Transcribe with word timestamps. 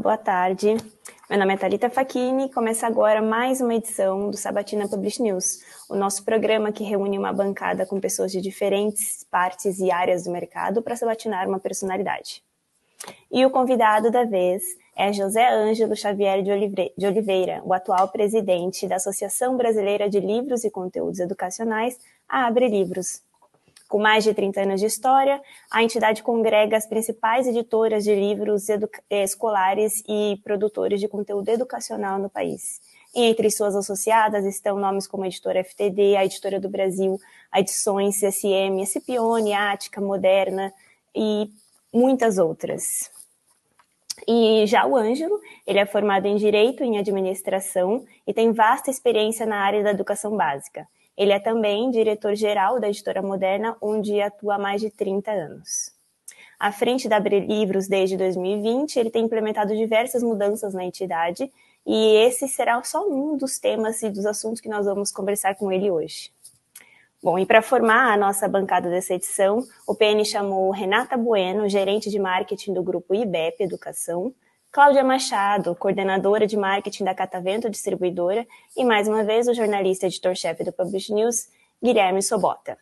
Boa 0.00 0.16
tarde. 0.16 0.76
Meu 1.28 1.36
nome 1.40 1.54
é 1.54 1.56
Thalita 1.56 1.90
Facchini 1.90 2.44
e 2.44 2.52
começa 2.52 2.86
agora 2.86 3.20
mais 3.20 3.60
uma 3.60 3.74
edição 3.74 4.30
do 4.30 4.36
Sabatina 4.36 4.88
Publish 4.88 5.20
News, 5.20 5.58
o 5.90 5.96
nosso 5.96 6.24
programa 6.24 6.70
que 6.70 6.84
reúne 6.84 7.18
uma 7.18 7.32
bancada 7.32 7.84
com 7.84 7.98
pessoas 7.98 8.30
de 8.30 8.40
diferentes 8.40 9.26
partes 9.28 9.80
e 9.80 9.90
áreas 9.90 10.22
do 10.22 10.30
mercado 10.30 10.82
para 10.82 10.94
sabatinar 10.94 11.48
uma 11.48 11.58
personalidade. 11.58 12.44
E 13.28 13.44
o 13.44 13.50
convidado 13.50 14.08
da 14.08 14.22
vez 14.22 14.62
é 14.96 15.12
José 15.12 15.52
Ângelo 15.52 15.96
Xavier 15.96 16.44
de 16.44 17.06
Oliveira, 17.06 17.60
o 17.64 17.74
atual 17.74 18.06
presidente 18.08 18.86
da 18.86 18.96
Associação 18.96 19.56
Brasileira 19.56 20.08
de 20.08 20.20
Livros 20.20 20.62
e 20.62 20.70
Conteúdos 20.70 21.18
Educacionais, 21.18 21.98
a 22.28 22.46
Abre 22.46 22.68
Livros. 22.68 23.20
Com 23.88 23.98
mais 23.98 24.22
de 24.22 24.34
30 24.34 24.60
anos 24.60 24.80
de 24.80 24.86
história, 24.86 25.40
a 25.70 25.82
entidade 25.82 26.22
congrega 26.22 26.76
as 26.76 26.86
principais 26.86 27.46
editoras 27.46 28.04
de 28.04 28.14
livros 28.14 28.66
escolares 29.08 30.04
e 30.06 30.38
produtores 30.44 31.00
de 31.00 31.08
conteúdo 31.08 31.48
educacional 31.48 32.18
no 32.18 32.28
país. 32.28 32.82
E 33.14 33.24
entre 33.24 33.50
suas 33.50 33.74
associadas 33.74 34.44
estão 34.44 34.78
nomes 34.78 35.06
como 35.06 35.24
a 35.24 35.26
Editora 35.26 35.64
FTD, 35.64 36.16
a 36.16 36.24
Editora 36.26 36.60
do 36.60 36.68
Brasil, 36.68 37.18
a 37.50 37.60
Edições 37.60 38.20
CSM, 38.20 38.84
Scipione, 38.84 39.54
Ática, 39.54 40.02
Moderna 40.02 40.70
e 41.16 41.50
muitas 41.90 42.36
outras. 42.36 43.10
E 44.26 44.66
já 44.66 44.84
o 44.84 44.96
Ângelo, 44.96 45.40
ele 45.66 45.78
é 45.78 45.86
formado 45.86 46.26
em 46.26 46.36
Direito 46.36 46.84
e 46.84 46.86
em 46.86 46.98
Administração 46.98 48.04
e 48.26 48.34
tem 48.34 48.52
vasta 48.52 48.90
experiência 48.90 49.46
na 49.46 49.56
área 49.56 49.82
da 49.82 49.92
educação 49.92 50.36
básica. 50.36 50.86
Ele 51.18 51.32
é 51.32 51.40
também 51.40 51.90
diretor-geral 51.90 52.78
da 52.78 52.88
Editora 52.88 53.20
Moderna, 53.20 53.76
onde 53.82 54.20
atua 54.20 54.54
há 54.54 54.58
mais 54.58 54.80
de 54.80 54.88
30 54.88 55.32
anos. 55.32 55.90
À 56.60 56.70
frente 56.70 57.08
da 57.08 57.16
Abre 57.16 57.40
Livros 57.40 57.88
desde 57.88 58.16
2020, 58.16 58.96
ele 58.96 59.10
tem 59.10 59.24
implementado 59.24 59.76
diversas 59.76 60.22
mudanças 60.22 60.72
na 60.72 60.84
entidade 60.84 61.52
e 61.84 62.16
esse 62.18 62.46
será 62.46 62.80
só 62.84 63.04
um 63.08 63.36
dos 63.36 63.58
temas 63.58 64.00
e 64.02 64.10
dos 64.10 64.26
assuntos 64.26 64.60
que 64.60 64.68
nós 64.68 64.86
vamos 64.86 65.10
conversar 65.10 65.56
com 65.56 65.72
ele 65.72 65.90
hoje. 65.90 66.30
Bom, 67.20 67.36
e 67.36 67.44
para 67.44 67.62
formar 67.62 68.12
a 68.12 68.16
nossa 68.16 68.46
bancada 68.46 68.88
dessa 68.88 69.14
edição, 69.14 69.66
o 69.88 69.96
PN 69.96 70.24
chamou 70.24 70.70
Renata 70.70 71.16
Bueno, 71.16 71.68
gerente 71.68 72.10
de 72.10 72.18
marketing 72.20 72.74
do 72.74 72.82
grupo 72.82 73.12
IBEP 73.12 73.64
Educação, 73.64 74.32
Cláudia 74.70 75.02
Machado, 75.02 75.74
coordenadora 75.74 76.46
de 76.46 76.54
marketing 76.54 77.04
da 77.04 77.14
Catavento 77.14 77.70
Distribuidora, 77.70 78.46
e 78.76 78.84
mais 78.84 79.08
uma 79.08 79.24
vez 79.24 79.48
o 79.48 79.54
jornalista 79.54 80.06
editor-chefe 80.06 80.62
do 80.62 80.70
Publish 80.70 81.12
News, 81.12 81.48
Guilherme 81.82 82.22
Sobota. 82.22 82.76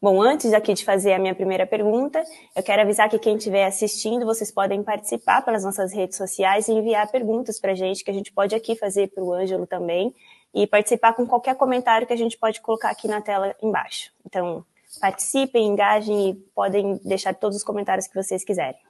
Bom, 0.00 0.20
antes 0.20 0.52
aqui 0.52 0.74
de 0.74 0.84
fazer 0.84 1.14
a 1.14 1.18
minha 1.18 1.34
primeira 1.34 1.66
pergunta, 1.66 2.22
eu 2.54 2.62
quero 2.62 2.82
avisar 2.82 3.08
que 3.08 3.18
quem 3.18 3.36
estiver 3.36 3.64
assistindo, 3.64 4.26
vocês 4.26 4.52
podem 4.52 4.82
participar 4.82 5.42
pelas 5.42 5.64
nossas 5.64 5.90
redes 5.90 6.18
sociais 6.18 6.68
e 6.68 6.72
enviar 6.72 7.10
perguntas 7.10 7.58
para 7.58 7.72
a 7.72 7.74
gente, 7.74 8.04
que 8.04 8.10
a 8.10 8.14
gente 8.14 8.30
pode 8.30 8.54
aqui 8.54 8.76
fazer 8.76 9.08
para 9.08 9.24
o 9.24 9.32
Ângelo 9.32 9.66
também, 9.66 10.14
e 10.54 10.66
participar 10.66 11.14
com 11.14 11.26
qualquer 11.26 11.54
comentário 11.54 12.06
que 12.06 12.12
a 12.12 12.16
gente 12.16 12.36
pode 12.36 12.60
colocar 12.60 12.90
aqui 12.90 13.08
na 13.08 13.22
tela 13.22 13.56
embaixo. 13.62 14.12
Então, 14.26 14.66
participem, 15.00 15.66
engajem 15.66 16.30
e 16.30 16.34
podem 16.54 17.00
deixar 17.02 17.34
todos 17.34 17.56
os 17.56 17.64
comentários 17.64 18.06
que 18.06 18.14
vocês 18.14 18.44
quiserem. 18.44 18.89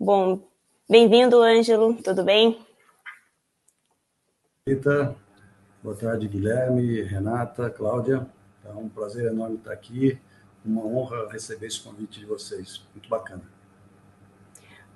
Bom, 0.00 0.38
bem-vindo, 0.88 1.42
Ângelo, 1.42 1.92
tudo 2.00 2.22
bem? 2.22 2.64
Rita, 4.64 5.16
boa 5.82 5.96
tarde, 5.96 6.28
Guilherme, 6.28 7.02
Renata, 7.02 7.68
Cláudia. 7.68 8.24
É 8.64 8.70
um 8.70 8.88
prazer 8.88 9.26
enorme 9.26 9.56
estar 9.56 9.72
aqui, 9.72 10.16
uma 10.64 10.86
honra 10.86 11.28
receber 11.28 11.66
esse 11.66 11.80
convite 11.80 12.20
de 12.20 12.26
vocês, 12.26 12.86
muito 12.94 13.08
bacana. 13.08 13.42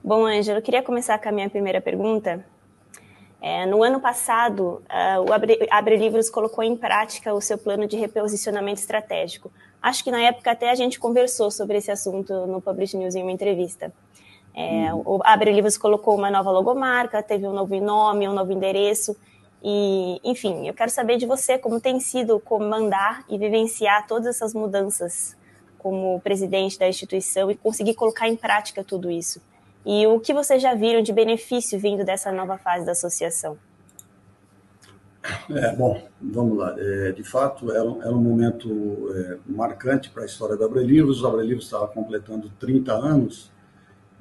Bom, 0.04 0.24
Ângelo, 0.24 0.58
eu 0.58 0.62
queria 0.62 0.84
começar 0.84 1.18
com 1.18 1.28
a 1.30 1.32
minha 1.32 1.50
primeira 1.50 1.80
pergunta. 1.80 2.46
É, 3.40 3.66
no 3.66 3.82
ano 3.82 4.00
passado, 4.00 4.84
uh, 4.88 5.28
o 5.28 5.32
Abre, 5.32 5.66
Abre 5.68 5.96
Livros 5.96 6.30
colocou 6.30 6.62
em 6.62 6.76
prática 6.76 7.34
o 7.34 7.40
seu 7.40 7.58
plano 7.58 7.88
de 7.88 7.96
reposicionamento 7.96 8.78
estratégico. 8.78 9.50
Acho 9.82 10.04
que 10.04 10.12
na 10.12 10.22
época 10.22 10.52
até 10.52 10.70
a 10.70 10.76
gente 10.76 11.00
conversou 11.00 11.50
sobre 11.50 11.78
esse 11.78 11.90
assunto 11.90 12.46
no 12.46 12.62
Publish 12.62 12.96
News 12.96 13.16
em 13.16 13.22
uma 13.24 13.32
entrevista. 13.32 13.92
É. 14.54 14.92
O 14.92 15.20
Abre 15.24 15.50
Livros 15.50 15.78
colocou 15.78 16.14
uma 16.16 16.30
nova 16.30 16.50
logomarca, 16.50 17.22
teve 17.22 17.46
um 17.46 17.52
novo 17.52 17.74
nome, 17.80 18.28
um 18.28 18.34
novo 18.34 18.52
endereço. 18.52 19.16
E, 19.64 20.20
enfim, 20.24 20.66
eu 20.66 20.74
quero 20.74 20.90
saber 20.90 21.16
de 21.16 21.26
você 21.26 21.56
como 21.56 21.80
tem 21.80 22.00
sido 22.00 22.40
comandar 22.40 23.24
e 23.28 23.38
vivenciar 23.38 24.06
todas 24.06 24.26
essas 24.26 24.52
mudanças 24.52 25.36
como 25.78 26.20
presidente 26.20 26.78
da 26.78 26.88
instituição 26.88 27.50
e 27.50 27.56
conseguir 27.56 27.94
colocar 27.94 28.28
em 28.28 28.36
prática 28.36 28.84
tudo 28.84 29.10
isso. 29.10 29.40
E 29.84 30.06
o 30.06 30.20
que 30.20 30.32
vocês 30.32 30.62
já 30.62 30.74
viram 30.74 31.02
de 31.02 31.12
benefício 31.12 31.78
vindo 31.78 32.04
dessa 32.04 32.30
nova 32.30 32.56
fase 32.58 32.84
da 32.84 32.92
associação? 32.92 33.56
É, 35.50 35.74
bom, 35.74 36.00
vamos 36.20 36.58
lá. 36.58 36.74
É, 36.78 37.12
de 37.12 37.22
fato, 37.22 37.70
era, 37.70 37.88
era 38.00 38.12
um 38.12 38.20
momento 38.20 39.08
é, 39.14 39.38
marcante 39.46 40.10
para 40.10 40.22
a 40.22 40.26
história 40.26 40.56
da 40.56 40.66
Abre 40.66 40.84
Livros. 40.84 41.22
O 41.22 41.26
Abre 41.26 41.46
Livros 41.46 41.64
estava 41.64 41.86
completando 41.88 42.50
30 42.58 42.92
anos 42.92 43.50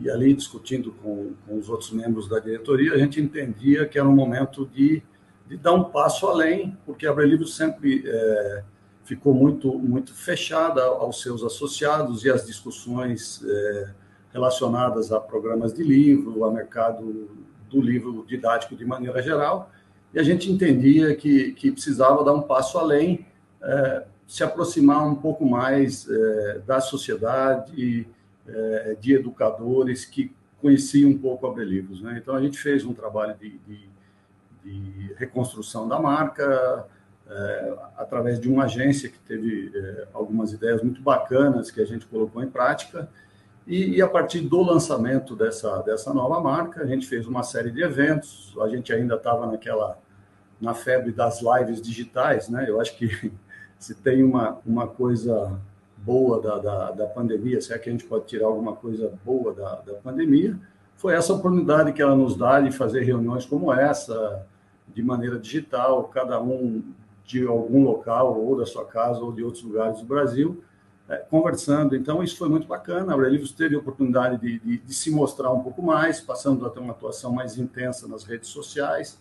e 0.01 0.09
ali 0.09 0.33
discutindo 0.33 0.91
com, 0.93 1.33
com, 1.47 1.57
os 1.57 1.69
outros 1.69 1.91
membros 1.91 2.27
da 2.27 2.39
diretoria, 2.39 2.93
a 2.93 2.97
gente 2.97 3.21
entendia 3.21 3.85
que 3.85 3.99
era 3.99 4.07
um 4.07 4.15
momento 4.15 4.65
de, 4.65 5.03
de 5.47 5.57
dar 5.57 5.73
um 5.73 5.83
passo 5.83 6.27
além, 6.27 6.77
porque 6.85 7.05
a 7.05 7.11
Abre 7.11 7.27
Livro 7.27 7.47
sempre 7.47 8.03
é, 8.05 8.63
ficou 9.03 9.33
muito, 9.33 9.77
muito 9.77 10.13
fechada 10.13 10.83
aos 10.83 11.21
seus 11.21 11.43
associados 11.43 12.25
e 12.25 12.29
às 12.29 12.45
discussões 12.45 13.43
é, 13.45 13.89
relacionadas 14.33 15.11
a 15.11 15.19
programas 15.19 15.73
de 15.73 15.83
livro, 15.83 16.45
a 16.45 16.51
mercado 16.51 17.29
do 17.69 17.81
livro 17.81 18.25
didático 18.27 18.75
de 18.75 18.85
maneira 18.85 19.21
geral, 19.21 19.71
e 20.13 20.19
a 20.19 20.23
gente 20.23 20.51
entendia 20.51 21.15
que, 21.15 21.53
que 21.53 21.71
precisava 21.71 22.23
dar 22.23 22.33
um 22.33 22.41
passo 22.41 22.77
além, 22.77 23.25
é, 23.61 24.03
se 24.27 24.43
aproximar 24.43 25.05
um 25.05 25.15
pouco 25.15 25.45
mais 25.45 26.09
é, 26.09 26.59
da 26.65 26.81
sociedade, 26.81 28.07
é, 28.47 28.95
de 28.99 29.13
educadores 29.13 30.05
que 30.05 30.33
conheciam 30.59 31.09
um 31.09 31.17
pouco 31.17 31.47
a 31.47 31.53
Belivros. 31.53 32.01
Né? 32.01 32.19
Então, 32.21 32.35
a 32.35 32.41
gente 32.41 32.57
fez 32.57 32.85
um 32.85 32.93
trabalho 32.93 33.35
de, 33.39 33.57
de, 33.59 33.89
de 34.63 35.13
reconstrução 35.15 35.87
da 35.87 35.99
marca, 35.99 36.87
é, 37.27 37.73
através 37.97 38.39
de 38.39 38.49
uma 38.49 38.65
agência 38.65 39.09
que 39.09 39.19
teve 39.19 39.71
é, 39.73 40.07
algumas 40.13 40.53
ideias 40.53 40.83
muito 40.83 41.01
bacanas 41.01 41.71
que 41.71 41.81
a 41.81 41.85
gente 41.85 42.05
colocou 42.05 42.43
em 42.43 42.49
prática. 42.49 43.09
E, 43.65 43.97
e, 43.97 44.01
a 44.01 44.07
partir 44.07 44.41
do 44.41 44.61
lançamento 44.61 45.35
dessa, 45.35 45.81
dessa 45.81 46.13
nova 46.13 46.39
marca, 46.41 46.81
a 46.81 46.85
gente 46.85 47.07
fez 47.07 47.27
uma 47.27 47.43
série 47.43 47.71
de 47.71 47.81
eventos. 47.81 48.53
A 48.59 48.67
gente 48.67 48.91
ainda 48.91 49.15
estava 49.15 49.45
naquela 49.45 49.97
na 50.59 50.75
febre 50.75 51.11
das 51.11 51.41
lives 51.41 51.81
digitais, 51.81 52.47
né? 52.47 52.65
Eu 52.69 52.79
acho 52.79 52.95
que 52.95 53.31
se 53.79 53.95
tem 53.95 54.23
uma, 54.23 54.59
uma 54.65 54.87
coisa 54.87 55.59
boa 56.03 56.41
da, 56.41 56.57
da, 56.57 56.91
da, 56.91 57.07
pandemia, 57.07 57.61
se 57.61 57.73
é 57.73 57.77
que 57.77 57.89
a 57.89 57.91
gente 57.91 58.05
pode 58.05 58.25
tirar 58.25 58.47
alguma 58.47 58.75
coisa 58.75 59.13
boa 59.23 59.53
da, 59.53 59.75
da 59.81 59.93
pandemia, 59.95 60.59
foi 60.95 61.13
essa 61.13 61.33
oportunidade 61.33 61.93
que 61.93 62.01
ela 62.01 62.15
nos 62.15 62.35
dá 62.35 62.59
de 62.59 62.71
fazer 62.71 63.01
reuniões 63.03 63.45
como 63.45 63.73
essa, 63.73 64.45
de 64.87 65.01
maneira 65.01 65.39
digital, 65.39 66.03
cada 66.05 66.41
um 66.41 66.83
de 67.25 67.45
algum 67.47 67.83
local, 67.83 68.39
ou 68.39 68.57
da 68.57 68.65
sua 68.65 68.85
casa, 68.85 69.21
ou 69.21 69.31
de 69.31 69.43
outros 69.43 69.63
lugares 69.63 69.99
do 69.99 70.05
Brasil, 70.05 70.63
é, 71.07 71.17
conversando. 71.17 71.95
Então, 71.95 72.21
isso 72.23 72.37
foi 72.37 72.49
muito 72.49 72.67
bacana. 72.67 73.11
A 73.11 73.15
Aurelivos 73.15 73.51
teve 73.51 73.75
a 73.75 73.79
oportunidade 73.79 74.37
de, 74.37 74.59
de, 74.59 74.77
de, 74.79 74.93
se 74.93 75.09
mostrar 75.09 75.51
um 75.51 75.61
pouco 75.61 75.81
mais, 75.81 76.19
passando 76.19 76.65
a 76.65 76.69
ter 76.69 76.79
uma 76.79 76.91
atuação 76.91 77.31
mais 77.31 77.57
intensa 77.57 78.07
nas 78.07 78.23
redes 78.23 78.49
sociais, 78.49 79.19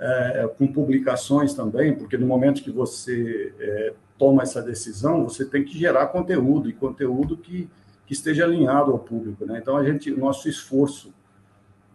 é, 0.00 0.50
com 0.56 0.66
publicações 0.66 1.52
também, 1.52 1.94
porque 1.94 2.16
no 2.16 2.26
momento 2.26 2.62
que 2.62 2.70
você 2.70 3.52
é, 3.60 3.92
toma 4.18 4.42
essa 4.42 4.62
decisão, 4.62 5.24
você 5.24 5.44
tem 5.44 5.62
que 5.62 5.78
gerar 5.78 6.06
conteúdo 6.06 6.68
e 6.68 6.72
conteúdo 6.72 7.36
que, 7.36 7.68
que 8.06 8.12
esteja 8.14 8.44
alinhado 8.44 8.90
ao 8.92 8.98
público. 8.98 9.44
Né? 9.44 9.58
Então, 9.60 9.76
a 9.76 9.84
gente, 9.84 10.10
nosso 10.10 10.48
esforço 10.48 11.12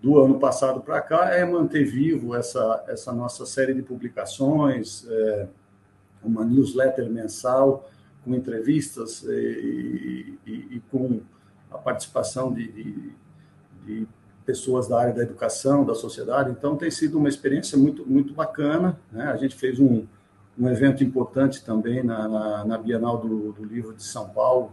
do 0.02 0.20
ano 0.20 0.40
passado 0.40 0.82
para 0.82 1.02
cá 1.02 1.32
é 1.32 1.44
manter 1.44 1.84
vivo 1.84 2.36
essa, 2.36 2.86
essa 2.88 3.12
nossa 3.12 3.44
série 3.46 3.74
de 3.74 3.82
publicações, 3.82 5.08
é, 5.10 5.48
uma 6.24 6.46
newsletter 6.46 7.10
mensal 7.10 7.90
com 8.24 8.36
entrevistas 8.36 9.24
e, 9.24 10.38
e, 10.46 10.52
e 10.76 10.84
com 10.92 11.22
a 11.72 11.78
participação 11.78 12.54
de, 12.54 12.72
de, 12.72 13.14
de, 13.86 14.08
pessoas 14.46 14.88
da 14.88 15.00
área 15.00 15.14
da 15.14 15.24
educação, 15.24 15.84
da 15.84 15.96
sociedade. 15.96 16.52
Então, 16.52 16.78
tem 16.78 16.92
sido 16.92 17.18
uma 17.18 17.28
experiência 17.28 17.78
muito, 17.78 18.06
muito 18.06 18.34
bacana. 18.34 18.98
Né? 19.12 19.26
A 19.26 19.36
gente 19.38 19.56
fez 19.56 19.80
um, 19.80 20.06
um 20.58 20.70
evento 20.70 21.04
importante 21.04 21.64
também 21.64 22.04
na, 22.04 22.28
na, 22.28 22.66
na 22.66 22.78
Bienal 22.78 23.18
do, 23.18 23.52
do, 23.52 23.64
Livro 23.66 23.94
de 23.94 24.04
São 24.04 24.30
Paulo, 24.30 24.72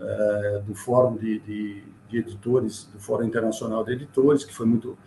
é, 0.00 0.62
do 0.66 0.74
Fórum 0.74 1.16
de, 1.16 1.38
de, 1.40 1.84
de, 2.08 2.18
Editores, 2.18 2.84
do 2.92 2.98
Fórum 2.98 3.24
Internacional 3.24 3.84
de 3.84 3.92
Editores, 3.92 4.44
que 4.44 4.52
foi 4.52 4.66
muito, 4.66 4.98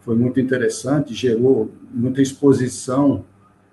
foi 0.00 0.14
muito 0.14 0.38
interessante, 0.38 1.12
gerou 1.12 1.70
muita 1.90 2.22
exposição 2.22 3.24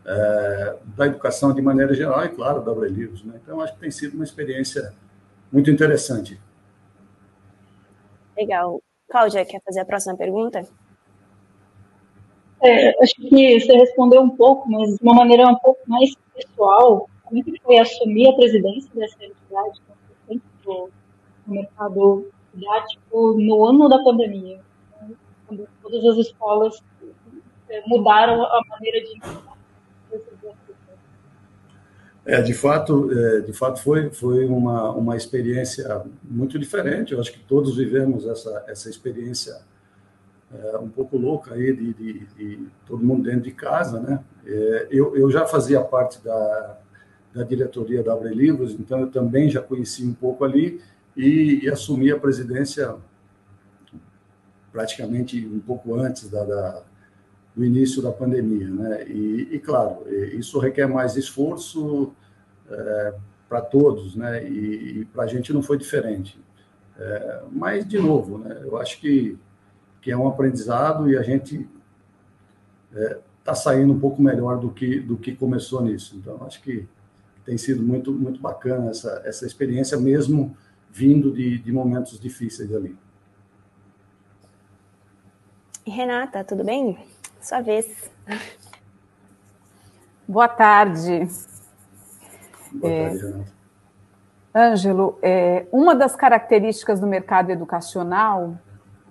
é, 0.03 0.77
da 0.97 1.05
educação 1.05 1.53
de 1.53 1.61
maneira 1.61 1.93
geral 1.93 2.25
e, 2.25 2.29
claro, 2.29 2.61
da 2.61 2.71
Abre 2.71 2.89
Livros. 2.89 3.23
Né? 3.23 3.39
Então, 3.41 3.61
acho 3.61 3.73
que 3.73 3.79
tem 3.79 3.91
sido 3.91 4.15
uma 4.15 4.23
experiência 4.23 4.93
muito 5.51 5.69
interessante. 5.69 6.39
Legal. 8.35 8.84
Cláudia, 9.09 9.45
quer 9.45 9.61
fazer 9.63 9.81
a 9.81 9.85
próxima 9.85 10.17
pergunta? 10.17 10.67
É, 12.61 13.03
acho 13.03 13.15
que 13.15 13.59
você 13.59 13.77
respondeu 13.77 14.21
um 14.21 14.29
pouco, 14.29 14.69
mas 14.69 14.95
de 14.95 15.03
uma 15.03 15.13
maneira 15.13 15.47
um 15.47 15.55
pouco 15.55 15.79
mais 15.87 16.13
pessoal. 16.33 17.09
Como 17.23 17.43
que 17.43 17.59
foi 17.61 17.77
assumir 17.77 18.29
a 18.29 18.33
presidência 18.33 18.89
dessa 18.93 19.17
entidade 19.23 19.81
do 20.63 20.89
mercado 21.47 22.31
didático 22.53 23.33
no 23.33 23.65
ano 23.65 23.89
da 23.89 24.03
pandemia, 24.03 24.59
quando 25.47 25.67
todas 25.81 26.05
as 26.05 26.17
escolas 26.17 26.83
é, 27.69 27.83
mudaram 27.87 28.43
a 28.43 28.61
maneira 28.69 29.01
de 29.01 29.19
é, 32.25 32.41
de 32.41 32.53
fato, 32.53 33.11
é, 33.11 33.41
de 33.41 33.53
fato 33.53 33.79
foi, 33.79 34.09
foi 34.09 34.45
uma, 34.45 34.91
uma 34.91 35.15
experiência 35.15 36.03
muito 36.23 36.57
diferente. 36.57 37.13
Eu 37.13 37.21
acho 37.21 37.31
que 37.31 37.39
todos 37.39 37.77
vivemos 37.77 38.25
essa, 38.25 38.63
essa 38.67 38.89
experiência 38.89 39.61
é, 40.51 40.77
um 40.77 40.89
pouco 40.89 41.17
louca 41.17 41.53
aí 41.53 41.75
de, 41.75 41.93
de, 41.93 42.25
de, 42.25 42.67
todo 42.87 43.03
mundo 43.03 43.23
dentro 43.23 43.41
de 43.41 43.51
casa, 43.51 43.99
né? 43.99 44.23
É, 44.45 44.87
eu, 44.89 45.15
eu 45.15 45.29
já 45.29 45.45
fazia 45.45 45.81
parte 45.81 46.23
da, 46.23 46.77
da 47.33 47.43
diretoria 47.43 48.01
da 48.01 48.13
Abre 48.13 48.33
Livros, 48.33 48.73
então 48.73 49.01
eu 49.01 49.11
também 49.11 49.49
já 49.49 49.61
conheci 49.61 50.03
um 50.03 50.13
pouco 50.13 50.43
ali 50.43 50.81
e, 51.15 51.59
e 51.63 51.69
assumi 51.69 52.11
a 52.11 52.19
presidência 52.19 52.95
praticamente 54.71 55.45
um 55.45 55.59
pouco 55.59 55.95
antes 55.95 56.29
da, 56.29 56.43
da 56.43 56.83
do 57.55 57.63
início 57.63 58.01
da 58.01 58.11
pandemia, 58.11 58.67
né? 58.67 59.07
E, 59.07 59.49
e 59.53 59.59
claro, 59.59 60.03
isso 60.33 60.59
requer 60.59 60.87
mais 60.87 61.15
esforço 61.15 62.13
é, 62.69 63.13
para 63.47 63.61
todos, 63.61 64.15
né? 64.15 64.47
E, 64.47 64.99
e 64.99 65.05
para 65.05 65.23
a 65.23 65.27
gente 65.27 65.53
não 65.53 65.61
foi 65.61 65.77
diferente. 65.77 66.37
É, 66.97 67.43
mas 67.51 67.87
de 67.87 67.97
novo, 67.97 68.37
né? 68.37 68.59
Eu 68.61 68.77
acho 68.77 68.99
que 68.99 69.37
que 70.01 70.11
é 70.11 70.17
um 70.17 70.27
aprendizado 70.27 71.09
e 71.09 71.17
a 71.17 71.23
gente 71.23 71.67
está 72.91 73.01
é, 73.01 73.19
tá 73.43 73.55
saindo 73.55 73.91
um 73.91 73.99
pouco 73.99 74.21
melhor 74.21 74.59
do 74.59 74.69
que 74.69 74.99
do 74.99 75.17
que 75.17 75.35
começou 75.35 75.81
nisso. 75.81 76.15
Então 76.17 76.45
acho 76.45 76.61
que 76.61 76.87
tem 77.45 77.57
sido 77.57 77.81
muito 77.81 78.11
muito 78.11 78.39
bacana 78.39 78.89
essa 78.89 79.21
essa 79.25 79.45
experiência 79.45 79.97
mesmo 79.97 80.55
vindo 80.91 81.31
de, 81.31 81.57
de 81.57 81.71
momentos 81.71 82.19
difíceis 82.19 82.73
ali. 82.73 82.95
Renata, 85.87 86.43
tudo 86.43 86.63
bem? 86.63 86.97
Sua 87.45 87.61
vez. 87.61 88.09
Boa 90.27 90.47
tarde. 90.47 91.29
Boa 92.71 92.91
é, 92.91 93.09
tarde. 93.09 93.45
Ângelo, 94.55 95.19
é, 95.21 95.67
uma 95.71 95.93
das 95.93 96.15
características 96.15 96.99
do 96.99 97.05
mercado 97.05 97.51
educacional 97.51 98.55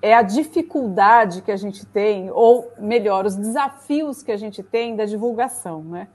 é 0.02 0.12
a 0.12 0.22
dificuldade 0.22 1.42
que 1.42 1.52
a 1.52 1.56
gente 1.56 1.86
tem, 1.86 2.28
ou 2.28 2.72
melhor, 2.76 3.24
os 3.24 3.36
desafios 3.36 4.20
que 4.20 4.32
a 4.32 4.36
gente 4.36 4.64
tem 4.64 4.96
da 4.96 5.04
divulgação, 5.04 5.84
né? 5.84 6.08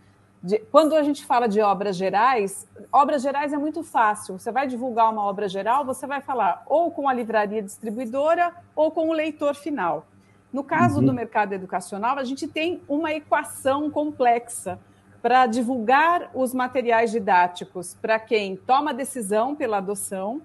De, 0.43 0.59
quando 0.59 0.95
a 0.95 1.03
gente 1.03 1.25
fala 1.25 1.47
de 1.47 1.61
obras 1.61 1.95
gerais, 1.95 2.67
obras 2.91 3.21
gerais 3.21 3.53
é 3.53 3.57
muito 3.57 3.81
fácil. 3.81 4.37
Você 4.37 4.51
vai 4.51 4.67
divulgar 4.67 5.09
uma 5.09 5.23
obra 5.23 5.47
geral, 5.47 5.85
você 5.85 6.05
vai 6.05 6.19
falar 6.19 6.63
ou 6.65 6.91
com 6.91 7.07
a 7.07 7.13
livraria 7.13 7.63
distribuidora 7.63 8.53
ou 8.75 8.91
com 8.91 9.07
o 9.07 9.13
leitor 9.13 9.55
final. 9.55 10.05
No 10.51 10.63
caso 10.63 10.99
uhum. 10.99 11.05
do 11.05 11.13
mercado 11.13 11.53
educacional, 11.53 12.17
a 12.17 12.23
gente 12.23 12.47
tem 12.47 12.81
uma 12.87 13.13
equação 13.13 13.89
complexa 13.89 14.79
para 15.21 15.45
divulgar 15.45 16.31
os 16.33 16.53
materiais 16.53 17.11
didáticos 17.11 17.95
para 18.01 18.19
quem 18.19 18.55
toma 18.55 18.93
decisão 18.93 19.55
pela 19.55 19.77
adoção. 19.77 20.41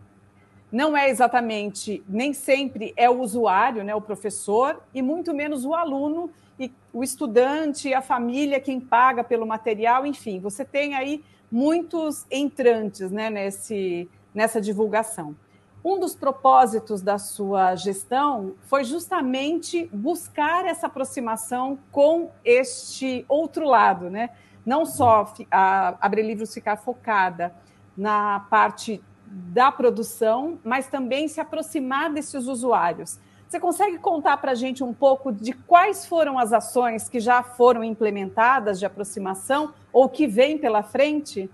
Não 0.70 0.96
é 0.96 1.08
exatamente, 1.08 2.02
nem 2.08 2.32
sempre 2.32 2.92
é 2.96 3.08
o 3.08 3.20
usuário, 3.20 3.84
né, 3.84 3.94
o 3.94 4.00
professor, 4.00 4.82
e 4.92 5.00
muito 5.00 5.32
menos 5.32 5.64
o 5.64 5.72
aluno 5.72 6.30
e 6.58 6.72
o 6.92 7.04
estudante, 7.04 7.94
a 7.94 8.02
família, 8.02 8.60
quem 8.60 8.80
paga 8.80 9.22
pelo 9.22 9.46
material, 9.46 10.04
enfim, 10.04 10.40
você 10.40 10.64
tem 10.64 10.94
aí 10.94 11.22
muitos 11.50 12.26
entrantes 12.30 13.12
né, 13.12 13.30
nesse, 13.30 14.08
nessa 14.34 14.60
divulgação. 14.60 15.36
Um 15.84 16.00
dos 16.00 16.14
propósitos 16.14 17.02
da 17.02 17.18
sua 17.18 17.76
gestão 17.76 18.54
foi 18.62 18.84
justamente 18.84 19.86
buscar 19.92 20.64
essa 20.64 20.86
aproximação 20.86 21.78
com 21.92 22.30
este 22.42 23.22
outro 23.28 23.66
lado, 23.68 24.08
né? 24.08 24.30
Não 24.64 24.86
só 24.86 25.30
a 25.50 25.94
Abre 26.00 26.22
Livros 26.22 26.54
ficar 26.54 26.78
focada 26.78 27.54
na 27.94 28.40
parte 28.48 29.02
da 29.26 29.70
produção, 29.70 30.58
mas 30.64 30.86
também 30.86 31.28
se 31.28 31.38
aproximar 31.38 32.10
desses 32.10 32.46
usuários. 32.46 33.20
Você 33.46 33.60
consegue 33.60 33.98
contar 33.98 34.38
para 34.38 34.52
a 34.52 34.54
gente 34.54 34.82
um 34.82 34.94
pouco 34.94 35.30
de 35.30 35.52
quais 35.52 36.06
foram 36.06 36.38
as 36.38 36.54
ações 36.54 37.10
que 37.10 37.20
já 37.20 37.42
foram 37.42 37.84
implementadas 37.84 38.78
de 38.78 38.86
aproximação 38.86 39.74
ou 39.92 40.08
que 40.08 40.26
vêm 40.26 40.56
pela 40.56 40.82
frente? 40.82 41.50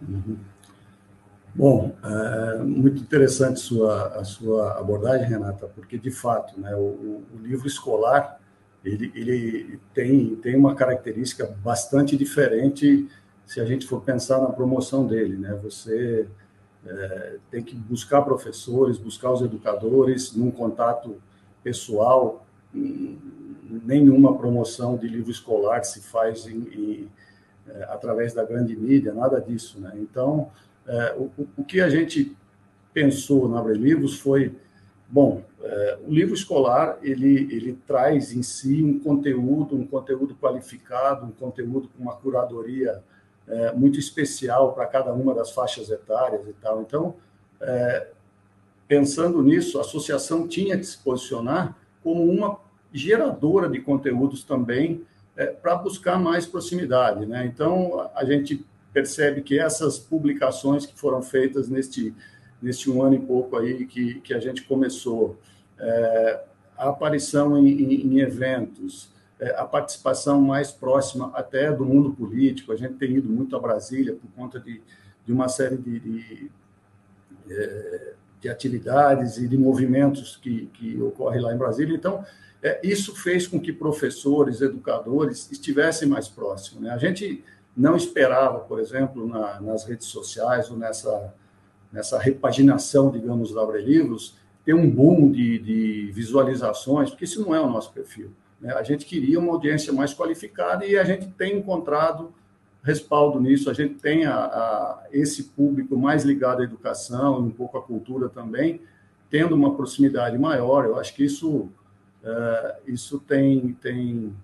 Uhum. 0.00 0.51
Bom, 1.54 1.94
é 2.02 2.58
muito 2.62 3.02
interessante 3.02 3.60
sua, 3.60 4.08
a 4.18 4.24
sua 4.24 4.78
abordagem, 4.78 5.28
Renata, 5.28 5.66
porque 5.66 5.98
de 5.98 6.10
fato, 6.10 6.58
né, 6.58 6.74
o, 6.74 7.22
o 7.34 7.38
livro 7.42 7.66
escolar 7.66 8.40
ele, 8.84 9.12
ele 9.14 9.80
tem, 9.94 10.34
tem 10.36 10.56
uma 10.56 10.74
característica 10.74 11.46
bastante 11.62 12.16
diferente 12.16 13.08
se 13.46 13.60
a 13.60 13.64
gente 13.64 13.86
for 13.86 14.00
pensar 14.00 14.40
na 14.40 14.48
promoção 14.48 15.06
dele, 15.06 15.36
né? 15.36 15.58
Você 15.62 16.26
é, 16.84 17.36
tem 17.50 17.62
que 17.62 17.76
buscar 17.76 18.22
professores, 18.22 18.98
buscar 18.98 19.30
os 19.30 19.42
educadores 19.42 20.34
num 20.34 20.50
contato 20.50 21.16
pessoal. 21.62 22.44
Nenhuma 22.72 24.36
promoção 24.36 24.96
de 24.96 25.06
livro 25.06 25.30
escolar 25.30 25.84
se 25.84 26.00
faz 26.00 26.46
em, 26.46 26.58
em, 26.58 27.10
é, 27.68 27.84
através 27.84 28.34
da 28.34 28.44
grande 28.44 28.74
mídia, 28.74 29.12
nada 29.12 29.40
disso. 29.40 29.78
Né? 29.80 29.92
Então, 29.96 30.50
é, 30.86 31.14
o, 31.16 31.30
o, 31.56 31.64
que 31.64 31.80
a 31.80 31.88
gente 31.88 32.36
pensou 32.92 33.48
na 33.48 33.58
Abre 33.60 33.74
Livros 33.74 34.18
foi, 34.18 34.54
bom, 35.08 35.42
é, 35.62 35.98
o 36.06 36.12
livro 36.12 36.34
escolar 36.34 36.98
ele, 37.02 37.48
ele 37.54 37.78
traz 37.86 38.32
em 38.32 38.42
si 38.42 38.82
um 38.82 38.98
conteúdo, 38.98 39.76
um 39.76 39.86
conteúdo 39.86 40.34
qualificado, 40.34 41.24
um 41.24 41.30
conteúdo 41.30 41.88
com 41.88 42.02
uma 42.02 42.16
curadoria 42.16 43.02
é, 43.46 43.72
muito 43.72 43.98
especial 43.98 44.72
para 44.72 44.86
cada 44.86 45.12
uma 45.12 45.34
das 45.34 45.52
faixas 45.52 45.90
etárias 45.90 46.46
e 46.48 46.52
tal. 46.54 46.82
Então, 46.82 47.14
é, 47.60 48.08
pensando 48.88 49.42
nisso, 49.42 49.78
a 49.78 49.82
associação 49.82 50.46
tinha 50.46 50.76
que 50.76 50.84
se 50.84 50.98
posicionar 50.98 51.76
como 52.02 52.24
uma 52.24 52.58
geradora 52.92 53.68
de 53.68 53.80
conteúdos 53.80 54.44
também 54.44 55.06
é, 55.36 55.46
para 55.46 55.76
buscar 55.76 56.18
mais 56.18 56.46
proximidade. 56.46 57.24
Né? 57.24 57.46
Então, 57.46 58.10
a 58.14 58.24
gente 58.24 58.64
percebe 58.92 59.40
que 59.40 59.58
essas 59.58 59.98
publicações 59.98 60.84
que 60.84 60.98
foram 60.98 61.22
feitas 61.22 61.68
neste, 61.68 62.14
neste 62.60 62.90
um 62.90 63.02
ano 63.02 63.14
e 63.14 63.20
pouco 63.20 63.56
aí 63.56 63.86
que, 63.86 64.20
que 64.20 64.34
a 64.34 64.38
gente 64.38 64.62
começou, 64.62 65.38
é, 65.78 66.44
a 66.76 66.88
aparição 66.88 67.56
em, 67.58 67.94
em, 67.94 68.20
eventos, 68.20 69.10
é, 69.40 69.50
a 69.56 69.64
participação 69.64 70.40
mais 70.40 70.70
próxima 70.70 71.30
até 71.34 71.72
do 71.72 71.84
mundo 71.84 72.12
político. 72.12 72.72
A 72.72 72.76
gente 72.76 72.94
tem 72.94 73.16
ido 73.16 73.28
muito 73.28 73.56
a 73.56 73.60
Brasília 73.60 74.14
por 74.14 74.30
conta 74.32 74.60
de, 74.60 74.82
de 75.24 75.32
uma 75.32 75.48
série 75.48 75.76
de, 75.76 76.00
de, 76.00 76.50
é, 77.48 78.12
de, 78.40 78.48
atividades 78.48 79.38
e 79.38 79.48
de 79.48 79.56
movimentos 79.56 80.36
que, 80.36 80.66
que 80.74 81.00
ocorrem 81.00 81.40
lá 81.40 81.54
em 81.54 81.58
Brasília. 81.58 81.94
Então, 81.94 82.24
é, 82.62 82.80
isso 82.82 83.14
fez 83.16 83.46
com 83.46 83.58
que 83.60 83.72
professores, 83.72 84.60
educadores 84.60 85.50
estivessem 85.50 86.08
mais 86.08 86.28
próximos. 86.28 86.82
Né? 86.82 86.90
A 86.90 86.98
gente 86.98 87.42
não 87.76 87.96
esperava, 87.96 88.60
por 88.60 88.78
exemplo, 88.78 89.26
na, 89.26 89.60
nas 89.60 89.84
redes 89.84 90.06
sociais 90.06 90.70
ou 90.70 90.76
nessa, 90.76 91.34
nessa 91.92 92.18
repaginação, 92.18 93.10
digamos, 93.10 93.52
da 93.52 93.64
Livros, 93.78 94.36
ter 94.64 94.74
um 94.74 94.88
boom 94.88 95.30
de, 95.30 95.58
de 95.58 96.12
visualizações, 96.12 97.10
porque 97.10 97.24
isso 97.24 97.40
não 97.40 97.54
é 97.54 97.60
o 97.60 97.68
nosso 97.68 97.92
perfil. 97.92 98.30
Né? 98.60 98.72
A 98.74 98.82
gente 98.82 99.04
queria 99.04 99.38
uma 99.38 99.52
audiência 99.52 99.92
mais 99.92 100.14
qualificada 100.14 100.86
e 100.86 100.96
a 100.96 101.04
gente 101.04 101.28
tem 101.30 101.58
encontrado 101.58 102.32
respaldo 102.82 103.40
nisso. 103.40 103.70
A 103.70 103.74
gente 103.74 103.94
tem 103.94 104.24
a, 104.24 104.36
a, 104.36 105.06
esse 105.10 105.44
público 105.44 105.96
mais 105.96 106.24
ligado 106.24 106.60
à 106.60 106.64
educação 106.64 107.40
e 107.40 107.42
um 107.42 107.50
pouco 107.50 107.78
à 107.78 107.82
cultura 107.82 108.28
também, 108.28 108.80
tendo 109.30 109.54
uma 109.54 109.74
proximidade 109.74 110.38
maior. 110.38 110.84
Eu 110.84 110.98
acho 110.98 111.14
que 111.14 111.24
isso, 111.24 111.70
é, 112.22 112.76
isso 112.86 113.18
tem, 113.18 113.72
tem, 113.80 114.34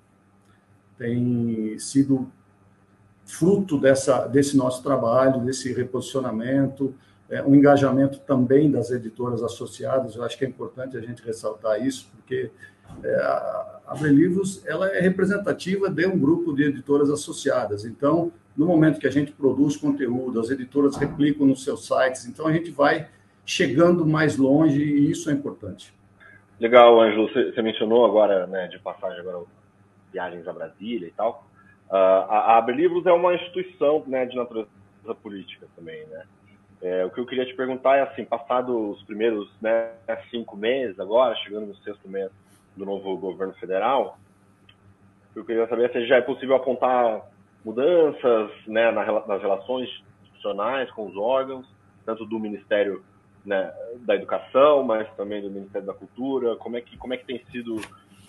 tem 0.96 1.78
sido 1.78 2.30
fruto 3.28 3.78
dessa, 3.78 4.26
desse 4.26 4.56
nosso 4.56 4.82
trabalho, 4.82 5.44
desse 5.44 5.70
reposicionamento, 5.72 6.94
é, 7.28 7.42
um 7.42 7.54
engajamento 7.54 8.18
também 8.20 8.70
das 8.70 8.90
editoras 8.90 9.42
associadas. 9.42 10.16
Eu 10.16 10.24
acho 10.24 10.38
que 10.38 10.46
é 10.46 10.48
importante 10.48 10.96
a 10.96 11.00
gente 11.00 11.22
ressaltar 11.22 11.86
isso, 11.86 12.10
porque 12.16 12.50
é, 13.04 13.14
a 13.16 13.80
Abre 13.86 14.08
Livros 14.08 14.66
ela 14.66 14.88
é 14.88 15.00
representativa 15.00 15.90
de 15.90 16.06
um 16.06 16.18
grupo 16.18 16.54
de 16.54 16.64
editoras 16.64 17.10
associadas. 17.10 17.84
Então, 17.84 18.32
no 18.56 18.66
momento 18.66 18.98
que 18.98 19.06
a 19.06 19.12
gente 19.12 19.30
produz 19.30 19.76
conteúdo, 19.76 20.40
as 20.40 20.48
editoras 20.48 20.96
replicam 20.96 21.46
nos 21.46 21.62
seus 21.62 21.86
sites, 21.86 22.26
então 22.26 22.46
a 22.46 22.52
gente 22.52 22.70
vai 22.70 23.08
chegando 23.44 24.06
mais 24.06 24.38
longe 24.38 24.82
e 24.82 25.10
isso 25.10 25.28
é 25.28 25.34
importante. 25.34 25.94
Legal, 26.58 27.00
Ângelo, 27.00 27.28
você 27.28 27.62
mencionou 27.62 28.06
agora, 28.06 28.46
né, 28.46 28.68
de 28.68 28.78
passagem 28.78 29.20
agora, 29.20 29.44
viagens 30.10 30.48
a 30.48 30.52
Brasília 30.52 31.06
e 31.06 31.12
tal. 31.12 31.47
Uh, 31.90 31.94
a, 31.94 32.58
a 32.58 32.70
Livros 32.70 33.06
é 33.06 33.12
uma 33.12 33.34
instituição 33.34 34.02
né, 34.06 34.26
de 34.26 34.36
natureza 34.36 34.68
política 35.22 35.66
também, 35.74 36.04
né? 36.06 36.24
É, 36.80 37.04
o 37.04 37.10
que 37.10 37.18
eu 37.18 37.26
queria 37.26 37.44
te 37.44 37.54
perguntar 37.54 37.96
é 37.96 38.02
assim, 38.02 38.24
passado 38.24 38.90
os 38.90 39.02
primeiros 39.02 39.50
né, 39.60 39.90
cinco 40.30 40.56
meses 40.56 40.98
agora, 41.00 41.34
chegando 41.36 41.66
no 41.66 41.74
sexto 41.78 42.08
mês 42.08 42.30
do 42.76 42.84
novo 42.84 43.16
governo 43.16 43.52
federal, 43.54 44.16
eu 45.34 45.44
queria 45.44 45.66
saber 45.66 45.90
se 45.90 46.06
já 46.06 46.16
é 46.16 46.20
possível 46.20 46.54
apontar 46.54 47.22
mudanças 47.64 48.50
né, 48.66 48.90
nas 48.92 49.42
relações 49.42 49.88
institucionais 50.22 50.90
com 50.92 51.06
os 51.06 51.16
órgãos, 51.16 51.66
tanto 52.04 52.24
do 52.24 52.38
Ministério 52.38 53.02
né, 53.44 53.72
da 54.00 54.14
Educação, 54.14 54.84
mas 54.84 55.08
também 55.16 55.42
do 55.42 55.50
Ministério 55.50 55.86
da 55.86 55.94
Cultura. 55.94 56.56
Como 56.56 56.76
é 56.76 56.80
que 56.80 56.96
como 56.96 57.14
é 57.14 57.16
que 57.16 57.24
tem 57.24 57.44
sido 57.50 57.80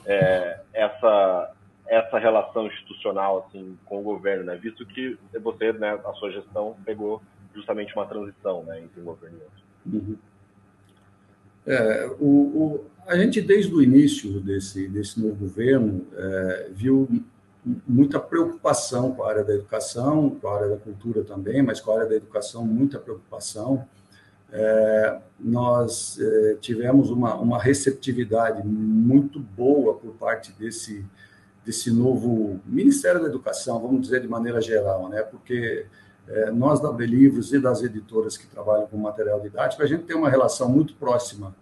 é, 0.06 0.60
essa 0.74 1.54
essa 1.90 2.20
relação 2.20 2.68
institucional 2.68 3.46
assim 3.48 3.78
com 3.86 4.00
o 4.00 4.04
governo, 4.04 4.46
né? 4.46 4.56
Visto 4.56 4.86
que 4.86 5.18
você, 5.42 5.74
né, 5.74 6.00
a 6.06 6.14
sua 6.14 6.32
gestão 6.32 6.78
pegou 6.86 7.22
justamente 7.54 7.94
uma 7.96 8.06
transição, 8.06 8.64
né, 8.64 8.80
entre 8.82 9.02
um 9.02 9.06
governo 9.06 9.38
e 9.38 9.42
outro. 9.42 10.08
Uhum. 10.08 10.18
É, 11.66 12.16
o, 12.20 12.26
o, 12.26 12.86
a 13.08 13.18
gente 13.18 13.42
desde 13.42 13.74
o 13.74 13.82
início 13.82 14.40
desse 14.40 14.88
desse 14.88 15.20
novo 15.20 15.36
governo 15.36 16.06
é, 16.16 16.70
viu 16.72 17.08
muita 17.88 18.20
preocupação 18.20 19.12
com 19.14 19.24
a 19.24 19.30
área 19.30 19.44
da 19.44 19.54
educação, 19.54 20.30
com 20.30 20.48
a 20.48 20.56
área 20.56 20.70
da 20.70 20.78
cultura 20.78 21.24
também, 21.24 21.62
mas 21.62 21.82
com 21.82 21.92
a 21.92 21.96
área 21.96 22.08
da 22.08 22.16
educação 22.16 22.66
muita 22.66 23.00
preocupação. 23.00 23.86
É, 24.52 25.20
nós 25.40 26.20
é, 26.20 26.56
tivemos 26.60 27.12
uma, 27.12 27.36
uma 27.36 27.62
receptividade 27.62 28.66
muito 28.66 29.40
boa 29.40 29.94
por 29.96 30.14
parte 30.14 30.52
desse 30.54 31.06
desse 31.66 31.92
novo 31.92 32.60
Ministério 32.66 33.22
da 33.22 33.28
Educação, 33.28 33.80
vamos 33.80 34.02
dizer 34.02 34.22
de 34.22 34.28
maneira 34.28 34.62
geral, 34.62 35.10
né? 35.10 35.22
Porque 35.22 35.86
é, 36.28 36.52
nós 36.52 36.80
da 36.80 36.92
Belivros 36.92 37.54
e 37.54 37.60
das 37.60 37.82
editoras 37.82 38.38
que 38.38 38.48
trabalham 38.48 38.88
com 38.88 38.98
material 38.98 39.40
didático, 39.40 39.82
a 39.82 39.88
gente 39.88 40.04
tem 40.04 40.16
uma 40.16 40.30
relação 40.30 40.70
muito 40.70 40.94
próxima 40.96 41.56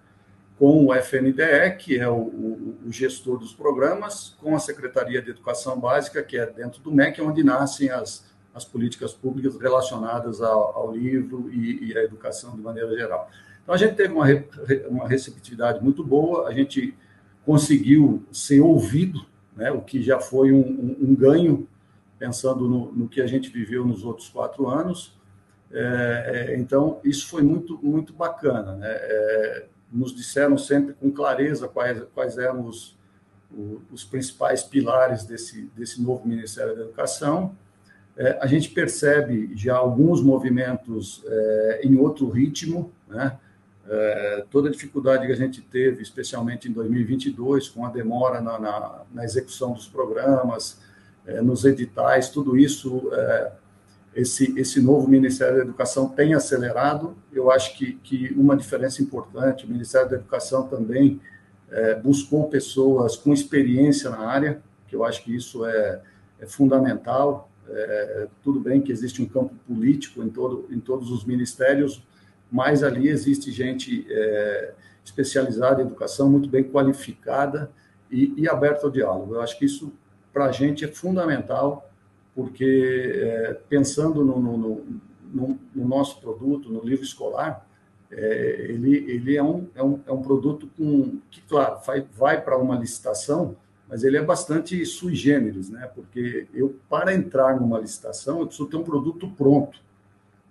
com 0.60 0.88
o 0.88 0.94
FNDE, 0.94 1.77
que 1.77 2.00
é 2.00 2.10
o, 2.10 2.16
o, 2.16 2.77
o, 2.88 2.92
gestor 2.92 3.38
dos 3.38 3.54
programas, 3.54 4.36
com 4.42 4.56
a 4.56 4.60
Secretaria 4.60 5.22
de 5.22 5.30
Educação 5.30 5.80
Básica, 5.80 6.24
que 6.24 6.36
é 6.36 6.46
dentro 6.48 6.82
do 6.82 6.92
MEC, 6.92 7.22
onde 7.22 7.44
nascem 7.44 7.92
as, 7.92 8.25
as 8.54 8.66
políticas 8.66 9.13
públicas 9.13 9.56
relacionadas 9.60 10.42
ao, 10.42 10.75
ao 10.75 10.92
livro 10.92 11.50
e, 11.51 11.92
e 11.92 11.98
à 11.98 12.04
educação 12.04 12.56
de 12.56 12.62
maneira 12.62 12.89
geral. 12.96 13.30
Então, 13.62 13.75
a 13.75 13.77
gente 13.77 13.96
teve 13.96 14.13
uma, 14.13 14.25
uma 14.89 15.08
receptividade 15.08 15.84
muito 15.84 16.04
boa, 16.04 16.48
a 16.48 16.54
gente 16.54 16.98
conseguiu 17.46 18.25
ser 18.32 18.60
ouvido 18.62 19.25
né, 19.58 19.72
o 19.72 19.82
que 19.82 20.02
já 20.02 20.20
foi 20.20 20.54
um, 20.54 20.60
um, 20.60 20.98
um 21.10 21.16
ganho, 21.16 21.68
pensando 22.20 22.70
no, 22.70 22.92
no, 22.94 23.10
que 23.10 23.22
a 23.22 23.28
gente 23.28 23.50
viveu 23.50 23.86
nos 23.86 24.06
outros 24.06 24.30
quatro 24.30 24.70
anos. 24.70 25.18
É, 25.72 26.50
é, 26.52 26.58
então, 26.58 27.00
isso 27.04 27.28
foi 27.28 27.42
muito, 27.42 27.78
muito 27.84 28.14
bacana. 28.14 28.74
Né? 28.76 28.88
É, 28.90 29.66
nos 29.92 30.16
disseram 30.16 30.58
sempre 30.58 30.94
com 30.94 31.12
clareza 31.12 31.68
quais, 31.68 32.02
quais 32.14 32.38
eram 32.38 32.66
os, 32.66 32.98
os 33.92 34.04
principais 34.04 34.64
pilares 34.64 35.26
desse, 35.26 35.70
desse 35.76 36.02
novo 36.02 36.28
Ministério 36.28 36.76
da 36.76 36.84
Educação. 36.84 37.56
É, 38.16 38.38
a 38.42 38.48
gente 38.48 38.70
percebe 38.70 39.52
já 39.56 39.76
alguns 39.76 40.22
movimentos 40.22 41.24
é, 41.26 41.82
em 41.84 41.98
outro 41.98 42.30
ritmo, 42.30 42.92
né? 43.08 43.38
É, 43.89 44.44
toda 44.51 44.67
a 44.67 44.72
dificuldade 44.72 45.25
que 45.25 45.32
a 45.32 45.36
gente 45.36 45.62
teve, 45.62 46.01
especialmente 46.01 46.67
em 46.67 46.74
2022, 46.74 47.70
com 47.70 47.86
a 47.86 47.89
demora 47.89 48.41
na, 48.41 48.60
na, 48.60 49.01
na 49.13 49.24
execução 49.24 49.72
dos 49.72 49.88
programas, 49.88 50.79
é, 51.25 51.41
nos 51.41 51.63
editais, 51.63 52.29
tudo 52.29 52.58
isso, 52.58 53.10
é, 53.13 53.51
esse, 54.13 54.60
esse 54.60 54.82
novo 54.82 55.08
Ministério 55.08 55.58
da 55.58 55.63
Educação 55.63 56.10
tem 56.10 56.34
acelerado. 56.34 57.15
Eu 57.32 57.50
acho 57.50 57.77
que, 57.77 57.94
que 57.94 58.34
uma 58.36 58.58
diferença 58.58 59.01
importante, 59.01 59.65
o 59.65 59.70
Ministério 59.70 60.10
da 60.10 60.15
Educação 60.15 60.67
também 60.67 61.20
buscou 62.01 62.48
pessoas 62.48 63.17
com 63.17 63.34
experiência 63.34 64.10
na 64.10 64.20
área, 64.20 64.62
que 64.88 64.96
eu 64.96 65.03
acho 65.03 65.22
que 65.22 65.36
isso 65.36 65.65
é, 65.65 66.01
é 66.39 66.46
fundamental. 66.46 67.51
Tudo 68.41 68.62
bem 68.62 68.82
que 68.82 68.89
existe 68.89 69.22
um 69.22 69.25
campo 69.25 69.53
político 69.67 70.24
em, 70.24 70.29
todo, 70.29 70.65
em 70.72 70.79
todos 70.79 71.12
os 71.12 71.25
ministérios, 71.25 72.01
mas 72.51 72.84
ali 72.84 73.08
existe 73.08 73.51
gente 73.51 74.06
é, 74.10 74.74
especializada 75.04 75.82
em 75.82 75.86
educação, 75.86 76.30
muito 76.30 76.50
bem 76.50 76.63
qualificada 76.63 77.72
e, 78.12 78.34
e 78.38 78.50
aberta 78.50 78.86
ao 78.86 78.92
diálogo. 78.92 79.36
Eu 79.36 79.42
acho 79.42 79.58
que 79.58 79.66
isso, 79.66 79.94
para 80.34 80.46
a 80.46 80.51
gente, 80.51 80.86
é 80.86 80.88
fundamental, 80.88 81.89
porque 82.36 83.13
é, 83.16 83.54
pensando 83.68 84.24
no, 84.24 84.39
no, 84.39 84.58
no, 84.58 85.60
no, 85.75 85.88
nosso 85.88 86.22
produto, 86.22 86.70
no 86.70 86.84
livro 86.84 87.04
escolar, 87.04 87.68
é, 88.12 88.68
ele, 88.70 89.12
ele 89.12 89.36
é, 89.36 89.44
um, 89.44 89.68
é, 89.75 89.84
um, 89.84 90.00
é 90.06 90.12
um 90.12 90.22
produto 90.22 90.70
com, 90.77 91.20
que, 91.30 91.42
claro, 91.42 91.80
vai, 91.86 92.06
vai 92.13 92.42
para 92.42 92.58
uma 92.58 92.77
licitação, 92.77 93.56
mas 93.89 94.04
ele 94.04 94.18
é 94.18 94.24
bastante 94.24 94.86
sui 94.86 95.16
generis, 95.16 95.70
né? 95.70 95.89
porque 95.96 96.48
eu, 96.54 96.75
para 96.89 97.13
entrar 97.13 97.60
numa 97.60 97.80
licitação, 97.80 98.39
eu 98.39 98.48
preciso 98.48 98.70
ter 98.70 98.77
um 98.77 98.84
produto 98.84 99.30
pronto. 99.32 99.80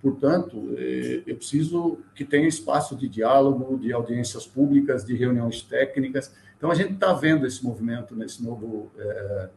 Portanto, 0.02 0.74
é, 0.76 1.22
eu 1.26 1.36
preciso 1.36 1.98
que 2.14 2.24
tenha 2.24 2.46
espaço 2.46 2.94
de 2.94 3.08
diálogo, 3.08 3.78
de 3.78 3.92
audiências 3.92 4.46
públicas, 4.46 5.04
de 5.04 5.16
reuniões 5.16 5.62
técnicas. 5.62 6.32
Então, 6.56 6.70
a 6.70 6.74
gente 6.74 6.94
está 6.94 7.12
vendo 7.12 7.46
esse 7.46 7.64
movimento 7.64 8.14
nesse 8.14 8.42
novo 8.42 8.90
é, 8.98 9.48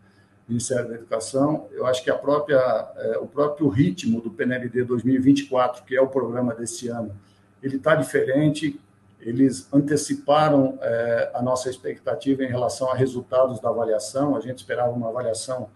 Ministério 0.50 0.89
da 0.89 0.96
Educação. 0.96 1.67
Eu 1.72 1.86
acho 1.86 2.03
que 2.03 2.10
a 2.10 2.17
própria, 2.17 2.58
é, 2.98 3.17
o 3.19 3.27
próprio 3.27 3.67
ritmo 3.69 4.19
do 4.19 4.31
PNLD 4.31 4.84
2024, 4.84 5.84
que 5.84 5.96
é 5.96 6.01
o 6.01 6.08
programa 6.08 6.55
desse 6.55 6.88
ano, 6.88 7.15
ele 7.62 7.75
está 7.75 7.93
diferente. 7.96 8.79
Eles 9.22 9.72
anteciparam 9.72 10.79
é, 10.81 11.31
a 11.36 11.41
nossa 11.41 11.69
expectativa 11.69 12.43
em 12.43 12.48
relação 12.48 12.89
a 12.89 12.96
resultados 12.96 13.60
da 13.60 13.69
avaliação. 13.69 14.36
A 14.36 14.39
gente 14.39 14.58
esperava 14.58 14.91
uma 14.91 15.10
avaliação 15.10 15.69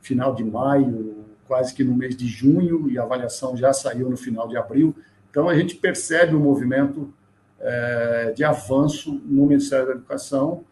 final 0.00 0.34
de 0.34 0.44
maio, 0.44 1.24
quase 1.50 1.74
que 1.74 1.82
no 1.82 1.96
mês 1.96 2.14
de 2.16 2.28
junho, 2.28 2.88
e 2.88 2.96
a 2.96 3.02
avaliação 3.02 3.56
já 3.56 3.72
saiu 3.72 4.08
no 4.08 4.16
final 4.16 4.46
de 4.46 4.56
abril. 4.56 4.94
Então, 5.28 5.48
a 5.48 5.56
gente 5.56 5.74
percebe 5.74 6.32
um 6.32 6.38
movimento 6.38 7.12
é, 7.58 8.32
de 8.36 8.44
avanço 8.44 9.20
no 9.24 9.46
Ministério 9.46 9.86
da 9.86 9.92
Educação 9.94 10.64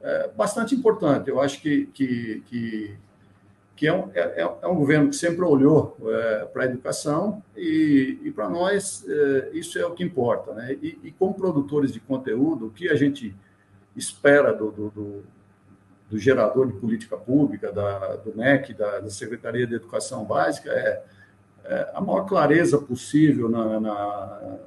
é, 0.00 0.28
bastante 0.36 0.74
importante. 0.74 1.30
Eu 1.30 1.40
acho 1.40 1.62
que, 1.62 1.86
que, 1.94 2.42
que, 2.46 2.96
que 3.76 3.86
é, 3.86 3.92
um, 3.92 4.10
é, 4.14 4.42
é, 4.42 4.66
um 4.66 4.74
governo 4.74 5.10
que 5.10 5.14
sempre 5.14 5.44
olhou 5.44 5.96
é, 6.04 6.44
para 6.46 6.64
a 6.64 6.66
educação 6.66 7.40
e, 7.56 8.18
e 8.24 8.32
para 8.32 8.48
nós 8.48 9.04
é, 9.08 9.50
isso 9.52 9.78
é 9.78 9.86
o 9.86 9.92
que 9.92 10.02
importa. 10.02 10.52
Né? 10.54 10.76
E, 10.82 10.98
e, 11.04 11.12
como 11.12 11.34
produtores 11.34 11.92
de 11.92 12.00
conteúdo, 12.00 12.66
o 12.66 12.70
que 12.70 12.88
a 12.88 12.96
gente 12.96 13.32
espera 13.94 14.52
do, 14.52 14.72
do, 14.72 14.90
do 14.90 15.24
do 16.10 16.18
gerador 16.18 16.68
de 16.68 16.74
política 16.74 17.16
pública, 17.16 17.72
da, 17.72 18.16
do 18.16 18.36
MEC, 18.36 18.74
da, 18.74 19.00
da 19.00 19.10
Secretaria 19.10 19.66
de 19.66 19.74
Educação 19.74 20.24
Básica, 20.24 20.70
é, 20.70 21.02
é 21.64 21.90
a 21.94 22.00
maior 22.00 22.26
clareza 22.26 22.78
possível 22.78 23.48
na, 23.48 23.80
na, 23.80 24.58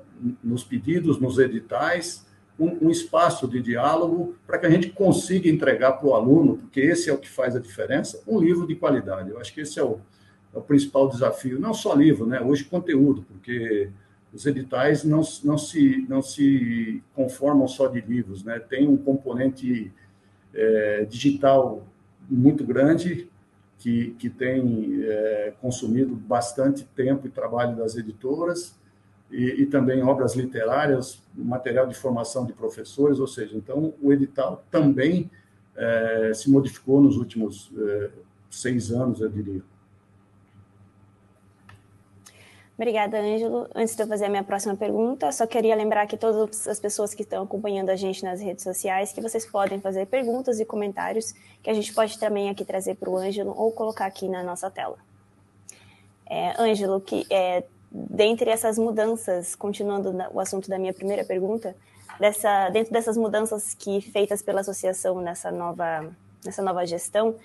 nos 0.43 0.63
pedidos, 0.63 1.19
nos 1.19 1.39
editais, 1.39 2.25
um, 2.60 2.88
um 2.88 2.89
espaço 2.89 3.48
de 3.48 3.62
diálogo 3.62 4.36
para 4.46 4.60
que 4.60 4.65
a 4.65 4.69
gente 4.69 4.89
consiga 4.89 5.48
entregar 5.50 5.93
para 5.93 6.08
o 6.08 6.13
aluno, 6.13 6.58
porque 6.58 6.81
esse 6.81 7.10
é 7.10 7.13
o 7.13 7.17
que 7.17 7.29
faz 7.29 7.55
a 7.55 7.60
diferença, 7.60 8.22
um 8.27 8.38
livro 8.39 8.67
de 8.67 8.75
qualidade. 8.75 9.29
Eu 9.29 9.39
acho 9.39 9.53
que 9.53 9.62
esse 9.62 9.79
é 9.79 9.84
o, 9.84 10.00
é 10.53 10.58
o 10.58 10.62
principal 10.62 11.08
desafio. 11.08 11.58
Não 11.58 11.74
só 11.74 11.93
livro, 11.93 12.25
né? 12.25 12.41
hoje 12.41 12.65
conteúdo, 12.65 13.24
porque 13.24 13.89
os 14.34 14.46
editais 14.46 15.05
não, 15.05 15.22
não, 15.43 15.58
se, 15.58 16.05
não 16.10 16.22
se 16.22 17.01
conformam 17.15 17.67
só 17.67 17.88
de 17.88 18.01
livros, 18.01 18.43
né? 18.43 18.60
tem 18.60 18.88
um 18.88 18.98
componente 18.98 19.91
é, 20.53 21.06
digital 21.06 21.86
muito 22.29 22.63
grande, 22.63 23.29
que, 23.77 24.12
que 24.20 24.29
tem 24.29 25.03
é, 25.03 25.53
consumido 25.62 26.13
bastante 26.15 26.86
tempo 26.96 27.27
e 27.27 27.29
trabalho 27.29 27.75
das 27.75 27.96
editoras, 27.96 28.77
e, 29.32 29.62
e, 29.62 29.65
também 29.68 30.01
obras 30.01 30.36
literárias, 30.36 31.22
material 31.36 31.88
de 31.88 31.94
formação 31.94 32.46
de 32.46 32.53
professores, 32.53 33.20
ou 33.20 33.27
seja, 33.27 33.56
então 33.56 33.94
o 34.01 34.12
edital 34.12 34.63
também 34.72 35.29
é, 35.75 36.32
se 36.34 36.50
modificou 36.50 37.00
nos 37.00 37.15
últimos 37.15 37.72
é, 37.77 38.10
seis 38.50 38.91
anos, 38.91 39.22
eu 39.22 39.29
diria. 39.29 39.62
Obrigada, 42.79 43.19
Ângelo. 43.19 43.67
Antes 43.75 43.93
de 43.93 44.03
eu 44.03 44.07
fazer 44.07 44.24
a 44.24 44.29
minha 44.29 44.41
próxima 44.41 44.74
pergunta, 44.74 45.33
só 45.33 45.45
queria 45.45 45.75
lembrar 45.75 46.07
que 46.07 46.15
todas 46.15 46.65
as 46.65 46.79
pessoas 46.79 47.13
que 47.13 47.24
estão 47.24 47.43
acompanhando 47.43 47.89
a 47.89 47.95
gente 47.98 48.24
nas 48.24 48.39
redes 48.39 48.63
sociais, 48.63 49.12
que 49.12 49.19
vocês 49.19 49.45
podem 49.45 49.81
fazer 49.81 50.05
perguntas 50.05 50.62
e 50.62 50.65
comentários, 50.65 51.33
que 51.62 51.69
a 51.69 51.74
gente 51.74 51.93
pode 51.93 52.17
também 52.17 52.50
aqui 52.50 52.63
trazer 52.63 52.95
para 52.95 53.09
o 53.09 53.17
Ângelo 53.17 53.53
ou 53.53 53.69
colocar 53.74 54.05
aqui 54.05 54.29
na 54.29 54.41
nossa 54.43 54.71
tela. 54.71 54.95
É, 56.25 56.53
Ângelo, 56.57 57.01
que 57.01 57.27
é, 57.29 57.65
dentre 57.91 58.50
essas 58.50 58.77
mudanças, 58.77 59.55
continuando 59.55 60.15
o 60.31 60.39
assunto 60.39 60.69
da 60.69 60.79
minha 60.79 60.93
primeira 60.93 61.25
pergunta, 61.25 61.75
dessa, 62.17 62.69
dentro 62.69 62.93
dessas 62.93 63.17
mudanças 63.17 63.74
que 63.74 64.00
feitas 64.00 64.41
pela 64.41 64.62
associação 64.62 65.19
nessa 65.19 65.51
nova, 65.51 66.09
nessa 66.45 66.62
nova 66.62 66.86
gestão, 66.86 67.36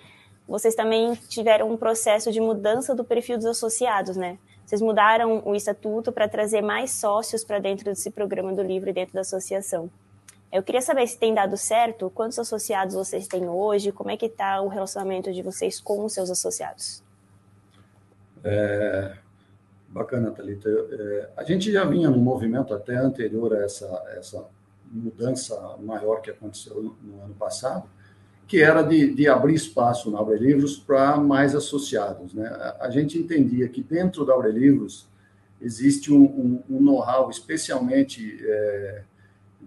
vocês 0.47 0.77
também 0.77 1.17
tiveram 1.29 1.73
um 1.73 1.77
processo 1.77 2.31
de 2.31 2.41
mudança 2.41 2.95
do 2.95 3.03
perfil 3.03 3.37
dos 3.37 3.47
associados, 3.47 4.17
né? 4.17 4.39
Vocês 4.65 4.81
mudaram 4.81 5.43
o 5.45 5.55
estatuto 5.55 6.11
para 6.11 6.29
trazer 6.29 6.63
mais 6.63 6.91
sócios 6.91 7.45
para 7.45 7.59
dentro 7.59 7.85
desse 7.85 8.11
programa 8.11 8.53
do 8.53 8.63
livro 8.63 8.89
e 8.89 8.93
dentro 8.93 9.15
da 9.15 9.21
associação. 9.21 9.91
Eu 10.51 10.63
queria 10.63 10.81
saber 10.81 11.07
se 11.07 11.19
tem 11.19 11.35
dado 11.35 11.57
certo, 11.57 12.09
quantos 12.11 12.39
associados 12.39 12.95
vocês 12.95 13.27
têm 13.27 13.49
hoje, 13.49 13.91
como 13.91 14.11
é 14.11 14.17
que 14.17 14.27
está 14.27 14.61
o 14.61 14.69
relacionamento 14.69 15.33
de 15.33 15.43
vocês 15.43 15.81
com 15.81 16.05
os 16.05 16.15
seus 16.15 16.31
associados? 16.31 17.03
É, 18.45 19.17
bacana, 19.89 20.31
Thalita. 20.31 20.69
É, 20.69 21.31
a 21.37 21.43
gente 21.43 21.73
já 21.73 21.85
vinha 21.85 22.09
no 22.09 22.19
movimento 22.19 22.73
até 22.73 22.95
anterior 22.95 23.53
a 23.53 23.65
essa, 23.65 23.87
essa 24.17 24.47
mudança 24.85 25.77
maior 25.81 26.21
que 26.21 26.31
aconteceu 26.31 26.81
no, 26.81 26.97
no 27.03 27.25
ano 27.25 27.35
passado, 27.35 27.89
que 28.47 28.61
era 28.61 28.83
de, 28.83 29.15
de 29.15 29.29
abrir 29.29 29.55
espaço 29.55 30.11
na 30.11 30.21
Abre 30.21 30.39
Livros 30.39 30.77
para 30.77 31.17
mais 31.17 31.55
associados. 31.55 32.35
Né? 32.35 32.47
A, 32.47 32.87
a, 32.87 32.91
gente 32.91 33.19
entendia 33.19 33.69
que 33.69 33.83
dentro 33.83 34.25
da 34.25 34.35
Abre 34.35 34.53
Livros 34.53 35.09
existe 35.61 36.13
um, 36.13 36.25
um, 36.25 36.63
um 36.69 36.81
know-how, 36.81 37.31
especialmente 37.31 38.39
é, 38.43 39.03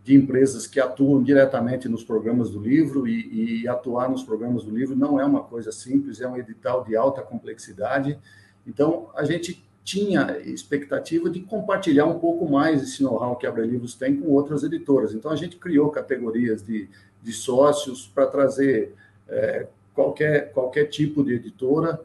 de 0.03 0.15
empresas 0.15 0.67
que 0.67 0.79
atuam 0.79 1.24
diretamente 1.24 1.89
nos 1.89 2.03
programas 2.03 2.51
do 2.51 2.60
livro, 2.60 3.07
e, 3.07 3.63
e, 3.63 3.67
atuar 3.67 4.10
nos 4.10 4.24
programas 4.24 4.63
do 4.63 4.75
livro 4.75 4.96
não 4.96 5.19
é 5.19 5.25
uma 5.25 5.43
coisa 5.43 5.72
simples, 5.72 6.22
é 6.22 6.27
um 6.27 6.38
edital 6.38 6.84
de 6.84 6.96
alta 6.96 7.22
complexidade. 7.22 8.17
Então, 8.65 9.10
a 9.15 9.24
gente 9.24 9.65
tinha 9.84 10.38
expectativa 10.39 11.29
de 11.29 11.39
compartilhar 11.39 12.05
um 12.05 12.19
pouco 12.19 12.48
mais 12.50 12.84
esse 12.84 13.01
know-how 13.01 13.36
que 13.38 13.48
a 13.48 13.50
Abre 13.50 13.65
Livros 13.65 13.96
tem 13.96 14.15
com 14.17 14.27
outras 14.29 14.62
editoras. 14.62 15.13
Então, 15.13 15.31
a 15.31 15.36
gente 15.36 15.57
criou 15.57 15.89
categorias 15.89 16.62
de, 16.62 16.89
de 17.27 17.34
sócios 17.34 18.07
para 18.07 18.25
trazer 18.25 18.96
é, 19.27 19.67
qualquer, 19.93 20.53
qualquer 20.53 20.86
tipo 20.86 21.22
de 21.25 21.34
editora 21.34 22.00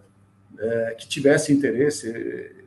é, 0.59 0.97
que 0.99 1.07
tivesse 1.07 1.52
interesse, 1.52 2.09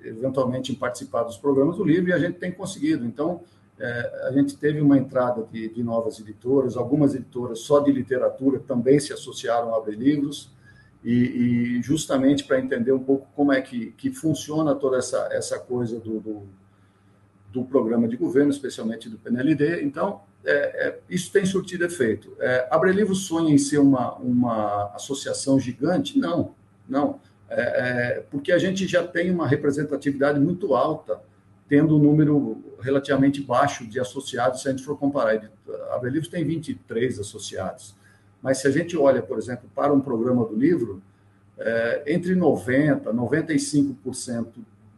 eventualmente, 0.06 0.72
em 0.72 0.76
participar 0.76 1.24
dos 1.24 1.38
programas 1.38 1.76
do 1.76 1.84
livro, 1.84 2.10
e 2.10 2.14
a 2.14 2.18
gente 2.18 2.40
tem 2.40 2.54
conseguido. 2.54 3.06
Então, 3.06 3.42
é, 3.78 4.28
a 4.30 4.32
gente 4.32 4.56
teve 4.58 4.80
uma 4.80 4.98
entrada 4.98 5.46
de, 5.52 5.68
de, 5.68 5.84
novas 5.84 6.18
editoras, 6.18 6.78
algumas 6.78 7.14
editoras 7.14 7.60
só 7.60 7.82
de 7.82 7.92
literatura 7.92 8.58
também 8.60 9.00
se 9.00 9.12
associaram 9.12 9.76
a 9.76 9.78
Abre 9.78 9.98
Livros, 9.98 10.50
e, 11.04 11.14
e 11.78 11.84
justamente 11.84 12.46
para 12.46 12.58
entender 12.58 12.94
um 12.94 13.04
pouco 13.04 13.28
como 13.36 13.52
é 13.52 13.62
que, 13.62 13.92
que 13.92 14.12
funciona 14.12 14.74
toda 14.74 14.98
essa, 14.98 15.28
essa 15.32 15.60
coisa 15.60 16.00
do, 16.00 16.22
do, 16.22 16.44
do 17.52 17.66
programa 17.66 18.08
de 18.08 18.16
governo, 18.16 18.50
especialmente 18.50 19.10
do 19.10 19.18
PNLD. 19.18 19.84
Então, 19.84 20.22
é, 20.46 20.88
é, 20.88 21.00
isso 21.10 21.32
tem 21.32 21.46
surtido 21.46 21.86
efeito. 21.86 22.32
É, 22.40 22.68
Abre 22.70 22.92
Livros 22.92 23.26
sonha 23.26 23.54
em 23.54 23.58
ser 23.58 23.80
uma, 23.80 24.14
uma 24.16 24.92
associação 24.96 25.60
gigante? 25.60 26.20
Não, 26.20 26.54
não. 26.88 27.20
É, 27.50 27.62
é, 27.62 28.20
porque 28.30 28.52
a 28.52 28.58
gente 28.58 28.88
já 28.88 29.06
tem 29.06 29.32
uma 29.32 29.48
representatividade 29.48 30.40
muito 30.40 30.76
alta 30.76 31.20
tendo 31.68 31.96
um 31.98 32.00
número 32.00 32.64
relativamente 32.80 33.42
baixo 33.42 33.88
de 33.88 34.00
associados, 34.00 34.62
se 34.62 34.68
a 34.68 34.72
gente 34.72 34.84
for 34.84 34.98
comparar. 34.98 35.50
A 35.90 35.96
Abre 35.96 36.12
Livros 36.12 36.30
tem 36.30 36.44
23 36.44 37.20
associados, 37.20 37.96
mas 38.42 38.60
se 38.60 38.68
a 38.68 38.72
gente 38.72 38.96
olha, 38.96 39.22
por 39.22 39.40
exemplo, 39.40 39.68
para 39.74 39.92
um 39.92 40.00
programa 40.00 40.46
do 40.46 40.56
livro, 40.56 41.02
é, 41.58 42.04
entre 42.08 42.36
90% 42.36 43.02
e 43.02 43.96
95% 44.06 44.48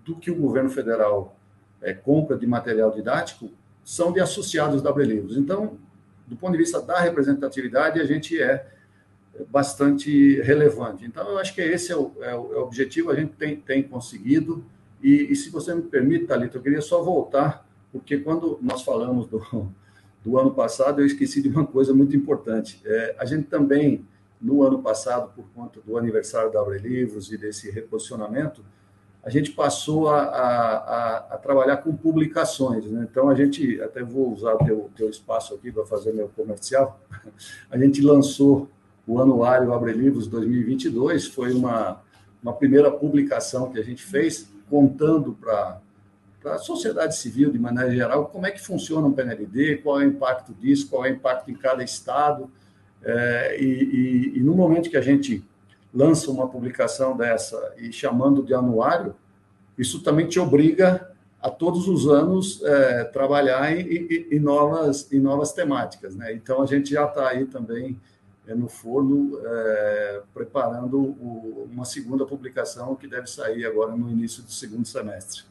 do 0.03 0.15
que 0.15 0.29
o 0.29 0.35
governo 0.35 0.69
federal 0.69 1.37
é, 1.81 1.93
compra 1.93 2.37
de 2.37 2.45
material 2.45 2.91
didático 2.91 3.49
são 3.87 4.11
de 4.11 4.19
associados 4.19 4.81
da 4.81 4.89
Abre 4.89 5.05
Livros. 5.05 5.37
Então, 5.37 5.77
do 6.27 6.35
ponto 6.35 6.51
de 6.51 6.57
vista 6.57 6.81
da 6.81 6.99
representatividade, 6.99 8.01
a 8.01 8.03
gente 8.03 8.37
é 8.37 8.67
bastante 9.49 10.41
relevante. 10.41 11.05
Então, 11.05 11.25
eu 11.29 11.37
acho 11.37 11.55
que 11.55 11.61
esse 11.61 11.93
é 11.93 11.95
o, 11.95 12.11
é 12.19 12.35
o, 12.35 12.53
é 12.53 12.57
o 12.57 12.63
objetivo, 12.63 13.11
a 13.11 13.15
gente 13.15 13.31
tem, 13.35 13.55
tem 13.55 13.81
conseguido. 13.81 14.61
E, 15.01 15.31
e, 15.31 15.35
se 15.37 15.49
você 15.49 15.73
me 15.73 15.83
permite, 15.83 16.25
Thalita, 16.25 16.57
eu 16.57 16.61
queria 16.61 16.81
só 16.81 17.01
voltar, 17.01 17.65
porque 17.89 18.17
quando 18.17 18.59
nós 18.61 18.81
falamos 18.81 19.25
do, 19.25 19.41
do 20.21 20.37
ano 20.37 20.53
passado, 20.53 20.99
eu 20.99 21.05
esqueci 21.05 21.41
de 21.41 21.47
uma 21.47 21.65
coisa 21.65 21.93
muito 21.93 22.13
importante. 22.13 22.81
É, 22.83 23.15
a 23.17 23.23
gente 23.23 23.47
também, 23.47 24.05
no 24.41 24.63
ano 24.63 24.83
passado, 24.83 25.31
por 25.33 25.45
conta 25.55 25.79
do 25.79 25.97
aniversário 25.97 26.51
da 26.51 26.59
Abre 26.59 26.79
Livros 26.79 27.31
e 27.31 27.37
desse 27.37 27.71
reposicionamento, 27.71 28.65
a 29.27 29.29
gente 29.29 29.51
passou 29.51 30.07
a, 30.07 30.21
a, 30.21 31.17
a 31.31 31.37
trabalhar 31.37 31.75
com 31.77 31.93
publicações. 31.93 32.85
Né? 32.85 33.05
Então, 33.11 33.27
a 33.27 33.35
gente, 33.35 33.79
até 33.81 34.01
vou 34.01 34.31
usar 34.31 34.53
o 34.53 34.59
teu, 34.59 34.89
teu 34.95 35.09
espaço 35.09 35.53
aqui 35.53 35.69
para 35.69 35.85
fazer 35.85 36.13
meu 36.13 36.29
comercial, 36.29 36.97
a 37.69 37.77
gente 37.77 38.01
lançou 38.01 38.69
o 39.05 39.19
Anuário 39.19 39.73
Abre 39.73 39.91
Livros 39.91 40.27
2022, 40.27 41.27
foi 41.27 41.53
uma, 41.53 42.01
uma 42.41 42.53
primeira 42.53 42.89
publicação 42.89 43.69
que 43.69 43.77
a 43.77 43.83
gente 43.83 44.01
fez, 44.01 44.49
contando 44.69 45.33
para 45.33 45.81
a 46.45 46.57
sociedade 46.57 47.17
civil, 47.17 47.51
de 47.51 47.59
maneira 47.59 47.91
geral, 47.91 48.27
como 48.27 48.45
é 48.45 48.51
que 48.51 48.61
funciona 48.61 49.07
o 49.07 49.11
PNLD, 49.11 49.79
qual 49.79 49.99
é 49.99 50.05
o 50.05 50.07
impacto 50.07 50.53
disso, 50.53 50.89
qual 50.89 51.05
é 51.05 51.09
o 51.09 51.13
impacto 51.15 51.51
em 51.51 51.55
cada 51.55 51.83
estado. 51.83 52.49
É, 53.03 53.57
e, 53.59 53.65
e, 53.65 54.37
e, 54.37 54.39
no 54.39 54.55
momento 54.55 54.89
que 54.89 54.95
a 54.95 55.01
gente 55.01 55.43
lança 55.93 56.29
uma 56.29 56.47
publicação 56.47 57.15
dessa 57.15 57.73
e 57.77 57.91
chamando 57.91 58.43
de 58.43 58.53
anuário, 58.53 59.15
isso 59.77 60.01
também 60.01 60.27
te 60.27 60.39
obriga 60.39 61.11
a 61.41 61.49
todos 61.49 61.87
os 61.87 62.07
anos 62.07 62.63
é, 62.63 63.03
trabalhar 63.05 63.71
em, 63.71 63.81
em, 63.81 64.27
em, 64.31 64.39
novas, 64.39 65.11
em 65.11 65.19
novas 65.19 65.53
temáticas. 65.53 66.15
Né? 66.15 66.33
Então, 66.33 66.61
a 66.61 66.65
gente 66.65 66.89
já 66.91 67.05
está 67.05 67.29
aí 67.29 67.45
também 67.45 67.99
é, 68.47 68.55
no 68.55 68.67
forno, 68.67 69.39
é, 69.45 70.21
preparando 70.33 70.97
o, 70.99 71.69
uma 71.71 71.85
segunda 71.85 72.25
publicação 72.25 72.95
que 72.95 73.07
deve 73.07 73.27
sair 73.27 73.65
agora 73.65 73.95
no 73.95 74.09
início 74.09 74.41
do 74.41 74.51
segundo 74.51 74.87
semestre. 74.87 75.43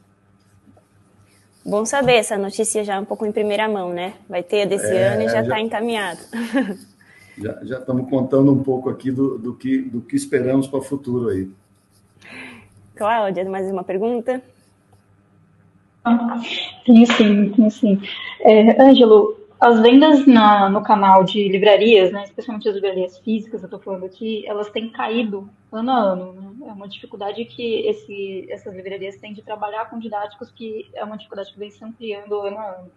Bom 1.65 1.85
saber 1.85 2.13
essa 2.13 2.37
notícia 2.37 2.83
já 2.83 2.99
um 2.99 3.05
pouco 3.05 3.25
em 3.25 3.31
primeira 3.31 3.67
mão, 3.67 3.93
né? 3.93 4.13
Vai 4.29 4.41
ter 4.41 4.65
desse 4.65 4.87
é, 4.87 5.09
ano 5.09 5.23
e 5.23 5.29
já 5.29 5.41
está 5.41 5.59
encaminhado. 5.59 6.19
Já, 7.37 7.59
já 7.63 7.79
estamos 7.79 8.09
contando 8.09 8.51
um 8.51 8.63
pouco 8.63 8.89
aqui 8.89 9.11
do, 9.11 9.37
do, 9.37 9.53
que, 9.53 9.79
do 9.79 10.01
que 10.01 10.15
esperamos 10.15 10.67
para 10.67 10.79
o 10.79 10.81
futuro 10.81 11.29
aí. 11.29 11.49
Cláudia, 12.95 13.47
mais 13.47 13.69
uma 13.71 13.83
pergunta? 13.83 14.41
Sim, 16.85 17.05
sim, 17.05 17.69
sim. 17.69 18.01
É, 18.41 18.81
Ângelo, 18.81 19.37
as 19.59 19.79
vendas 19.81 20.25
na, 20.25 20.69
no 20.69 20.81
canal 20.81 21.23
de 21.23 21.47
livrarias, 21.47 22.11
né, 22.11 22.23
especialmente 22.23 22.69
as 22.69 22.75
livrarias 22.75 23.17
físicas, 23.19 23.61
eu 23.61 23.67
estou 23.67 23.79
falando 23.79 24.05
aqui, 24.05 24.45
elas 24.47 24.69
têm 24.69 24.89
caído 24.89 25.49
ano 25.71 25.91
a 25.91 25.95
ano. 25.95 26.33
Né? 26.33 26.67
É 26.67 26.71
uma 26.71 26.87
dificuldade 26.87 27.43
que 27.45 27.87
esse, 27.87 28.47
essas 28.49 28.75
livrarias 28.75 29.17
têm 29.17 29.33
de 29.33 29.41
trabalhar 29.41 29.89
com 29.89 29.99
didáticos, 29.99 30.51
que 30.51 30.89
é 30.93 31.03
uma 31.03 31.17
dificuldade 31.17 31.51
que 31.51 31.59
vem 31.59 31.71
se 31.71 31.83
ampliando 31.83 32.39
ano 32.39 32.57
a 32.57 32.69
ano. 32.79 32.91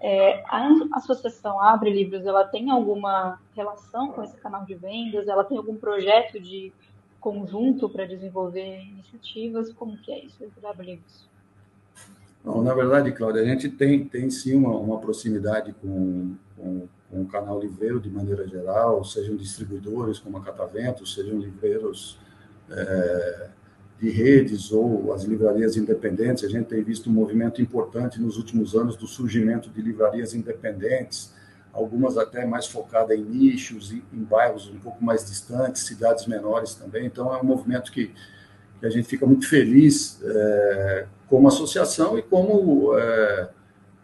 É, 0.00 0.44
a 0.46 0.68
associação 0.92 1.60
Abre 1.60 1.90
Livros, 1.90 2.24
ela 2.24 2.44
tem 2.44 2.70
alguma 2.70 3.40
relação 3.56 4.12
com 4.12 4.22
esse 4.22 4.36
canal 4.36 4.64
de 4.64 4.74
vendas? 4.74 5.26
Ela 5.26 5.44
tem 5.44 5.58
algum 5.58 5.76
projeto 5.76 6.40
de 6.40 6.72
conjunto 7.20 7.88
para 7.88 8.06
desenvolver 8.06 8.80
iniciativas? 8.80 9.72
Como 9.72 9.96
que 9.98 10.12
é 10.12 10.24
isso, 10.24 10.44
Abre 10.64 10.86
Livros? 10.86 11.28
Na 12.44 12.72
verdade, 12.72 13.12
Cláudia, 13.12 13.42
a 13.42 13.44
gente 13.44 13.68
tem, 13.68 14.04
tem 14.04 14.30
sim 14.30 14.54
uma, 14.54 14.74
uma 14.76 14.98
proximidade 14.98 15.74
com, 15.74 16.34
com, 16.56 16.88
com, 17.10 17.22
o 17.22 17.26
canal 17.26 17.60
livreiro 17.60 18.00
de 18.00 18.08
maneira 18.08 18.46
geral, 18.46 19.04
sejam 19.04 19.36
distribuidores 19.36 20.18
como 20.18 20.38
a 20.38 20.40
Catavento, 20.42 21.04
sejam 21.04 21.38
livreiros 21.38 22.18
é, 22.70 23.50
de 24.00 24.10
redes 24.10 24.70
ou 24.70 25.12
as 25.12 25.24
livrarias 25.24 25.76
independentes. 25.76 26.44
A 26.44 26.48
gente 26.48 26.66
tem 26.66 26.82
visto 26.82 27.10
um 27.10 27.12
movimento 27.12 27.60
importante 27.60 28.20
nos 28.20 28.36
últimos 28.36 28.74
anos 28.74 28.96
do 28.96 29.06
surgimento 29.06 29.68
de 29.70 29.82
livrarias 29.82 30.34
independentes, 30.34 31.32
algumas 31.72 32.16
até 32.16 32.46
mais 32.46 32.66
focadas 32.66 33.18
em 33.18 33.22
nichos, 33.22 33.92
em, 33.92 34.02
em 34.12 34.22
bairros 34.22 34.68
um 34.68 34.78
pouco 34.78 35.04
mais 35.04 35.26
distantes, 35.26 35.82
cidades 35.82 36.26
menores 36.26 36.74
também. 36.74 37.06
Então, 37.06 37.34
é 37.34 37.40
um 37.40 37.44
movimento 37.44 37.90
que, 37.90 38.12
que 38.78 38.86
a 38.86 38.90
gente 38.90 39.08
fica 39.08 39.26
muito 39.26 39.48
feliz 39.48 40.20
é, 40.22 41.06
como 41.28 41.48
associação 41.48 42.16
e 42.16 42.22
como 42.22 42.96
é, 42.96 43.48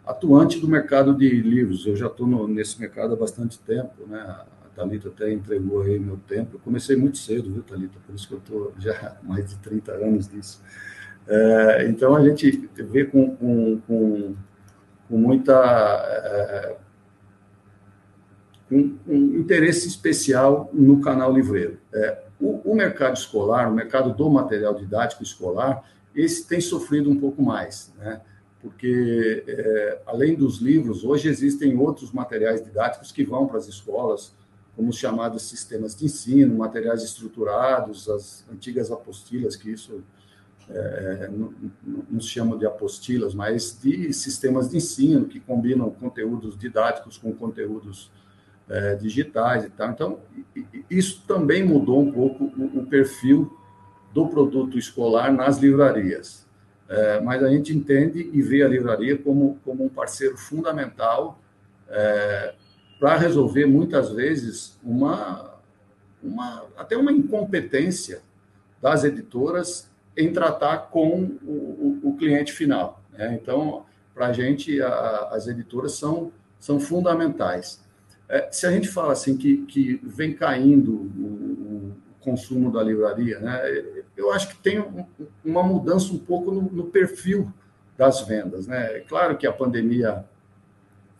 atuante 0.05 0.59
do 0.59 0.69
mercado 0.69 1.15
de 1.15 1.29
livros. 1.29 1.87
Eu 1.87 1.97
já 1.97 2.09
estou 2.09 2.27
nesse 2.49 2.81
mercado 2.81 3.15
há 3.15 3.17
bastante 3.17 3.59
tempo, 3.61 4.07
né? 4.09 4.41
Thalita 4.75 5.09
até 5.09 5.33
entregou 5.33 5.83
aí 5.83 5.99
meu 5.99 6.17
tempo. 6.29 6.57
Eu 6.57 6.61
comecei 6.61 6.97
muito 6.97 7.19
cedo, 7.19 7.53
viu, 7.53 7.63
Thalita? 7.63 7.99
Por 8.07 8.15
isso 8.15 8.29
que 8.29 8.35
eu 8.35 8.39
estou 8.39 8.73
já 8.79 9.17
mais 9.23 9.49
de 9.49 9.57
30 9.59 9.93
anos 9.93 10.29
nisso. 10.29 10.63
É, 11.27 11.87
então, 11.89 12.15
a 12.15 12.23
gente 12.23 12.69
vê 12.75 13.05
com, 13.05 13.37
com, 13.37 13.81
com, 13.87 14.35
com 15.09 15.17
muita... 15.19 15.55
É, 15.55 16.77
um, 18.71 18.99
um, 19.07 19.39
interesse 19.39 19.87
especial 19.87 20.69
no 20.73 21.01
canal 21.01 21.33
livreiro. 21.33 21.79
É, 21.93 22.25
o, 22.41 22.73
o 22.73 22.75
mercado 22.75 23.17
escolar, 23.17 23.71
o 23.71 23.75
mercado 23.75 24.13
do 24.13 24.29
material 24.29 24.75
didático 24.75 25.23
escolar, 25.23 25.85
esse 26.15 26.47
tem 26.47 26.61
sofrido 26.61 27.11
um 27.11 27.17
pouco 27.17 27.43
mais, 27.43 27.93
né? 27.97 28.21
porque 28.65 29.45
é, 29.47 30.01
além 30.07 30.35
dos 30.35 30.59
livros, 30.59 31.05
hoje 31.05 31.29
existem 31.29 31.77
outros 31.77 32.13
materiais 32.13 32.65
didáticos 32.65 33.13
que 33.13 33.23
vão 33.23 33.47
para 33.47 33.59
as 33.59 33.69
escolas, 33.69 34.35
como 34.77 34.91
os 34.91 34.97
chamados 34.97 35.43
sistemas 35.43 35.95
de 35.95 36.07
ensino, 36.07 36.57
materiais 36.57 37.03
estruturados, 37.03 38.09
as 38.09 38.45
antigas 38.51 38.91
apostilas, 38.91 39.57
que 39.57 39.71
isso 39.71 40.03
é, 40.69 41.29
não, 41.31 41.55
não, 42.11 42.21
se 42.21 42.29
chama 42.29 42.57
de 42.57 42.67
apostilas, 42.67 43.35
mas 43.35 43.79
de 43.81 44.13
sistemas 44.13 44.71
de 44.71 44.79
ensino 44.79 45.27
que 45.27 45.39
combinam 45.39 45.91
conteúdos 45.91 46.59
didáticos 46.59 47.19
com 47.19 47.33
conteúdos 47.33 48.11
é, 48.69 48.95
digitais 48.95 49.65
e 49.65 49.71
tal. 49.71 49.91
Então, 49.91 50.19
isso 50.91 51.23
também 51.27 51.63
mudou 51.63 52.01
um 52.01 52.11
pouco 52.11 52.45
o, 52.45 52.81
o 52.81 52.87
perfil 52.87 53.57
do 54.13 54.27
produto 54.29 54.79
escolar 54.79 55.33
nas 55.33 55.59
livrarias. 55.59 56.45
É, 56.89 57.21
mas 57.21 57.43
a 57.43 57.49
gente 57.49 57.75
entende 57.75 58.31
e 58.33 58.43
vê 58.43 58.63
a 58.63 58.69
livraria 58.69 59.17
como, 59.17 59.59
como 59.65 59.85
um 59.85 59.89
parceiro 59.89 60.37
fundamental 60.37 61.39
é, 61.89 62.55
para 62.99 63.17
resolver, 63.17 63.67
muitas 63.67 64.11
vezes, 64.11 64.79
uma, 64.83 65.55
uma, 66.23 66.65
até 66.77 66.97
uma 66.97 67.13
incompetência 67.13 68.23
das 68.81 69.05
editoras 69.05 69.91
em 70.17 70.33
tratar 70.33 70.91
com 70.91 71.37
o, 71.43 72.01
o, 72.05 72.11
o 72.11 72.17
cliente 72.17 72.53
final. 72.53 73.03
Né? 73.13 73.39
Então, 73.41 73.85
para 74.15 74.29
a 74.29 74.33
gente, 74.33 74.81
as 74.81 75.49
editoras 75.49 75.93
são, 75.93 76.33
são 76.59 76.79
fundamentais. 76.79 77.83
É, 78.29 78.49
se 78.51 78.67
a 78.67 78.71
gente 78.71 78.89
fala 78.89 79.13
assim 79.13 79.37
que, 79.37 79.59
que 79.67 80.01
vem 80.03 80.33
caindo 80.33 80.93
o, 80.93 81.91
o 81.91 81.95
consumo 82.21 82.73
da 82.73 82.83
livraria, 82.83 83.39
né, 83.41 83.61
eu 84.17 84.33
acho 84.33 84.49
que 84.49 84.57
tem 84.57 84.81
um, 84.81 85.05
uma 85.45 85.63
mudança 85.63 86.13
um 86.13 86.19
pouco 86.19 86.51
no, 86.51 86.63
no, 86.63 86.85
perfil 86.85 87.53
das 87.99 88.23
vendas. 88.23 88.67
Né? 88.67 88.99
É 88.99 89.01
claro 89.01 89.37
que 89.37 89.47
a 89.47 89.53
pandemia 89.53 90.25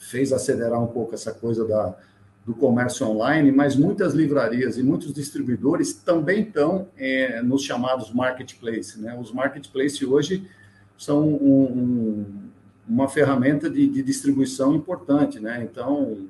fez 0.05 0.33
acelerar 0.33 0.83
um 0.83 0.87
pouco 0.87 1.15
essa 1.15 1.33
coisa 1.33 1.67
da, 1.67 1.97
do 2.45 2.55
comércio 2.55 3.07
online, 3.07 3.51
mas 3.51 3.75
muitas 3.75 4.13
livrarias 4.13 4.77
e 4.77 4.83
muitos 4.83 5.13
distribuidores 5.13 5.95
também 5.95 6.43
estão 6.43 6.89
é, 6.97 7.41
nos 7.43 7.63
chamados 7.63 8.13
marketplace. 8.13 9.01
Né? 9.01 9.19
Os 9.19 9.33
marketplace 9.33 10.05
hoje 10.05 10.47
são 10.99 11.27
um, 11.27 11.65
um, 11.65 12.27
uma 12.87 13.09
ferramenta 13.09 13.71
de, 13.71 13.87
de, 13.87 14.03
distribuição 14.03 14.75
importante. 14.75 15.41
Né? 15.41 15.67
Então, 15.71 16.27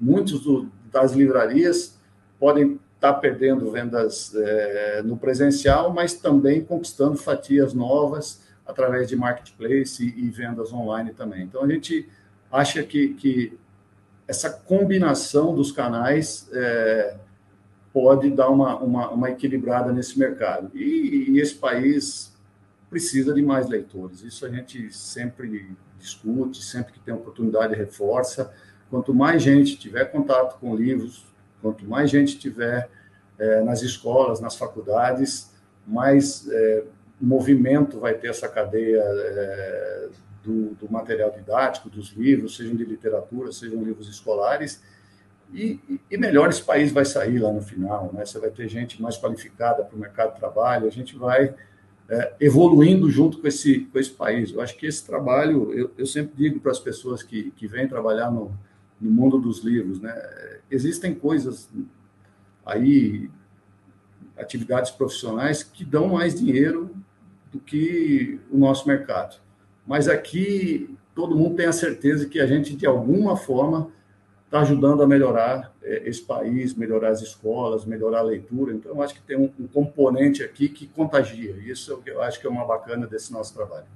muitos 0.00 0.40
do, 0.40 0.68
das 0.90 1.12
livrarias 1.12 1.98
podem 2.40 2.80
estar 2.94 3.12
tá 3.12 3.14
perdendo 3.14 3.70
vendas 3.70 4.34
é, 4.34 5.02
no 5.04 5.18
presencial, 5.18 5.92
mas 5.92 6.14
também 6.14 6.64
conquistando 6.64 7.16
fatias 7.16 7.74
novas 7.74 8.42
através 8.66 9.08
de 9.08 9.14
marketplace 9.14 10.02
e, 10.02 10.24
e 10.24 10.30
vendas 10.30 10.72
online 10.72 11.12
também. 11.12 11.42
Então, 11.42 11.62
a 11.62 11.68
gente 11.68 12.08
acha 12.54 12.84
que, 12.84 13.14
que 13.14 13.58
essa 14.28 14.48
combinação 14.48 15.54
dos 15.54 15.72
canais 15.72 16.48
é, 16.52 17.16
pode 17.92 18.30
dar 18.30 18.48
uma, 18.48 18.78
uma, 18.78 19.10
uma, 19.10 19.30
equilibrada 19.30 19.92
nesse 19.92 20.16
mercado. 20.16 20.70
E, 20.72 21.30
e, 21.30 21.40
esse 21.40 21.56
país 21.56 22.32
precisa 22.88 23.34
de 23.34 23.42
mais 23.42 23.68
leitores. 23.68 24.22
Isso 24.22 24.46
a 24.46 24.48
gente 24.48 24.92
sempre 24.94 25.76
discute, 25.98 26.62
sempre 26.62 26.92
que 26.92 27.00
tem 27.00 27.12
oportunidade 27.12 27.74
reforça. 27.74 28.54
Quanto 28.88 29.12
mais 29.12 29.42
gente 29.42 29.76
tiver 29.76 30.04
contato 30.04 30.58
com 30.60 30.76
livros, 30.76 31.26
quanto 31.60 31.84
mais 31.84 32.08
gente 32.08 32.38
tiver 32.38 32.88
é, 33.36 33.62
nas 33.62 33.82
escolas, 33.82 34.40
nas 34.40 34.54
faculdades, 34.54 35.52
mais 35.84 36.48
é, 36.48 36.84
movimento 37.20 37.98
vai 37.98 38.14
ter 38.14 38.28
essa 38.28 38.48
cadeia 38.48 39.02
é, 39.02 40.08
do, 40.44 40.74
do, 40.74 40.90
material 40.90 41.30
didático, 41.30 41.88
dos 41.88 42.12
livros, 42.12 42.56
sejam 42.56 42.76
de 42.76 42.84
literatura, 42.84 43.50
sejam 43.52 43.82
livros 43.82 44.08
escolares, 44.08 44.82
e, 45.52 45.80
e 46.10 46.16
melhor 46.16 46.48
esse 46.48 46.62
país 46.62 46.92
vai 46.92 47.04
sair 47.04 47.38
lá 47.38 47.52
no 47.52 47.62
final. 47.62 48.10
Né? 48.12 48.24
Você 48.24 48.38
vai 48.38 48.50
ter 48.50 48.68
gente 48.68 49.00
mais 49.00 49.16
qualificada 49.16 49.84
para 49.84 49.96
o 49.96 49.98
mercado 49.98 50.34
de 50.34 50.40
trabalho, 50.40 50.86
a 50.86 50.90
gente 50.90 51.16
vai 51.16 51.54
é, 52.08 52.34
evoluindo 52.40 53.10
junto 53.10 53.38
com 53.38 53.46
esse, 53.46 53.80
com 53.80 53.98
esse 53.98 54.10
país. 54.10 54.52
Eu 54.52 54.60
acho 54.60 54.76
que 54.76 54.86
esse 54.86 55.04
trabalho, 55.04 55.72
eu, 55.72 55.90
eu 55.96 56.06
sempre 56.06 56.34
digo 56.36 56.60
para 56.60 56.72
as 56.72 56.80
pessoas 56.80 57.22
que, 57.22 57.50
que 57.52 57.66
vêm 57.66 57.88
trabalhar 57.88 58.30
no, 58.30 58.52
no 59.00 59.10
mundo 59.10 59.38
dos 59.38 59.60
livros, 59.60 60.00
né? 60.00 60.14
existem 60.70 61.14
coisas 61.14 61.68
aí, 62.64 63.30
atividades 64.36 64.90
profissionais 64.90 65.62
que 65.62 65.84
dão 65.84 66.08
mais 66.08 66.38
dinheiro 66.38 66.94
do 67.52 67.60
que 67.60 68.40
o 68.50 68.58
nosso 68.58 68.88
mercado 68.88 69.43
mas 69.86 70.08
aqui 70.08 70.96
todo 71.14 71.36
mundo 71.36 71.56
tem 71.56 71.66
a 71.66 71.72
certeza 71.72 72.26
que 72.26 72.40
a 72.40 72.46
gente, 72.46 72.74
de 72.74 72.86
alguma 72.86 73.36
forma, 73.36 73.90
está 74.44 74.60
ajudando 74.60 75.02
a 75.02 75.06
melhorar 75.06 75.72
é, 75.82 76.08
esse 76.08 76.22
país, 76.22 76.74
melhorar 76.74 77.08
as 77.08 77.20
escolas, 77.20 77.84
melhorar 77.84 78.20
a 78.20 78.22
leitura. 78.22 78.72
Então, 78.72 79.02
acho 79.02 79.14
que 79.14 79.22
tem 79.22 79.36
um, 79.36 79.48
componente 79.68 80.42
aqui 80.42 80.68
que 80.68 80.86
contagia. 80.86 81.52
Isso 81.64 82.02
é 82.06 82.10
eu 82.10 82.22
acho 82.22 82.40
que 82.40 82.46
é 82.46 82.50
uma 82.50 82.64
bacana 82.64 83.06
desse 83.06 83.32
nosso 83.32 83.52
trabalho. 83.52 83.86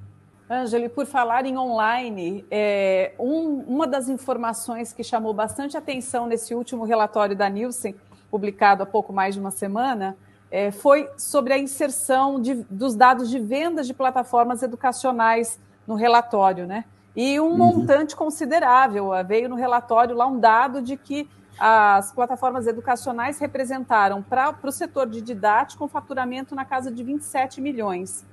Angeli, 0.51 0.89
por 0.89 1.07
falar 1.07 1.45
em 1.45 1.59
online, 1.59 2.45
é, 2.51 3.13
um, 3.19 3.63
uma 3.67 3.87
das 3.87 4.09
informações 4.09 4.93
que 4.93 5.05
chamou 5.05 5.35
bastante 5.35 5.77
atenção 5.77 6.27
nesse 6.27 6.55
último 6.55 6.85
relatório 6.85 7.37
da 7.37 7.49
Nielsen, 7.49 7.95
publicado 8.31 8.83
há 8.83 8.87
pouco 8.87 9.13
mais 9.13 9.35
de 9.35 9.41
uma 9.41 9.51
semana, 9.51 10.17
é, 10.51 10.71
foi 10.71 11.09
sobre 11.19 11.53
a 11.53 11.59
inserção 11.59 12.41
de, 12.41 12.55
dos 12.71 12.95
dados 12.95 13.29
de 13.29 13.39
vendas 13.39 13.87
de 13.87 13.93
plataformas 13.93 14.63
educacionais 14.63 15.61
no 15.89 15.95
relatório, 15.95 16.67
né? 16.67 16.85
E 17.17 17.41
um 17.41 17.47
uhum. 17.47 17.57
montante 17.57 18.15
considerável. 18.15 19.11
Veio 19.27 19.49
no 19.49 19.57
relatório 19.57 20.15
lá 20.15 20.27
um 20.27 20.39
dado 20.39 20.83
de 20.83 20.97
que 20.97 21.29
as 21.59 22.13
plataformas 22.13 22.67
educacionais 22.67 23.39
representaram 23.41 24.23
para 24.23 24.55
o 24.63 24.71
setor 24.71 25.09
de 25.09 25.21
didático 25.21 25.85
um 25.85 25.89
faturamento 25.89 26.55
na 26.55 26.65
casa 26.65 26.91
de 26.91 27.03
27 27.03 27.61
milhões. 27.61 28.25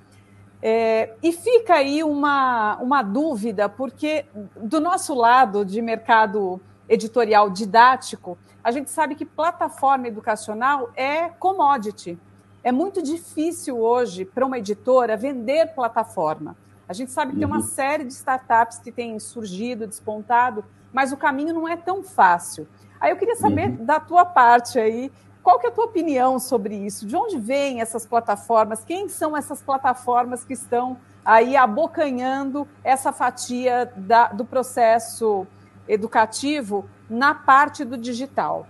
É, 0.61 1.13
e 1.23 1.31
fica 1.31 1.75
aí 1.75 2.03
uma, 2.03 2.77
uma 2.77 3.01
dúvida, 3.01 3.69
porque 3.69 4.25
do 4.55 4.79
nosso 4.79 5.13
lado 5.13 5.65
de 5.65 5.81
mercado 5.81 6.59
editorial 6.87 7.49
didático, 7.49 8.37
a 8.63 8.71
gente 8.71 8.89
sabe 8.89 9.15
que 9.15 9.25
plataforma 9.25 10.07
educacional 10.07 10.89
é 10.95 11.29
commodity. 11.29 12.17
É 12.63 12.71
muito 12.71 13.01
difícil 13.01 13.79
hoje 13.79 14.25
para 14.25 14.45
uma 14.45 14.57
editora 14.57 15.15
vender 15.15 15.73
plataforma. 15.73 16.55
A 16.87 16.93
gente 16.93 17.11
sabe 17.11 17.31
que 17.31 17.35
uhum. 17.35 17.39
tem 17.39 17.47
uma 17.47 17.57
uhum. 17.57 17.67
série 17.67 18.03
de 18.03 18.13
startups 18.13 18.79
que 18.79 18.91
têm 18.91 19.19
surgido, 19.19 19.87
despontado, 19.87 20.63
mas 20.93 21.11
o 21.11 21.17
caminho 21.17 21.53
não 21.53 21.67
é 21.67 21.75
tão 21.75 22.03
fácil. 22.03 22.67
Aí 22.99 23.11
eu 23.11 23.17
queria 23.17 23.35
saber 23.35 23.69
uhum. 23.69 23.85
da 23.85 23.99
tua 23.99 24.25
parte 24.25 24.79
aí, 24.79 25.11
qual 25.43 25.59
que 25.59 25.67
é 25.67 25.69
a 25.69 25.71
tua 25.71 25.85
opinião 25.85 26.39
sobre 26.39 26.75
isso? 26.75 27.05
De 27.05 27.15
onde 27.15 27.37
vêm 27.37 27.81
essas 27.81 28.05
plataformas? 28.05 28.83
Quem 28.83 29.07
são 29.09 29.37
essas 29.37 29.61
plataformas 29.61 30.43
que 30.43 30.53
estão 30.53 30.97
aí 31.23 31.55
abocanhando 31.55 32.67
essa 32.83 33.11
fatia 33.11 33.91
da, 33.95 34.29
do 34.29 34.45
processo 34.45 35.45
educativo 35.87 36.89
na 37.09 37.35
parte 37.35 37.83
do 37.83 37.97
digital? 37.97 38.67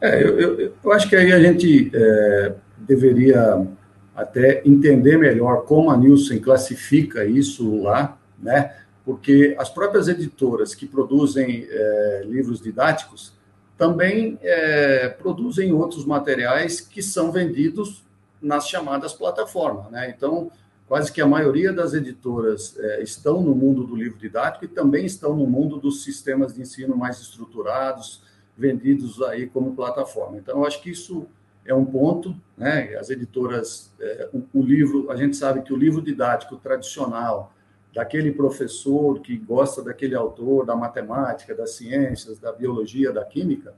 É, 0.00 0.22
eu, 0.22 0.38
eu, 0.38 0.74
eu 0.82 0.92
acho 0.92 1.08
que 1.08 1.16
aí 1.16 1.32
a 1.32 1.40
gente 1.40 1.90
é, 1.94 2.54
deveria 2.76 3.66
até 4.14 4.62
entender 4.66 5.16
melhor 5.16 5.64
como 5.64 5.90
a 5.90 5.96
Nielsen 5.96 6.38
classifica 6.38 7.24
isso 7.24 7.82
lá, 7.82 8.18
né? 8.38 8.76
Porque 9.04 9.56
as 9.58 9.68
próprias 9.68 10.06
editoras 10.06 10.74
que 10.74 10.86
produzem 10.86 11.66
é, 11.68 12.22
livros 12.26 12.60
didáticos 12.60 13.32
também 13.76 14.38
é, 14.42 15.08
produzem 15.08 15.72
outros 15.72 16.04
materiais 16.04 16.80
que 16.80 17.02
são 17.02 17.32
vendidos 17.32 18.04
nas 18.40 18.68
chamadas 18.68 19.12
plataformas, 19.12 19.90
né? 19.90 20.12
Então, 20.14 20.50
quase 20.86 21.10
que 21.10 21.20
a 21.20 21.26
maioria 21.26 21.72
das 21.72 21.94
editoras 21.94 22.76
é, 22.78 23.02
estão 23.02 23.42
no 23.42 23.54
mundo 23.54 23.84
do 23.84 23.96
livro 23.96 24.18
didático 24.18 24.66
e 24.66 24.68
também 24.68 25.06
estão 25.06 25.34
no 25.34 25.46
mundo 25.46 25.78
dos 25.78 26.04
sistemas 26.04 26.54
de 26.54 26.60
ensino 26.60 26.96
mais 26.96 27.18
estruturados, 27.20 28.22
vendidos 28.56 29.22
aí 29.22 29.46
como 29.46 29.74
plataforma. 29.74 30.36
Então, 30.36 30.58
eu 30.58 30.66
acho 30.66 30.82
que 30.82 30.90
isso 30.90 31.26
é 31.64 31.74
um 31.74 31.84
ponto, 31.84 32.34
né? 32.56 32.94
As 32.96 33.10
editoras, 33.10 33.92
é, 34.00 34.28
o, 34.32 34.42
o, 34.52 34.62
livro, 34.62 35.10
a 35.10 35.16
gente 35.16 35.36
sabe 35.36 35.62
que 35.62 35.72
o 35.72 35.76
livro 35.76 36.02
didático 36.02 36.56
tradicional 36.56 37.52
daquele 37.94 38.32
professor 38.32 39.20
que 39.20 39.36
gosta 39.36 39.82
daquele 39.82 40.14
autor, 40.14 40.64
da 40.64 40.74
matemática, 40.74 41.54
das 41.54 41.72
ciências, 41.72 42.38
da 42.38 42.52
biologia, 42.52 43.12
da 43.12 43.24
química, 43.24 43.74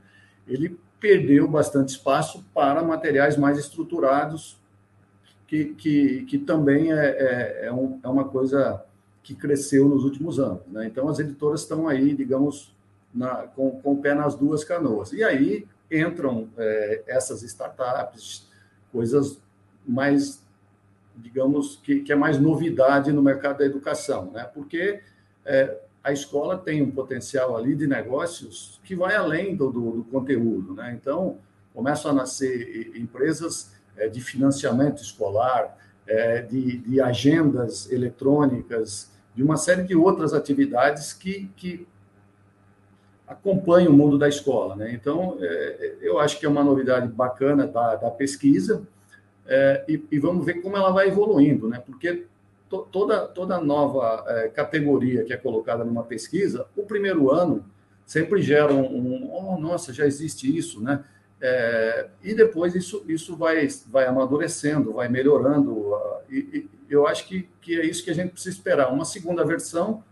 ele 0.47 0.79
perdeu 1.01 1.49
bastante 1.49 1.91
espaço 1.91 2.45
para 2.55 2.83
materiais 2.83 3.37
mais 3.37 3.59
estruturados, 3.59 4.59
que, 5.47 5.67
que, 5.75 6.25
que 6.25 6.39
também 6.39 6.93
é, 6.93 6.97
é, 6.97 7.67
é, 7.67 7.73
um, 7.73 8.01
é 8.03 8.09
uma 8.09 8.25
coisa 8.25 8.83
que 9.23 9.35
cresceu 9.35 9.89
nos 9.89 10.05
últimos 10.05 10.39
anos. 10.39 10.63
Né? 10.69 10.87
Então, 10.87 11.09
as 11.09 11.19
editoras 11.19 11.61
estão 11.61 11.89
aí, 11.89 12.15
digamos, 12.15 12.75
na, 13.13 13.47
com, 13.49 13.71
com 13.81 13.93
o 13.93 14.01
pé 14.01 14.15
nas 14.15 14.35
duas 14.35 14.65
canoas. 14.65 15.13
E 15.13 15.23
aí, 15.23 15.67
entram 15.91 16.49
é, 16.57 17.03
essas 17.07 17.43
startups, 17.43 18.49
coisas 18.93 19.41
mais 19.87 20.45
digamos, 21.17 21.77
que, 21.83 22.01
que, 22.01 22.13
é 22.13 22.17
mais 22.17 22.39
novidade 22.39 23.13
no 23.13 23.23
mercado 23.23 23.59
da 23.59 23.65
educação, 23.65 24.31
né? 24.33 24.45
porque 24.53 25.01
é, 25.45 25.79
a 26.03 26.13
escola 26.13 26.59
tem 26.59 26.83
um 26.83 26.91
potencial 26.91 27.57
ali 27.57 27.75
de 27.75 27.87
negócios 27.87 28.81
que 28.85 28.95
vai 28.95 29.15
além 29.15 29.57
do, 29.57 29.71
do, 29.71 29.91
do 29.93 30.05
conteúdo. 30.05 30.75
Né? 30.75 30.97
Então, 31.01 31.39
começam 31.73 32.11
a 32.11 32.15
nascer 32.15 32.93
empresas 32.97 33.73
é, 33.97 34.09
de 34.09 34.21
financiamento 34.21 35.03
escolar, 35.03 35.79
é, 36.07 36.43
de, 36.43 36.79
de, 36.79 37.01
agendas 37.01 37.91
eletrônicas, 37.91 39.11
de 39.35 39.43
uma 39.43 39.57
série 39.57 39.83
de 39.83 39.97
outras 39.97 40.35
atividades 40.35 41.13
que, 41.13 41.51
que 41.57 41.87
acompanham 43.27 43.93
o 43.93 43.97
mundo 43.97 44.19
da 44.19 44.29
escola. 44.29 44.77
Né? 44.77 44.93
Então, 44.93 45.37
é, 45.41 45.97
eu 46.01 46.19
acho 46.19 46.39
que 46.39 46.47
é 46.47 46.49
uma 46.49 46.65
novidade 46.65 47.09
bacana 47.09 47.67
da, 47.67 47.97
da 47.97 48.11
pesquisa 48.11 48.87
é, 49.47 49.85
e, 49.89 50.03
e, 50.11 50.19
vamos 50.19 50.45
ver 50.45 50.55
como 50.55 50.77
ela 50.77 50.91
vai 50.91 51.09
evoluindo, 51.09 51.69
né? 51.69 51.83
porque 51.85 52.27
to, 52.69 52.87
toda, 52.91 53.27
toda 53.29 53.61
nova 53.61 54.25
é, 54.27 54.49
categoria 54.49 55.25
que 55.25 55.33
é 55.33 55.37
colocada 55.37 55.85
numa 55.85 56.03
pesquisa, 56.03 56.67
o 56.77 56.83
primeiro 56.83 57.31
ano 57.31 57.65
sempre 58.07 58.43
gera 58.43 58.73
um, 58.73 58.85
um 58.85 59.31
oh, 59.33 59.59
nossa, 59.59 59.93
já 59.93 60.07
existe 60.07 60.55
isso, 60.55 60.83
né? 60.83 61.05
É, 61.41 62.09
e 62.23 62.35
depois 62.35 62.75
isso, 62.75 63.05
isso 63.07 63.37
vai, 63.37 63.69
vai 63.89 64.07
amadurecendo, 64.07 64.95
vai 64.95 65.09
melhorando. 65.09 65.93
E, 66.31 66.37
e, 66.37 66.71
eu 66.89 67.07
acho 67.07 67.27
que, 67.27 67.49
que 67.61 67.79
é 67.79 67.85
isso 67.85 68.05
que 68.05 68.11
a 68.11 68.15
gente 68.15 68.31
precisa 68.31 68.55
esperar. 68.55 68.93
Uma 68.93 69.05
segunda 69.05 69.45
versão 69.45 70.03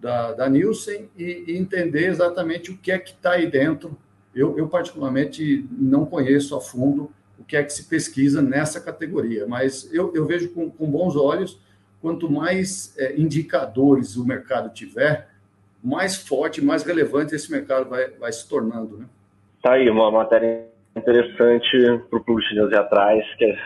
da, 0.00 0.32
da 0.32 0.48
Nielsen 0.48 1.08
e, 1.16 1.44
e 1.46 1.56
entender 1.56 2.06
exatamente 2.06 2.70
o 2.70 2.76
que 2.76 2.90
é 2.90 2.98
que 2.98 3.10
está 3.10 3.32
aí 3.32 3.46
dentro. 3.46 3.96
Eu, 4.34 4.56
eu, 4.56 4.68
particularmente, 4.68 5.66
não 5.70 6.06
conheço 6.06 6.56
a 6.56 6.60
fundo 6.60 7.12
o 7.38 7.44
que 7.44 7.56
é 7.56 7.62
que 7.62 7.72
se 7.72 7.88
pesquisa 7.88 8.40
nessa 8.40 8.80
categoria, 8.80 9.46
mas 9.46 9.92
eu, 9.92 10.12
eu 10.14 10.26
vejo 10.26 10.52
com, 10.52 10.70
com, 10.70 10.90
bons 10.90 11.16
olhos. 11.16 11.60
Quanto 12.00 12.30
mais 12.30 12.96
é, 12.98 13.18
indicadores 13.20 14.16
o 14.16 14.24
mercado 14.24 14.72
tiver, 14.72 15.28
mais 15.82 16.16
forte, 16.16 16.64
mais 16.64 16.82
relevante 16.82 17.34
esse 17.34 17.50
mercado 17.50 17.88
vai, 17.88 18.08
vai 18.10 18.32
se 18.32 18.48
tornando. 18.48 18.98
Né? 18.98 19.06
Tá 19.62 19.72
aí 19.72 19.90
uma 19.90 20.10
matéria 20.10 20.66
interessante 20.96 21.68
para 22.08 22.18
o 22.18 22.24
Público 22.24 22.48
Chinês 22.48 22.72
atrás, 22.72 23.22
que 23.36 23.44
é 23.44 23.58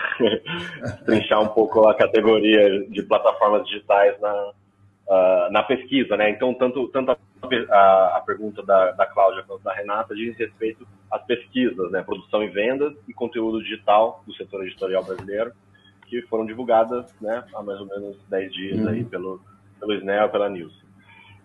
trinchar 1.05 1.43
um 1.43 1.49
pouco 1.49 1.87
a 1.87 1.95
categoria 1.95 2.87
de 2.89 3.03
plataformas 3.03 3.67
digitais 3.67 4.21
na, 4.21 4.53
uh, 5.07 5.51
na 5.51 5.63
pesquisa, 5.63 6.17
né? 6.17 6.31
Então, 6.31 6.55
tanto, 6.55 6.89
tanto 6.89 7.13
a, 7.13 7.17
a, 7.71 8.17
a, 8.17 8.21
pergunta 8.21 8.63
da, 8.63 8.93
da 8.93 9.07
Cláudia 9.07 9.43
quanto 9.43 9.63
da 9.63 9.73
Renata 9.73 10.15
diz 10.15 10.37
respeito 10.37 10.87
às 11.11 11.25
pesquisas, 11.25 11.91
né? 11.91 12.03
Produção 12.03 12.43
e 12.43 12.49
vendas 12.49 12.95
e 13.09 13.13
conteúdo 13.13 13.63
digital 13.63 14.23
do 14.27 14.35
setor 14.35 14.65
editorial 14.67 15.05
brasileiro, 15.05 15.53
que 16.07 16.23
foram 16.23 16.47
divulgadas, 16.47 17.15
né? 17.21 17.45
Há 17.55 17.63
mais 17.63 17.81
ou 17.81 17.87
menos 17.87 18.17
10 18.29 18.53
dias 18.53 18.79
uhum. 18.79 18.89
aí 18.89 19.05
pelo, 19.05 19.41
pelo 19.79 19.95
SNEL, 19.95 20.29
pela 20.31 20.49
News. 20.49 20.85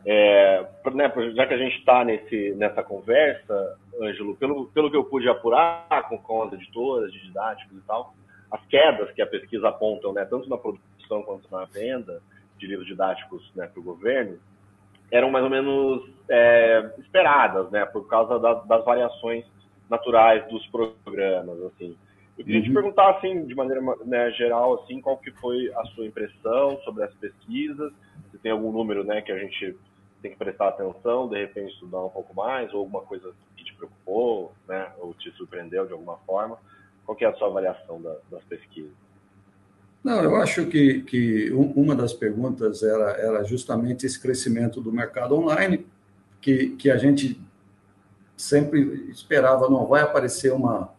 É, 0.05 0.65
né, 0.93 1.11
já 1.35 1.45
que 1.45 1.53
a 1.53 1.57
gente 1.57 1.77
está 1.77 2.05
nessa 2.05 2.81
conversa, 2.81 3.77
Ângelo, 4.01 4.35
pelo, 4.37 4.67
pelo 4.67 4.89
que 4.89 4.95
eu 4.95 5.03
pude 5.03 5.27
apurar 5.27 6.07
com, 6.07 6.17
com 6.17 6.43
as 6.43 6.53
editoras 6.53 7.11
de 7.11 7.21
didáticos 7.21 7.77
e 7.77 7.81
tal, 7.81 8.13
as 8.49 8.65
quedas 8.67 9.11
que 9.11 9.21
a 9.21 9.27
pesquisa 9.27 9.67
apontam, 9.67 10.13
né, 10.13 10.25
tanto 10.25 10.49
na 10.49 10.57
produção 10.57 11.21
quanto 11.23 11.51
na 11.51 11.65
venda 11.65 12.21
de 12.59 12.67
livros 12.67 12.87
didáticos 12.87 13.51
né, 13.55 13.67
para 13.67 13.79
o 13.79 13.83
governo, 13.83 14.37
eram 15.11 15.31
mais 15.31 15.43
ou 15.43 15.49
menos 15.49 16.07
é, 16.29 16.93
esperadas, 16.99 17.71
né, 17.71 17.85
por 17.85 18.07
causa 18.07 18.37
da, 18.39 18.53
das 18.53 18.85
variações 18.85 19.45
naturais 19.89 20.47
dos 20.49 20.65
programas, 20.67 21.59
assim. 21.63 21.97
Eu 22.37 22.45
queria 22.45 22.61
uhum. 22.61 22.67
te 22.67 22.73
perguntar, 22.73 23.09
assim, 23.11 23.45
de 23.45 23.55
maneira 23.55 23.81
né, 24.05 24.31
geral, 24.31 24.75
assim, 24.75 25.01
qual 25.01 25.17
que 25.17 25.31
foi 25.31 25.71
a 25.75 25.83
sua 25.87 26.05
impressão 26.05 26.79
sobre 26.83 27.03
as 27.03 27.13
pesquisas, 27.15 27.91
se 28.31 28.37
tem 28.37 28.51
algum 28.51 28.71
número, 28.71 29.03
né, 29.03 29.21
que 29.21 29.31
a 29.31 29.37
gente 29.37 29.75
tem 30.21 30.31
que 30.31 30.37
prestar 30.37 30.69
atenção, 30.69 31.27
de 31.27 31.39
repente 31.39 31.73
estudar 31.73 32.01
um 32.01 32.09
pouco 32.09 32.33
mais, 32.35 32.71
ou 32.73 32.81
alguma 32.81 33.01
coisa 33.01 33.33
que 33.55 33.63
te 33.63 33.73
preocupou, 33.73 34.53
né, 34.67 34.91
ou 34.99 35.13
te 35.13 35.31
surpreendeu 35.31 35.85
de 35.87 35.93
alguma 35.93 36.17
forma. 36.19 36.57
Qual 37.05 37.15
que 37.15 37.25
é 37.25 37.27
a 37.27 37.33
sua 37.33 37.47
avaliação 37.47 38.01
da, 38.01 38.15
das 38.29 38.43
pesquisas? 38.43 38.93
Não, 40.03 40.23
eu 40.23 40.35
acho 40.37 40.65
que, 40.67 41.01
que 41.01 41.51
uma 41.51 41.95
das 41.95 42.13
perguntas 42.13 42.83
era, 42.83 43.11
era 43.11 43.43
justamente 43.43 44.05
esse 44.05 44.19
crescimento 44.19 44.79
do 44.79 44.91
mercado 44.91 45.35
online, 45.35 45.85
que, 46.41 46.69
que 46.77 46.89
a 46.89 46.97
gente 46.97 47.39
sempre 48.37 49.09
esperava, 49.09 49.69
não 49.69 49.85
vai 49.85 50.01
aparecer 50.01 50.53
uma, 50.53 50.93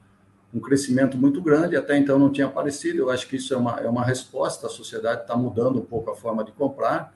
um 0.52 0.60
crescimento 0.60 1.16
muito 1.16 1.40
grande, 1.40 1.76
até 1.76 1.96
então 1.96 2.18
não 2.18 2.30
tinha 2.30 2.46
aparecido. 2.46 2.98
Eu 2.98 3.10
acho 3.10 3.26
que 3.26 3.36
isso 3.36 3.54
é 3.54 3.56
uma, 3.56 3.80
é 3.80 3.88
uma 3.88 4.04
resposta, 4.04 4.66
a 4.66 4.70
sociedade 4.70 5.22
está 5.22 5.34
mudando 5.34 5.78
um 5.78 5.84
pouco 5.84 6.10
a 6.10 6.16
forma 6.16 6.44
de 6.44 6.52
comprar 6.52 7.14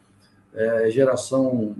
é, 0.55 0.89
geração 0.91 1.75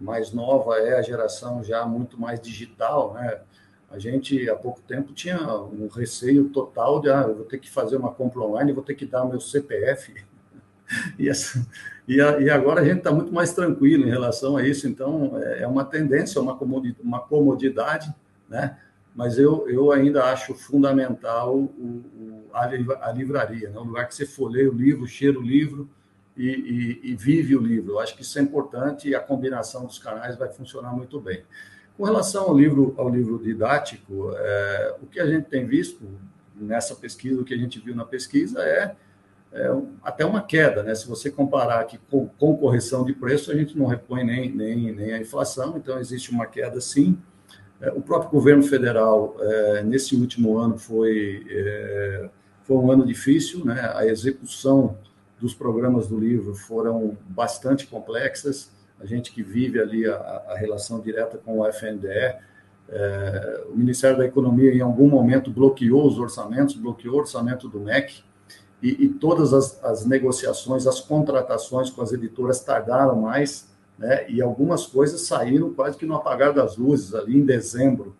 mais 0.00 0.32
nova 0.32 0.78
é 0.78 0.98
a 0.98 1.02
geração 1.02 1.62
já 1.62 1.84
muito 1.84 2.18
mais 2.18 2.40
digital, 2.40 3.14
né? 3.14 3.40
A 3.90 3.98
gente, 3.98 4.48
há 4.48 4.54
pouco 4.54 4.80
tempo, 4.82 5.12
tinha 5.12 5.38
um 5.38 5.88
receio 5.88 6.48
total 6.48 7.00
de, 7.00 7.10
ah, 7.10 7.26
eu 7.28 7.34
vou 7.34 7.44
ter 7.44 7.58
que 7.58 7.68
fazer 7.68 7.96
uma 7.96 8.12
compra 8.12 8.40
online, 8.40 8.72
vou 8.72 8.84
ter 8.84 8.94
que 8.94 9.04
dar 9.04 9.24
meu 9.24 9.40
CPF. 9.40 10.14
E, 11.16 11.28
essa, 11.28 11.64
e, 12.08 12.20
a, 12.20 12.40
e 12.40 12.50
agora 12.50 12.80
a 12.80 12.84
gente 12.84 12.98
está 12.98 13.12
muito 13.12 13.32
mais 13.32 13.52
tranquilo 13.52 14.08
em 14.08 14.10
relação 14.10 14.56
a 14.56 14.66
isso, 14.66 14.88
então 14.88 15.38
é, 15.40 15.62
é 15.62 15.66
uma 15.68 15.84
tendência, 15.84 16.40
uma 16.40 16.56
comodidade, 16.56 17.00
uma 17.00 17.20
comodidade 17.20 18.12
né? 18.50 18.76
Mas 19.14 19.38
eu, 19.38 19.68
eu 19.68 19.92
ainda 19.92 20.24
acho 20.24 20.54
fundamental 20.54 21.56
o, 21.56 21.64
o 21.64 22.50
a, 22.52 22.64
a 22.64 23.12
livraria, 23.12 23.70
né? 23.70 23.78
o 23.78 23.84
lugar 23.84 24.08
que 24.08 24.14
você 24.14 24.26
folheia 24.26 24.68
o 24.68 24.74
livro, 24.74 25.06
cheira 25.06 25.38
o 25.38 25.42
livro, 25.42 25.88
e, 26.36 26.48
e, 26.48 27.12
e, 27.12 27.16
vive 27.16 27.54
o 27.54 27.60
livro. 27.60 27.92
Eu 27.92 28.00
acho 28.00 28.16
que 28.16 28.22
isso 28.22 28.38
é 28.38 28.42
importante 28.42 29.08
e 29.08 29.14
a 29.14 29.20
combinação 29.20 29.84
dos 29.84 29.98
canais 29.98 30.36
vai 30.36 30.48
funcionar 30.48 30.92
muito 30.92 31.20
bem. 31.20 31.42
Com 32.00 32.06
relação 32.06 32.44
ao 32.44 32.56
livro, 32.56 32.94
ao 32.96 33.10
livro 33.10 33.38
didático, 33.38 34.32
é, 34.34 34.94
o 35.02 35.06
que 35.06 35.20
a 35.20 35.26
gente 35.26 35.50
tem 35.50 35.66
visto 35.66 36.00
nessa 36.56 36.94
pesquisa, 36.94 37.38
o 37.38 37.44
que 37.44 37.52
a 37.52 37.58
gente 37.58 37.78
viu 37.78 37.94
na 37.94 38.06
pesquisa 38.06 38.62
é, 38.62 38.96
é 39.52 39.70
até 40.02 40.24
uma 40.24 40.40
queda, 40.40 40.82
né? 40.82 40.94
Se 40.94 41.06
você 41.06 41.30
comparar 41.30 41.78
aqui 41.80 42.00
com, 42.10 42.26
com, 42.26 42.56
correção 42.56 43.04
de 43.04 43.12
preço, 43.12 43.52
a 43.52 43.54
gente 43.54 43.76
não 43.76 43.84
repõe 43.84 44.24
nem, 44.24 44.50
nem, 44.50 44.92
nem 44.92 45.12
a 45.12 45.18
inflação, 45.18 45.76
então 45.76 45.98
existe 45.98 46.30
uma 46.30 46.46
queda 46.46 46.80
sim. 46.80 47.18
É, 47.78 47.92
o 47.92 48.00
próprio 48.00 48.30
governo 48.30 48.62
federal, 48.62 49.36
é, 49.38 49.82
nesse 49.82 50.16
último 50.16 50.56
ano, 50.56 50.78
foi, 50.78 51.46
é, 51.50 52.30
foi 52.62 52.78
um 52.78 52.90
ano 52.90 53.04
difícil, 53.04 53.62
né? 53.62 53.92
A 53.94 54.06
execução 54.06 54.96
dos 55.38 55.52
programas 55.52 56.08
do 56.08 56.18
livro 56.18 56.54
foram 56.54 57.14
bastante 57.28 57.86
complexas. 57.86 58.70
A 59.00 59.06
gente 59.06 59.32
que 59.32 59.42
vive 59.42 59.80
ali 59.80 60.06
a, 60.06 60.14
a 60.48 60.56
relação 60.56 61.00
direta 61.00 61.38
com 61.38 61.60
o 61.60 61.66
FNDE, 61.66 62.36
é, 62.88 63.64
o 63.72 63.76
Ministério 63.76 64.18
da 64.18 64.26
Economia, 64.26 64.72
em 64.72 64.80
algum 64.80 65.08
momento, 65.08 65.50
bloqueou 65.50 66.06
os 66.06 66.18
orçamentos, 66.18 66.74
bloqueou 66.74 67.14
o 67.14 67.18
orçamento 67.18 67.68
do 67.68 67.80
MEC, 67.80 68.22
e, 68.82 69.04
e 69.04 69.08
todas 69.08 69.52
as, 69.52 69.82
as, 69.84 70.04
negociações, 70.06 70.86
as 70.86 71.00
contratações 71.00 71.90
com 71.90 72.02
as 72.02 72.12
editoras 72.12 72.60
tardaram 72.60 73.20
mais, 73.20 73.68
né, 73.98 74.28
e 74.28 74.40
algumas 74.40 74.86
coisas 74.86 75.22
saíram 75.22 75.72
quase 75.72 75.96
que 75.96 76.06
no 76.06 76.14
apagar 76.14 76.52
das 76.52 76.76
luzes, 76.76 77.14
ali 77.14 77.36
em 77.36 77.44
dezembro. 77.44 78.16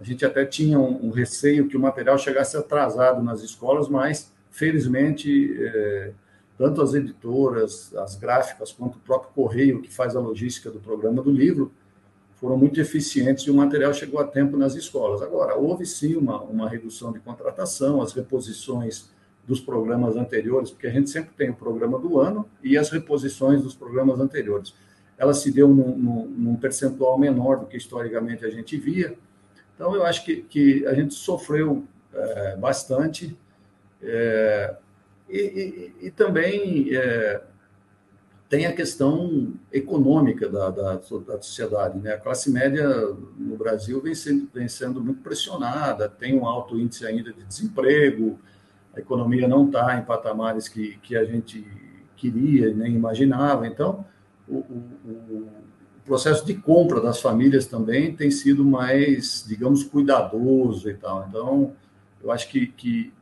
A 0.00 0.04
gente 0.04 0.24
até 0.24 0.44
tinha 0.44 0.78
um, 0.78 1.06
um 1.06 1.10
receio 1.10 1.66
que 1.68 1.76
o 1.76 1.80
material 1.80 2.18
chegasse 2.18 2.56
atrasado 2.56 3.22
nas 3.22 3.42
escolas, 3.42 3.88
mas, 3.88 4.32
felizmente, 4.50 5.56
é, 5.58 6.12
tanto 6.56 6.80
as 6.80 6.94
editoras, 6.94 7.94
as 7.96 8.16
gráficas, 8.16 8.72
quanto 8.72 8.96
o 8.96 9.00
próprio 9.00 9.32
correio 9.34 9.82
que 9.82 9.92
faz 9.92 10.16
a 10.16 10.20
logística 10.20 10.70
do 10.70 10.80
programa 10.80 11.22
do 11.22 11.30
livro, 11.30 11.70
foram 12.36 12.56
muito 12.56 12.80
eficientes 12.80 13.44
e 13.44 13.50
o 13.50 13.54
material 13.54 13.92
chegou 13.94 14.20
a 14.20 14.24
tempo 14.24 14.56
nas 14.56 14.74
escolas. 14.74 15.22
Agora, 15.22 15.56
houve 15.56 15.86
sim 15.86 16.16
uma, 16.16 16.40
uma 16.42 16.68
redução 16.68 17.12
de 17.12 17.18
contratação, 17.18 18.02
as 18.02 18.12
reposições 18.12 19.10
dos 19.46 19.60
programas 19.60 20.16
anteriores, 20.16 20.70
porque 20.70 20.86
a 20.86 20.90
gente 20.90 21.08
sempre 21.08 21.30
tem 21.36 21.50
o 21.50 21.54
programa 21.54 21.98
do 21.98 22.18
ano 22.18 22.46
e 22.62 22.76
as 22.76 22.90
reposições 22.90 23.62
dos 23.62 23.74
programas 23.74 24.18
anteriores. 24.20 24.74
Ela 25.16 25.32
se 25.32 25.50
deu 25.50 25.68
num, 25.68 25.96
num, 25.96 26.26
num 26.26 26.56
percentual 26.56 27.18
menor 27.18 27.60
do 27.60 27.66
que 27.66 27.76
historicamente 27.76 28.44
a 28.44 28.50
gente 28.50 28.76
via. 28.76 29.16
Então, 29.74 29.94
eu 29.94 30.04
acho 30.04 30.24
que, 30.24 30.42
que 30.42 30.86
a 30.86 30.94
gente 30.94 31.14
sofreu 31.14 31.84
é, 32.12 32.56
bastante. 32.56 33.36
É, 34.02 34.74
e, 35.28 35.92
e, 36.02 36.10
também 36.10 36.94
é, 36.94 37.42
tem 38.48 38.66
a 38.66 38.72
questão 38.72 39.54
econômica 39.72 40.48
da, 40.48 40.70
da, 40.70 40.94
da, 40.94 41.42
sociedade. 41.42 41.98
Né? 41.98 42.12
A 42.12 42.18
classe 42.18 42.50
média 42.50 42.88
no 43.36 43.56
Brasil 43.56 44.00
vem 44.00 44.14
sendo, 44.14 44.48
vem 44.52 44.68
sendo 44.68 45.02
muito 45.02 45.20
pressionada, 45.20 46.08
tem 46.08 46.38
um 46.38 46.46
alto 46.46 46.78
índice 46.78 47.06
ainda 47.06 47.32
de 47.32 47.42
desemprego, 47.42 48.38
a 48.94 49.00
economia 49.00 49.46
não 49.46 49.66
está 49.66 49.98
em 49.98 50.04
patamares 50.04 50.68
que, 50.68 50.96
que 51.02 51.16
a 51.16 51.24
gente 51.24 51.66
queria 52.16 52.72
nem 52.72 52.94
imaginava. 52.94 53.66
Então, 53.66 54.04
o, 54.48 54.58
o, 54.58 55.08
o, 55.30 55.48
processo 56.04 56.46
de 56.46 56.54
compra 56.54 57.00
das 57.00 57.20
famílias 57.20 57.66
também 57.66 58.14
tem 58.14 58.30
sido 58.30 58.64
mais, 58.64 59.44
digamos, 59.46 59.82
cuidadoso 59.82 60.88
e 60.88 60.94
tal. 60.94 61.26
Então, 61.28 61.74
eu 62.22 62.30
acho 62.30 62.48
que, 62.48 62.68
que 62.68 63.12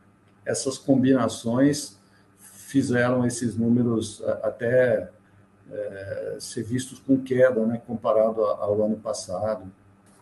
essas 0.46 0.78
combinações 0.78 1.98
fizeram 2.38 3.26
esses 3.26 3.56
números 3.56 4.22
até 4.42 5.08
é, 5.70 6.36
ser 6.38 6.62
vistos 6.62 6.98
com 6.98 7.20
queda, 7.20 7.64
né, 7.66 7.80
comparado 7.86 8.42
ao 8.42 8.82
ano 8.82 8.96
passado. 8.96 9.70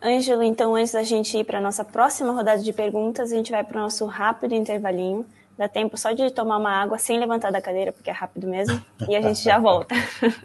Ângelo, 0.02 0.42
então, 0.42 0.74
antes 0.74 0.92
da 0.92 1.02
gente 1.02 1.38
ir 1.38 1.44
para 1.44 1.58
a 1.58 1.60
nossa 1.60 1.84
próxima 1.84 2.32
rodada 2.32 2.60
de 2.60 2.72
perguntas, 2.72 3.32
a 3.32 3.36
gente 3.36 3.52
vai 3.52 3.62
para 3.62 3.78
o 3.78 3.82
nosso 3.82 4.04
rápido 4.06 4.54
intervalinho. 4.54 5.24
Dá 5.56 5.68
tempo 5.68 5.96
só 5.96 6.12
de 6.12 6.30
tomar 6.30 6.58
uma 6.58 6.72
água 6.72 6.98
sem 6.98 7.20
levantar 7.20 7.52
da 7.52 7.60
cadeira, 7.60 7.92
porque 7.92 8.10
é 8.10 8.12
rápido 8.12 8.48
mesmo, 8.48 8.82
e 9.08 9.14
a 9.14 9.20
gente 9.20 9.42
já 9.42 9.58
volta. 9.58 9.94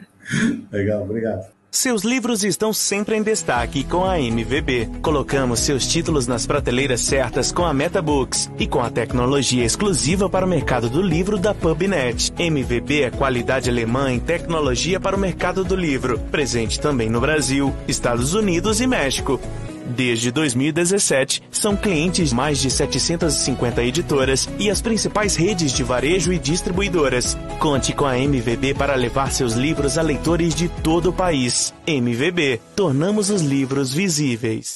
Legal, 0.71 1.01
obrigado. 1.01 1.56
Seus 1.69 2.03
livros 2.03 2.43
estão 2.43 2.71
sempre 2.71 3.17
em 3.17 3.21
destaque 3.21 3.83
com 3.83 4.05
a 4.05 4.19
MVB. 4.19 4.89
Colocamos 5.01 5.59
seus 5.59 5.85
títulos 5.85 6.25
nas 6.25 6.47
prateleiras 6.47 7.01
certas 7.01 7.51
com 7.51 7.65
a 7.65 7.73
MetaBooks 7.73 8.49
e 8.57 8.65
com 8.65 8.79
a 8.79 8.89
tecnologia 8.89 9.65
exclusiva 9.65 10.29
para 10.29 10.45
o 10.45 10.49
mercado 10.49 10.89
do 10.89 11.01
livro 11.01 11.37
da 11.37 11.53
PubNet. 11.53 12.31
MVB 12.39 13.01
é 13.03 13.11
qualidade 13.11 13.69
alemã 13.69 14.11
em 14.11 14.19
tecnologia 14.19 14.99
para 14.99 15.15
o 15.15 15.19
mercado 15.19 15.63
do 15.63 15.75
livro, 15.75 16.17
presente 16.31 16.79
também 16.79 17.09
no 17.09 17.19
Brasil, 17.19 17.75
Estados 17.87 18.33
Unidos 18.33 18.79
e 18.79 18.87
México. 18.87 19.39
Desde 19.87 20.31
2017, 20.31 21.43
são 21.49 21.75
clientes 21.77 22.33
mais 22.33 22.59
de 22.59 22.69
750 22.69 23.81
editoras 23.83 24.49
e 24.59 24.69
as 24.69 24.81
principais 24.81 25.35
redes 25.35 25.71
de 25.71 25.81
varejo 25.81 26.33
e 26.33 26.37
distribuidoras. 26.37 27.37
Conte 27.59 27.93
com 27.93 28.05
a 28.05 28.17
MVB 28.17 28.73
para 28.73 28.95
levar 28.95 29.31
seus 29.31 29.53
livros 29.53 29.97
a 29.97 30.01
leitores 30.01 30.53
de 30.53 30.67
todo 30.67 31.09
o 31.09 31.13
país. 31.13 31.73
MVB, 31.87 32.59
tornamos 32.75 33.29
os 33.29 33.41
livros 33.41 33.93
visíveis. 33.93 34.75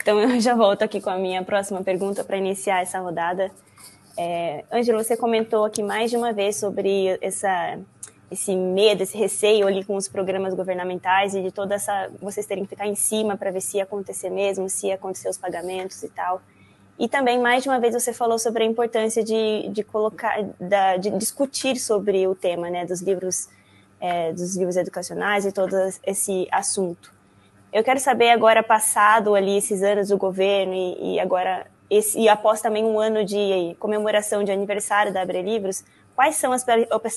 Então 0.00 0.18
eu 0.18 0.40
já 0.40 0.54
volto 0.54 0.82
aqui 0.82 1.00
com 1.00 1.10
a 1.10 1.18
minha 1.18 1.44
próxima 1.44 1.82
pergunta 1.82 2.24
para 2.24 2.38
iniciar 2.38 2.80
essa 2.80 2.98
rodada. 2.98 3.50
É, 4.18 4.64
você 4.94 5.16
comentou 5.16 5.64
aqui 5.64 5.82
mais 5.82 6.10
de 6.10 6.16
uma 6.16 6.32
vez 6.32 6.56
sobre 6.56 7.18
essa 7.20 7.78
esse 8.32 8.56
medo, 8.56 9.02
esse 9.02 9.16
receio 9.16 9.66
ali 9.66 9.84
com 9.84 9.94
os 9.94 10.08
programas 10.08 10.54
governamentais 10.54 11.34
e 11.34 11.42
de 11.42 11.52
toda 11.52 11.74
essa 11.74 12.10
vocês 12.20 12.46
terem 12.46 12.64
que 12.64 12.70
ficar 12.70 12.86
em 12.86 12.94
cima 12.94 13.36
para 13.36 13.50
ver 13.50 13.60
se 13.60 13.76
ia 13.76 13.84
acontecer 13.84 14.30
mesmo, 14.30 14.68
se 14.68 14.88
ia 14.88 14.94
acontecer 14.94 15.28
os 15.28 15.38
pagamentos 15.38 16.02
e 16.02 16.08
tal. 16.08 16.40
E 16.98 17.08
também 17.08 17.40
mais 17.40 17.62
de 17.62 17.68
uma 17.68 17.80
vez 17.80 17.94
você 17.94 18.12
falou 18.12 18.38
sobre 18.38 18.64
a 18.64 18.66
importância 18.66 19.22
de, 19.22 19.68
de 19.68 19.82
colocar, 19.82 20.42
da, 20.60 20.96
de 20.96 21.10
discutir 21.10 21.76
sobre 21.76 22.26
o 22.26 22.34
tema, 22.34 22.70
né, 22.70 22.84
dos 22.84 23.00
livros, 23.00 23.48
é, 24.00 24.32
dos 24.32 24.56
livros 24.56 24.76
educacionais 24.76 25.44
e 25.44 25.52
todo 25.52 25.74
esse 26.04 26.46
assunto. 26.50 27.12
Eu 27.72 27.82
quero 27.82 27.98
saber 27.98 28.30
agora, 28.30 28.62
passado 28.62 29.34
ali 29.34 29.56
esses 29.56 29.82
anos 29.82 30.08
do 30.08 30.18
governo 30.18 30.74
e, 30.74 31.14
e 31.14 31.20
agora 31.20 31.66
esse, 31.88 32.18
e 32.18 32.28
após 32.28 32.62
também 32.62 32.84
um 32.84 32.98
ano 32.98 33.24
de 33.24 33.76
comemoração 33.78 34.42
de 34.42 34.50
aniversário 34.50 35.12
da 35.12 35.22
Abre 35.22 35.42
Livros, 35.42 35.84
Quais 36.22 36.36
são 36.36 36.52
as, 36.52 36.64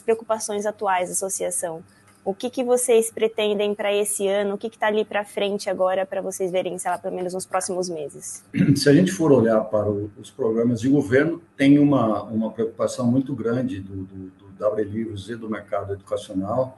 preocupações 0.01 0.65
atuais 0.65 1.09
da 1.09 1.13
associação? 1.13 1.83
O 2.25 2.33
que, 2.33 2.49
que 2.49 2.63
vocês 2.63 3.11
pretendem 3.11 3.75
para 3.75 3.93
esse 3.93 4.27
ano? 4.27 4.55
O 4.55 4.57
que 4.57 4.65
está 4.65 4.87
ali 4.87 5.05
para 5.05 5.23
frente 5.23 5.69
agora 5.69 6.07
para 6.07 6.23
vocês 6.23 6.51
verem, 6.51 6.75
sei 6.79 6.89
lá, 6.89 6.97
pelo 6.97 7.15
menos 7.15 7.31
nos 7.31 7.45
próximos 7.45 7.87
meses? 7.87 8.43
Se 8.75 8.89
a 8.89 8.93
gente 8.95 9.11
for 9.11 9.31
olhar 9.31 9.61
para 9.65 9.87
o, 9.87 10.09
os 10.19 10.31
programas 10.31 10.81
de 10.81 10.89
governo, 10.89 11.39
tem 11.55 11.77
uma, 11.77 12.23
uma 12.23 12.49
preocupação 12.49 13.05
muito 13.05 13.35
grande 13.35 13.79
do, 13.79 13.95
do, 14.05 14.29
do 14.31 14.47
W 14.57 14.89
Livros 14.89 15.29
e 15.29 15.35
do 15.35 15.47
mercado 15.47 15.93
educacional 15.93 16.75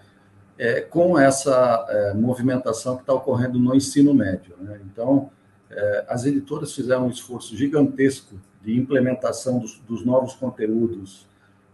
é, 0.60 0.82
com 0.82 1.18
essa 1.18 1.86
é, 1.88 2.14
movimentação 2.14 2.98
que 2.98 3.04
está 3.04 3.14
ocorrendo 3.14 3.58
no 3.58 3.74
ensino 3.74 4.14
médio. 4.14 4.54
Né? 4.60 4.82
Então, 4.92 5.30
é, 5.72 6.06
as 6.10 6.26
editoras 6.26 6.76
fizeram 6.76 7.08
um 7.08 7.10
esforço 7.10 7.56
gigantesco 7.56 8.36
de 8.62 8.78
implementação 8.78 9.60
dos, 9.60 9.80
dos 9.88 10.04
novos 10.04 10.36
conteúdos 10.36 11.26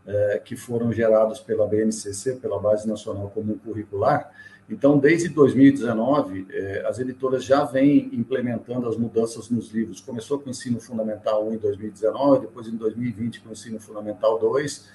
é, 0.05 0.41
que 0.43 0.55
foram 0.55 0.91
gerados 0.91 1.39
pela 1.39 1.67
BNCC, 1.67 2.35
pela 2.35 2.59
Base 2.59 2.87
Nacional 2.87 3.29
Comum 3.29 3.57
Curricular. 3.57 4.31
Então, 4.69 4.97
desde 4.97 5.29
2019, 5.29 6.47
é, 6.49 6.85
as 6.85 6.97
editoras 6.99 7.43
já 7.43 7.63
vêm 7.63 8.09
implementando 8.13 8.87
as 8.87 8.97
mudanças 8.97 9.49
nos 9.49 9.71
livros. 9.71 9.99
Começou 9.99 10.39
com 10.39 10.47
o 10.47 10.49
ensino 10.49 10.79
fundamental 10.79 11.47
1 11.47 11.53
em 11.53 11.57
2019, 11.57 12.47
depois 12.47 12.67
em 12.67 12.75
2020 12.75 13.41
com 13.41 13.49
o 13.49 13.51
ensino 13.51 13.79
fundamental 13.79 14.39
2. 14.39 14.89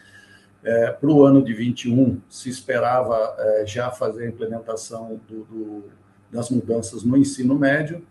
É, 0.64 0.90
Para 0.90 1.10
o 1.10 1.24
ano 1.24 1.44
de 1.44 1.52
21, 1.52 2.20
se 2.28 2.48
esperava 2.48 3.36
é, 3.38 3.66
já 3.66 3.90
fazer 3.90 4.24
a 4.24 4.28
implementação 4.28 5.20
do, 5.28 5.44
do, 5.44 5.84
das 6.30 6.50
mudanças 6.50 7.04
no 7.04 7.16
ensino 7.16 7.54
médio 7.54 8.02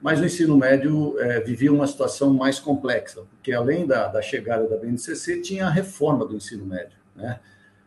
mas 0.00 0.20
o 0.20 0.24
ensino 0.24 0.56
médio 0.56 1.18
é, 1.20 1.40
vivia 1.40 1.72
uma 1.72 1.86
situação 1.86 2.32
mais 2.32 2.58
complexa, 2.58 3.22
porque 3.30 3.52
além 3.52 3.86
da, 3.86 4.08
da, 4.08 4.22
chegada 4.22 4.66
da 4.66 4.76
BNCC, 4.76 5.40
tinha 5.40 5.66
a 5.66 5.70
reforma 5.70 6.24
do 6.24 6.34
ensino 6.34 6.64
médio. 6.64 6.98
Né? 7.14 7.38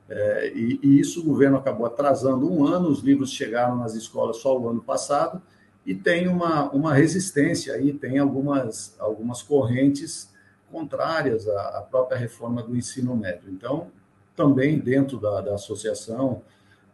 É, 0.08 0.52
e, 0.54 0.80
e, 0.84 0.99
isso 0.99 1.21
o 1.21 1.23
governo 1.23 1.58
acabou 1.58 1.86
atrasando 1.86 2.52
um 2.52 2.65
ano, 2.65 2.89
os 2.89 2.99
livros 2.99 3.32
chegaram 3.32 3.78
nas 3.78 3.95
escolas 3.95 4.38
só 4.38 4.58
o 4.58 4.69
ano 4.69 4.82
passado, 4.82 5.41
e 5.86 5.95
tem 5.95 6.28
uma, 6.28 6.69
uma 6.71 6.93
resistência 6.93 7.73
aí, 7.73 7.91
tem 7.91 8.19
algumas, 8.19 8.95
algumas 8.99 9.41
correntes 9.41 10.32
contrárias 10.71 11.47
à, 11.47 11.80
à 11.80 11.82
própria 11.82 12.17
reforma 12.17 12.62
do 12.62 12.76
ensino 12.76 13.15
médio. 13.15 13.49
Então, 13.49 13.88
também 14.36 14.80
dentro 14.80 15.19
da, 15.19 15.41
da 15.41 15.56
associação, 15.56 16.41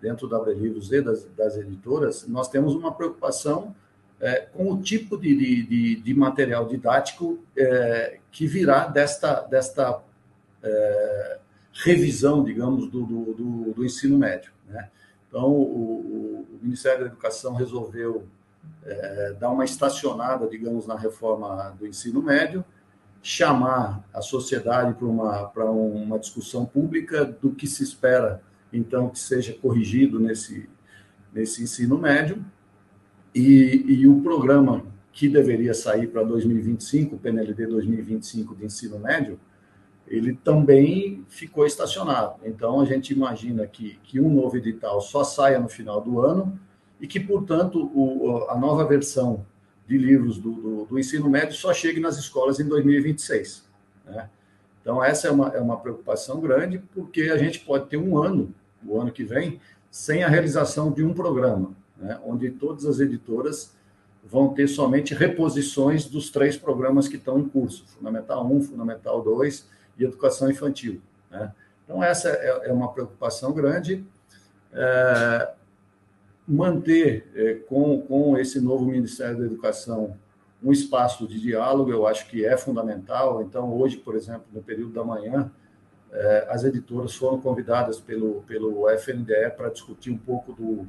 dentro 0.02 0.28
da 0.28 0.38
Abre 0.38 0.54
Livros 0.54 0.92
e 0.92 1.02
das, 1.02 1.26
das 1.36 1.58
editoras, 1.58 2.26
nós 2.28 2.48
temos 2.48 2.74
uma 2.74 2.94
preocupação 2.94 3.76
é, 4.22 4.42
com 4.42 4.72
o 4.72 4.82
tipo 4.82 5.18
de, 5.18 5.64
de, 5.64 5.96
de 5.96 6.14
material 6.14 6.68
didático 6.68 7.40
é, 7.58 8.20
que 8.32 8.46
virá 8.46 8.88
desta, 8.88 9.42
desta 9.42 10.02
é, 10.62 11.40
revisão, 11.74 12.44
digamos, 12.44 12.90
do, 12.90 13.06
do, 13.06 13.34
do, 13.34 13.74
do 13.74 13.86
ensino 13.86 14.18
médio. 14.18 14.52
Né? 14.68 14.90
Então, 15.28 15.50
o, 15.50 16.46
o, 16.52 16.60
Ministério 16.62 17.02
da 17.02 17.06
Educação 17.06 17.54
resolveu 17.54 18.28
é, 18.84 19.36
dar 19.40 19.50
uma 19.50 19.64
estacionada, 19.64 20.48
digamos, 20.48 20.86
na 20.86 20.96
reforma 20.96 21.74
do 21.80 21.88
ensino 21.88 22.22
médio, 22.22 22.66
chamar 23.22 24.04
a 24.14 24.22
sociedade 24.22 24.94
para 24.94 25.08
uma, 25.08 25.48
para 25.48 25.66
uma 25.66 26.20
discussão 26.20 26.66
pública 26.66 27.24
do 27.24 27.52
que 27.52 27.68
se 27.68 27.84
espera, 27.84 28.42
então, 28.72 29.10
que 29.10 29.20
seja 29.20 29.54
corrigido 29.54 30.20
nesse, 30.20 30.70
nesse 31.34 31.64
ensino 31.64 31.98
médio, 31.98 32.44
e, 33.34 33.86
e 33.88 34.08
o 34.08 34.22
programa 34.22 34.84
que 35.12 35.28
deveria 35.28 35.74
sair 35.74 36.08
para 36.08 36.24
2025, 36.24 37.16
o 37.16 37.20
PNLD 37.20 37.68
2025 37.68 38.56
de 38.56 38.66
ensino 38.66 39.00
médio, 39.00 39.40
ele 40.08 40.34
também 40.34 41.24
ficou 41.28 41.66
estacionado. 41.66 42.40
Então, 42.44 42.82
a 42.82 42.86
gente 42.86 43.14
imagina 43.14 43.68
que, 43.68 44.00
que 44.04 44.20
um 44.20 44.34
novo 44.34 44.58
edital 44.58 45.02
só 45.02 45.24
saia 45.24 45.60
no 45.60 45.70
final 45.70 46.02
do 46.02 46.20
ano 46.20 46.60
e 47.00 47.08
que, 47.08 47.20
portanto, 47.20 47.92
o, 47.94 48.50
a 48.50 48.58
nova 48.58 48.86
versão 48.86 49.46
de 49.88 49.98
livros 49.98 50.40
do, 50.40 50.52
do, 50.52 50.86
do, 50.86 51.00
ensino 51.00 51.30
médio 51.30 51.54
só 51.56 51.74
chegue 51.74 52.00
nas 52.00 52.18
escolas 52.18 52.60
em 52.60 52.68
2026. 52.68 53.68
Né? 54.06 54.30
Então, 54.82 55.04
essa 55.04 55.28
é 55.28 55.32
uma, 55.32 55.50
é 55.50 55.60
uma 55.60 55.78
preocupação 55.78 56.40
grande, 56.40 56.80
porque 56.94 57.24
a 57.24 57.38
gente 57.38 57.60
pode 57.60 57.88
ter 57.88 57.98
um 57.98 58.18
ano, 58.18 58.54
o 58.86 59.00
ano 59.00 59.12
que 59.12 59.24
vem, 59.24 59.60
sem 59.92 60.24
a 60.24 60.28
realização 60.28 60.92
de 60.92 61.04
um 61.04 61.14
programa 61.14 61.76
né, 62.00 62.20
onde 62.26 62.50
todas 62.52 62.86
as 62.86 63.00
editoras 63.00 63.76
vão 64.24 64.54
ter 64.54 64.68
somente 64.68 65.14
reposições 65.14 66.06
dos 66.06 66.30
três 66.30 66.58
programas 66.58 67.08
que 67.08 67.16
estão 67.16 67.40
em 67.40 67.48
curso, 67.48 67.86
Fundamental 67.88 68.46
1, 68.46 68.62
Fundamental 68.64 69.22
2 69.22 69.68
e 69.98 70.04
Educação 70.04 70.50
Infantil. 70.50 71.02
Né? 71.32 71.54
Então, 71.84 72.04
essa 72.04 72.30
é, 72.30 72.70
é 72.70 72.74
uma 72.74 72.92
preocupação 72.92 73.54
grande. 73.54 74.06
É, 74.72 75.52
manter 76.48 77.28
é, 77.36 77.54
com, 77.68 78.02
com 78.02 78.38
esse 78.38 78.60
novo 78.60 78.86
Ministério 78.86 79.40
da 79.40 79.46
Educação 79.46 80.16
um 80.62 80.72
espaço 80.72 81.26
de 81.26 81.40
diálogo, 81.40 81.90
eu 81.90 82.06
acho 82.06 82.28
que 82.28 82.46
é 82.46 82.58
fundamental. 82.58 83.42
Então, 83.42 83.74
hoje, 83.74 83.98
por 83.98 84.16
exemplo, 84.16 84.44
no 84.52 84.62
período 84.62 84.92
da 84.92 85.04
manhã, 85.04 85.50
é, 86.12 86.48
as 86.50 86.64
editoras 86.64 87.16
foram 87.16 87.40
convidadas 87.40 88.00
pelo, 88.00 88.42
pelo 88.42 88.90
FNDE 88.90 89.52
para 89.56 89.70
discutir 89.70 90.12
um 90.12 90.18
pouco 90.18 90.52
do, 90.54 90.86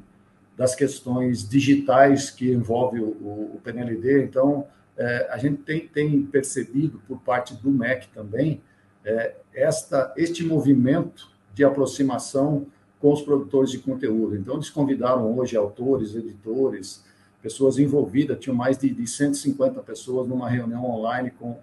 das 0.61 0.75
questões 0.75 1.49
digitais 1.49 2.29
que 2.29 2.51
envolve 2.51 2.99
o, 2.99 3.07
o, 3.07 3.51
o 3.55 3.61
PNLD. 3.63 4.23
Então, 4.25 4.67
é, 4.95 5.27
a 5.31 5.37
gente 5.39 5.63
tem, 5.63 5.87
tem, 5.87 6.21
percebido 6.21 7.01
por 7.07 7.19
parte 7.19 7.55
do 7.55 7.71
MEC 7.71 8.09
também 8.09 8.61
é, 9.03 9.33
esta, 9.55 10.13
este 10.15 10.45
movimento 10.45 11.31
de 11.51 11.63
aproximação 11.63 12.67
com 12.99 13.11
os 13.11 13.23
produtores 13.23 13.71
de 13.71 13.79
conteúdo. 13.79 14.35
Então, 14.35 14.53
eles 14.53 14.69
convidaram 14.69 15.35
hoje 15.35 15.57
autores, 15.57 16.13
editores, 16.13 17.03
pessoas 17.41 17.79
envolvidas, 17.79 18.37
tinham 18.37 18.55
mais 18.55 18.77
de, 18.77 18.87
de 18.91 19.07
150 19.07 19.81
pessoas 19.81 20.27
numa 20.27 20.47
reunião 20.47 20.85
online 20.85 21.31
com, 21.31 21.57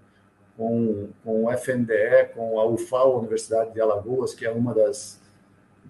com, 0.57 1.09
com 1.23 1.45
o 1.45 1.53
FNDE, 1.53 2.35
com 2.35 2.59
a 2.59 2.67
UFAO, 2.67 3.21
Universidade 3.21 3.73
de 3.73 3.81
Alagoas, 3.81 4.35
que 4.35 4.45
é 4.45 4.51
uma 4.51 4.75
das, 4.75 5.21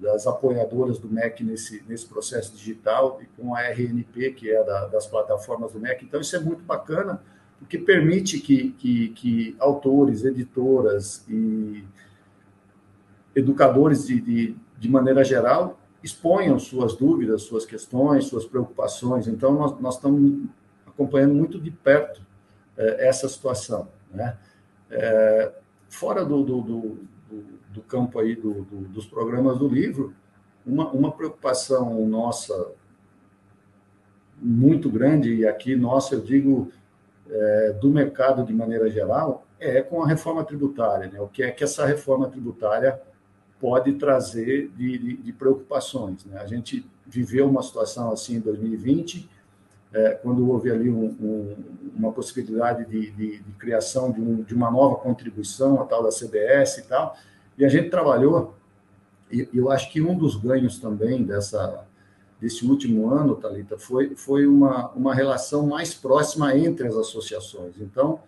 das 0.01 0.27
apoiadoras 0.27 0.99
do 0.99 1.09
MEC 1.09 1.43
nesse, 1.45 1.83
nesse 1.89 2.07
processo 2.07 2.57
digital 2.57 3.21
e 3.23 3.27
com 3.41 3.55
a 3.55 3.61
RNP, 3.63 4.33
que 4.33 4.51
é 4.51 4.63
da, 4.63 4.87
das 4.87 5.07
plataformas 5.07 5.73
do 5.73 5.81
MEC. 5.81 6.05
Então, 6.05 6.21
isso 6.21 6.37
é 6.37 6.41
muito 6.41 6.63
bacana, 6.63 7.23
porque 7.59 7.79
permite 7.79 8.39
que, 8.41 8.71
que, 8.73 9.09
que 9.11 9.57
autores, 9.59 10.25
editoras 10.25 11.25
e 11.29 11.85
educadores, 13.35 14.07
de, 14.07 14.21
de, 14.21 14.57
de 14.79 14.89
maneira 14.89 15.25
geral, 15.25 15.79
exponham 16.03 16.59
suas 16.59 16.95
dúvidas, 16.95 17.43
suas 17.43 17.67
questões, 17.67 18.27
suas 18.27 18.45
preocupações. 18.45 19.27
Então, 19.27 19.53
nós, 19.53 19.81
nós 19.81 19.95
estamos 19.97 20.49
acompanhando 20.87 21.35
muito 21.35 21.61
de 21.61 21.71
perto 21.71 22.23
é, 22.77 23.09
essa 23.09 23.29
situação. 23.29 23.89
Né? 24.13 24.37
É, 24.91 25.53
fora 25.89 26.25
do, 26.25 26.43
do, 26.43 26.61
do, 26.63 26.99
do, 27.71 27.83
campo 27.83 28.19
aí 28.19 28.35
dos 28.37 29.07
programas 29.07 29.59
do 29.59 29.69
livro, 29.69 30.15
uma, 30.67 30.89
uma 30.91 31.13
preocupação 31.13 32.07
nossa 32.07 32.73
muito 34.41 34.91
grande, 34.91 35.35
e 35.35 35.47
aqui 35.47 35.75
nossa, 35.75 36.15
eu 36.15 36.21
digo, 36.21 36.71
é, 37.29 37.73
do 37.81 37.91
mercado 37.91 38.45
de 38.45 38.53
maneira 38.53 38.89
geral, 38.91 39.47
é 39.59 39.83
com 39.83 40.03
a 40.03 40.07
reforma 40.07 40.45
tributária. 40.45 41.11
Né? 41.11 41.21
O 41.21 41.29
que 41.29 41.43
é 41.43 41.51
que 41.51 41.65
essa 41.65 41.85
reforma 41.85 42.29
tributária 42.29 43.01
pode 43.61 43.93
trazer 43.95 44.71
de, 44.77 44.99
de, 44.99 45.17
de 45.17 45.33
preocupações. 45.33 46.25
Né? 46.25 46.41
A 46.41 46.47
gente 46.47 46.89
viveu 47.07 47.49
uma 47.49 47.63
situação 47.63 48.13
assim 48.13 48.37
em 48.37 48.41
2020, 48.41 49.29
é, 49.93 50.11
quando 50.11 50.49
houve 50.49 50.71
ali 50.71 50.91
um, 50.91 51.07
um, 51.07 51.57
uma 51.97 52.13
possibilidade 52.13 52.85
de, 52.85 53.11
de, 53.11 53.39
de 53.39 53.53
criação 53.53 54.13
de, 54.13 54.21
um, 54.21 54.43
de, 54.43 54.55
uma 54.55 54.71
nova 54.71 54.97
contribuição, 54.97 55.81
a 55.81 55.87
tal 55.87 56.03
da 56.03 56.11
CBS 56.11 56.79
e 56.79 56.83
tal, 56.83 57.17
e 57.57 57.65
a 57.65 57.69
gente 57.69 57.91
trabalhou, 57.91 58.55
e 59.31 59.49
eu 59.53 59.71
acho 59.71 59.91
que 59.91 60.01
um 60.01 60.17
dos 60.17 60.37
ganhos 60.37 60.79
também 60.79 61.25
dessa, 61.25 61.87
desse 62.41 62.65
último 62.65 63.11
ano, 63.11 63.35
Talita, 63.35 63.79
foi, 63.79 64.15
foi 64.15 64.47
uma, 64.47 64.91
uma 64.91 65.15
relação 65.15 65.67
mais 65.67 65.95
próxima 65.95 66.57
entre 66.57 66.87
as 66.87 66.97
associações. 66.97 67.81
Então, 67.81 68.21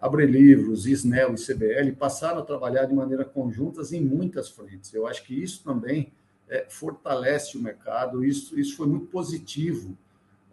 Abrelivros, 0.00 0.86
Isnel 0.86 1.34
e 1.34 1.36
CBL 1.36 1.92
passaram 1.98 2.40
a 2.40 2.44
trabalhar 2.44 2.84
de 2.84 2.94
maneira 2.94 3.24
conjuntas 3.24 3.92
em 3.92 4.00
muitas 4.00 4.50
frentes. 4.50 4.92
Eu 4.92 5.06
acho 5.06 5.24
que 5.24 5.40
isso 5.40 5.64
também 5.64 6.12
é, 6.48 6.66
fortalece 6.68 7.56
o 7.56 7.62
mercado, 7.62 8.24
isso, 8.24 8.58
isso 8.58 8.76
foi 8.76 8.86
muito 8.86 9.06
positivo 9.06 9.96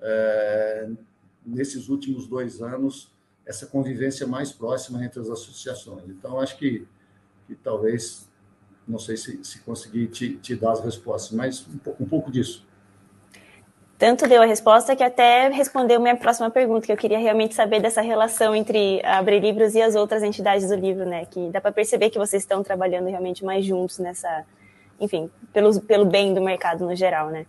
é, 0.03 0.89
nesses 1.45 1.89
últimos 1.89 2.27
dois 2.27 2.61
anos, 2.61 3.11
essa 3.45 3.65
convivência 3.65 4.27
mais 4.27 4.51
próxima 4.51 5.03
entre 5.03 5.19
as 5.19 5.29
associações. 5.29 6.03
Então, 6.07 6.39
acho 6.39 6.57
que, 6.57 6.85
que 7.47 7.55
talvez, 7.55 8.29
não 8.87 8.99
sei 8.99 9.17
se, 9.17 9.43
se 9.43 9.59
conseguir 9.59 10.07
te, 10.07 10.35
te 10.37 10.55
dar 10.55 10.73
as 10.73 10.83
respostas, 10.83 11.31
mas 11.31 11.65
um, 11.67 12.03
um 12.03 12.05
pouco 12.05 12.31
disso 12.31 12.65
tanto 14.03 14.27
deu 14.27 14.41
a 14.41 14.45
resposta 14.45 14.97
que 14.97 15.03
até 15.03 15.47
respondeu 15.47 15.97
minha 15.97 16.17
próxima 16.17 16.51
pergunta, 16.51 16.85
que 16.85 16.91
eu 16.91 16.97
queria 16.97 17.17
realmente 17.17 17.55
saber 17.55 17.81
dessa 17.81 18.01
relação 18.01 18.53
entre 18.53 19.01
Abre 19.01 19.39
Livros 19.39 19.75
e 19.75 19.81
as 19.81 19.95
outras 19.95 20.21
entidades 20.23 20.67
do 20.67 20.75
livro, 20.75 21.05
né? 21.05 21.25
Que 21.25 21.49
dá 21.51 21.61
para 21.61 21.71
perceber 21.71 22.09
que 22.09 22.19
vocês 22.19 22.43
estão 22.43 22.61
trabalhando 22.61 23.07
realmente 23.07 23.45
mais 23.45 23.63
juntos 23.63 23.99
nessa, 23.99 24.45
enfim, 24.99 25.31
pelo, 25.53 25.79
pelo 25.79 26.05
bem 26.05 26.33
do 26.33 26.41
mercado 26.41 26.85
no 26.85 26.93
geral, 26.93 27.29
né? 27.29 27.45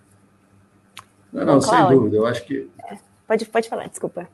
Não, 1.35 1.45
não, 1.45 1.55
Bom, 1.55 1.61
sem 1.61 1.89
dúvida. 1.89 2.17
Eu 2.17 2.27
acho 2.27 2.45
que. 2.47 2.71
É, 2.89 2.97
pode, 3.27 3.45
pode 3.47 3.69
falar, 3.69 3.89
desculpa. 3.89 4.29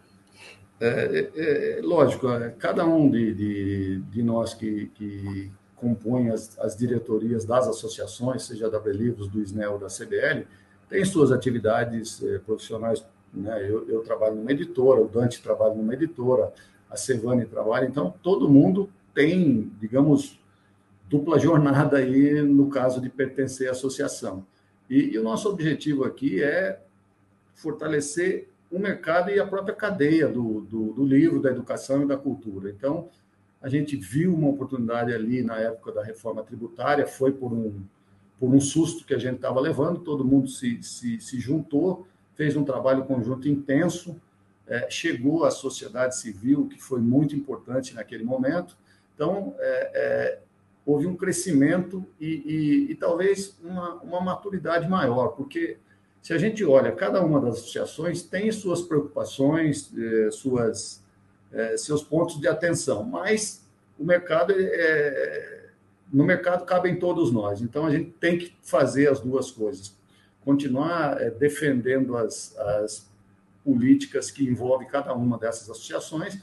É, 0.78 1.30
é, 1.34 1.78
é 1.78 1.80
lógico, 1.82 2.28
é, 2.28 2.50
cada 2.50 2.84
um 2.84 3.10
de, 3.10 3.34
de, 3.34 4.00
de 4.00 4.22
nós 4.22 4.52
que, 4.54 4.88
que 4.94 5.50
compõe 5.76 6.28
as, 6.28 6.58
as 6.58 6.76
diretorias 6.76 7.46
das 7.46 7.66
associações, 7.66 8.42
seja 8.42 8.70
da 8.70 8.76
Abre 8.76 8.92
Livros, 8.92 9.28
do 9.28 9.40
SNEL, 9.40 9.78
da 9.78 9.88
CBL, 9.88 10.46
tem 10.88 11.04
suas 11.04 11.32
atividades 11.32 12.22
eh, 12.22 12.38
profissionais. 12.38 13.04
Né? 13.32 13.64
Eu, 13.68 13.88
eu, 13.88 14.02
trabalho 14.02 14.34
numa 14.34 14.50
editora, 14.50 15.00
o 15.00 15.08
Dante 15.08 15.42
trabalha 15.42 15.74
numa 15.74 15.94
editora, 15.94 16.52
a 16.90 16.96
Sevane 16.96 17.46
trabalha, 17.46 17.86
então 17.86 18.12
todo 18.22 18.48
mundo 18.48 18.90
tem, 19.14 19.70
digamos, 19.80 20.38
dupla 21.08 21.38
jornada 21.38 21.98
aí 21.98 22.42
no 22.42 22.68
caso 22.68 23.00
de 23.00 23.08
pertencer 23.08 23.68
à 23.68 23.70
associação. 23.70 24.44
E, 24.88 25.14
e 25.14 25.18
o 25.18 25.22
nosso 25.22 25.48
objetivo 25.48 26.04
aqui 26.04 26.42
é 26.42 26.80
fortalecer 27.60 28.48
o 28.70 28.78
mercado 28.78 29.30
e 29.30 29.38
a 29.38 29.46
própria 29.46 29.74
cadeia 29.74 30.28
do, 30.28 30.60
do, 30.62 30.92
do, 30.92 31.04
livro, 31.04 31.40
da 31.40 31.50
educação 31.50 32.02
e 32.02 32.06
da 32.06 32.16
cultura. 32.16 32.70
Então, 32.70 33.08
a 33.60 33.68
gente 33.68 33.96
viu 33.96 34.34
uma 34.34 34.48
oportunidade 34.48 35.12
ali 35.12 35.42
na 35.42 35.58
época 35.58 35.92
da 35.92 36.02
reforma 36.02 36.42
tributária, 36.42 37.06
foi 37.06 37.32
por 37.32 37.52
um, 37.52 37.82
por 38.38 38.48
um 38.48 38.60
susto 38.60 39.04
que 39.04 39.12
a 39.12 39.18
gente 39.18 39.36
estava 39.36 39.60
levando, 39.60 40.00
todo 40.00 40.24
mundo 40.24 40.48
se, 40.48 40.82
se, 40.82 41.20
se, 41.20 41.38
juntou, 41.38 42.06
fez 42.34 42.56
um 42.56 42.64
trabalho 42.64 43.04
conjunto 43.04 43.48
intenso, 43.48 44.16
é, 44.66 44.88
chegou 44.88 45.44
à 45.44 45.50
sociedade 45.50 46.16
civil, 46.16 46.68
que 46.68 46.80
foi 46.80 47.00
muito 47.00 47.36
importante 47.36 47.94
naquele 47.94 48.24
momento. 48.24 48.78
Então, 49.14 49.54
é, 49.58 49.90
é, 49.94 50.38
houve 50.86 51.06
um 51.06 51.16
crescimento 51.16 52.06
e, 52.18 52.26
e, 52.26 52.92
e 52.92 52.94
talvez 52.94 53.58
uma, 53.62 53.94
uma, 53.96 54.20
maturidade 54.20 54.88
maior, 54.88 55.28
porque 55.28 55.76
se 56.22 56.32
a 56.32 56.38
gente 56.38 56.64
olha, 56.64 56.92
cada 56.92 57.24
uma 57.24 57.40
das 57.40 57.58
associações 57.58 58.22
tem 58.22 58.50
suas 58.52 58.82
preocupações, 58.82 59.90
é, 59.96 60.30
suas, 60.30 61.02
é, 61.52 61.76
seus 61.76 62.02
pontos 62.02 62.38
de 62.38 62.46
atenção, 62.46 63.02
mas 63.02 63.64
o 63.98 64.04
mercado 64.04 64.52
é, 64.56 65.70
no 66.12 66.24
mercado 66.24 66.64
cabem 66.64 66.98
todos 66.98 67.32
nós. 67.32 67.62
Então, 67.62 67.86
a 67.86 67.90
gente 67.90 68.10
tem 68.12 68.38
que 68.38 68.54
fazer 68.62 69.08
as 69.08 69.20
duas 69.20 69.50
coisas. 69.50 69.96
Continuar 70.44 71.16
defendendo 71.38 72.16
as, 72.16 72.56
as 72.58 73.08
políticas 73.64 74.30
que 74.30 74.44
envolvem 74.44 74.88
cada 74.88 75.14
uma 75.14 75.38
dessas 75.38 75.70
associações, 75.70 76.38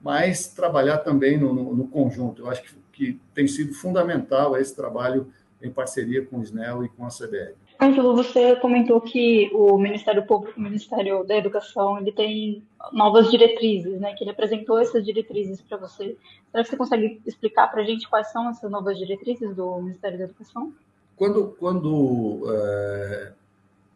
mas 0.00 0.48
trabalhar 0.48 0.98
também 0.98 1.36
no, 1.36 1.52
no, 1.52 1.74
no 1.74 1.88
conjunto. 1.88 2.42
Eu 2.42 2.50
acho 2.50 2.62
que, 2.62 2.74
que, 2.92 3.20
tem 3.34 3.48
sido 3.48 3.74
fundamental 3.74 4.56
esse 4.56 4.74
trabalho 4.74 5.32
em 5.60 5.70
parceria 5.70 6.24
com 6.24 6.38
o 6.38 6.42
SNEL 6.42 6.84
e 6.84 6.88
com 6.88 7.04
a 7.04 7.08
CBL. 7.08 7.56
Ângelo, 7.80 8.14
você 8.16 8.56
comentou 8.56 9.00
que 9.00 9.50
o 9.54 9.78
Ministério 9.78 10.26
Público, 10.26 10.58
o 10.58 10.62
Ministério 10.62 11.22
da 11.24 11.36
Educação, 11.36 11.98
ele 11.98 12.10
tem 12.10 12.62
novas 12.92 13.30
diretrizes, 13.30 14.00
né? 14.00 14.14
Que 14.14 14.24
ele 14.24 14.32
apresentou 14.32 14.80
essas 14.80 15.04
diretrizes 15.04 15.60
para 15.60 15.76
você. 15.78 16.16
Será 16.50 16.64
que 16.64 16.70
você 16.70 16.76
consegue 16.76 17.22
explicar 17.24 17.68
para 17.68 17.82
a 17.82 17.84
gente 17.84 18.08
quais 18.08 18.32
são 18.32 18.50
essas 18.50 18.68
novas 18.68 18.98
diretrizes 18.98 19.54
do 19.54 19.80
Ministério 19.80 20.18
da 20.18 20.24
Educação? 20.24 20.72
Quando, 21.16 21.56
quando 21.58 22.42
é, 22.52 23.32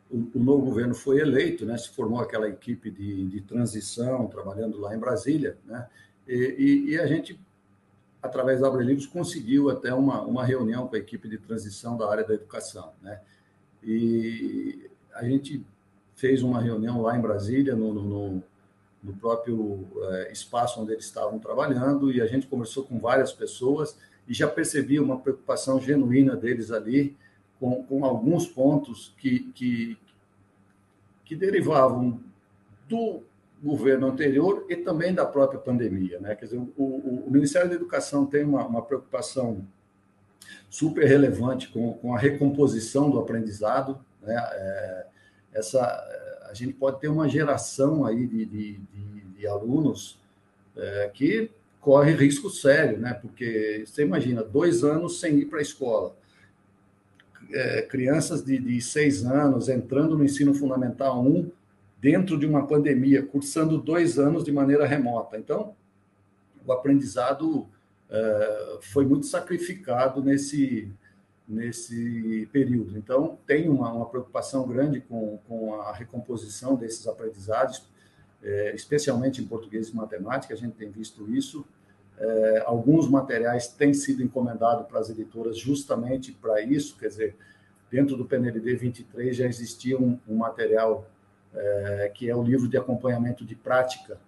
o, 0.09 0.17
o, 0.33 0.39
novo 0.39 0.67
governo 0.67 0.95
foi 0.95 1.19
eleito, 1.19 1.67
né? 1.67 1.77
Se 1.77 1.89
formou 1.89 2.21
aquela 2.21 2.49
equipe 2.49 2.89
de, 2.89 3.27
de 3.27 3.41
transição 3.41 4.29
trabalhando 4.29 4.79
lá 4.79 4.95
em 4.95 4.99
Brasília, 4.99 5.57
né? 5.67 5.89
E, 6.29 6.35
e, 6.37 6.91
e 6.93 7.01
a 7.01 7.07
gente 7.09 7.37
através 8.23 8.61
da 8.61 8.69
Abre 8.69 8.85
Livros, 8.85 9.07
conseguiu 9.07 9.69
até 9.69 9.93
uma, 9.93 10.23
uma 10.23 10.45
reunião 10.45 10.87
com 10.87 10.95
a 10.95 10.99
equipe 10.99 11.29
de 11.29 11.39
transição 11.39 11.97
da 11.97 12.09
área 12.09 12.23
da 12.23 12.35
educação. 12.35 12.93
Né? 13.03 13.21
E 13.85 14.91
a 15.15 15.25
gente 15.25 15.65
fez 16.15 16.43
uma 16.43 16.61
reunião 16.61 17.03
lá 17.03 17.17
em 17.17 17.21
Brasília, 17.21 17.75
no, 17.75 17.93
no, 17.93 18.43
no 19.03 19.13
próprio 19.15 19.87
é, 20.11 20.33
espaço 20.33 20.81
onde 20.81 20.93
eles 20.93 21.05
estavam 21.05 21.39
trabalhando, 21.39 22.13
e 22.13 22.21
a 22.21 22.27
gente 22.27 22.47
conversou 22.47 22.85
com 22.85 22.99
várias 22.99 23.33
pessoas 23.33 23.97
e 24.29 24.35
já 24.35 24.47
percebia 24.47 25.03
uma 25.03 25.19
preocupação 25.19 25.81
genuína 25.81 26.37
deles 26.37 26.71
ali 26.71 27.17
com, 27.59 27.83
com 27.85 28.05
alguns 28.05 28.47
pontos 28.47 29.15
que, 29.19 29.51
que, 29.55 29.97
que 31.25 31.35
derivavam 31.35 32.21
do 32.89 33.23
governo 33.63 34.09
anterior 34.09 34.67
e 34.69 34.77
também 34.77 35.15
da 35.15 35.25
própria 35.25 35.61
pandemia. 35.61 36.19
Né? 36.19 36.35
Quer 36.35 36.47
dizer, 36.47 36.59
o, 36.59 36.73
o, 36.77 37.25
o 37.27 37.31
Ministério 37.31 37.69
da 37.69 37.77
Educação 37.77 38.27
tem 38.27 38.45
uma, 38.45 38.67
uma 38.67 38.83
preocupação 38.83 39.65
super 40.69 41.07
relevante 41.07 41.69
com, 41.69 41.93
com 41.95 42.15
a 42.15 42.19
recomposição 42.19 43.11
do 43.11 43.19
aprendizado. 43.19 43.99
Né? 44.23 44.35
É, 44.35 45.07
essa, 45.55 45.81
a 46.49 46.55
gente 46.55 46.73
pode 46.73 47.01
ter 47.01 47.09
uma 47.09 47.29
geração 47.29 48.05
aí 48.05 48.27
de, 48.27 48.45
de, 48.47 48.79
de, 48.79 49.21
de 49.39 49.47
alunos 49.47 50.19
é, 50.77 51.11
que 51.13 51.51
corre 51.81 52.13
risco 52.13 52.49
sério, 52.49 52.99
né? 52.99 53.13
porque 53.15 53.85
você 53.87 54.03
imagina, 54.03 54.43
dois 54.43 54.85
anos 54.85 55.19
sem 55.21 55.39
ir 55.41 55.47
para 55.47 55.59
a 55.59 55.63
escola, 55.63 56.17
é, 57.51 57.83
crianças 57.83 58.45
de, 58.45 58.59
de 58.59 58.81
seis 58.81 59.25
anos 59.25 59.69
entrando 59.69 60.17
no 60.17 60.25
ensino 60.25 60.55
fundamental 60.55 61.23
1 61.23 61.51
dentro 62.01 62.39
de 62.39 62.47
uma 62.47 62.67
pandemia, 62.67 63.23
cursando 63.23 63.79
dois 63.79 64.19
anos 64.19 64.45
de 64.45 64.51
maneira 64.51 64.87
remota. 64.87 65.39
Então, 65.39 65.75
o 66.67 66.73
aprendizado 66.73 67.69
foi 68.81 69.07
muito 69.07 69.27
sacrificado 69.27 70.23
nesse, 70.23 70.93
nesse 71.49 72.49
período. 72.53 72.97
Então, 72.97 73.39
tem 73.47 73.69
uma, 73.69 73.93
uma 73.93 74.07
preocupação 74.07 74.67
grande 74.67 75.01
com, 75.01 75.39
com 75.49 75.75
a 75.81 75.93
recomposição 75.93 76.75
desses 76.75 77.07
aprendizados, 77.07 77.85
é, 78.43 78.75
especialmente 78.75 79.41
em 79.41 79.47
português 79.47 79.89
e 79.89 79.97
matemática, 79.97 80.53
a 80.53 80.57
gente 80.57 80.75
tem 80.75 80.91
visto 80.91 81.33
isso. 81.33 81.65
É, 82.19 82.63
alguns 82.67 83.09
materiais 83.09 83.69
têm 83.69 83.95
sido 83.95 84.23
encomendados 84.23 84.87
para 84.87 85.01
as 85.01 85.11
editoras 85.11 85.59
justamente 85.59 86.33
para 86.33 86.61
isso, 86.61 86.97
quer 86.99 87.09
dizer, 87.09 87.37
dentro 87.91 88.17
do 88.17 88.25
PNLD 88.25 88.75
23 88.75 89.37
já 89.37 89.47
existia 89.47 89.99
um, 89.99 90.19
um 90.29 90.37
material 90.37 91.07
é, 91.55 92.11
que 92.15 92.29
é 92.29 92.35
o 92.35 92.43
livro 92.43 92.69
de 92.69 92.77
acompanhamento 92.77 93.45
de 93.45 93.55
prática, 93.55 94.19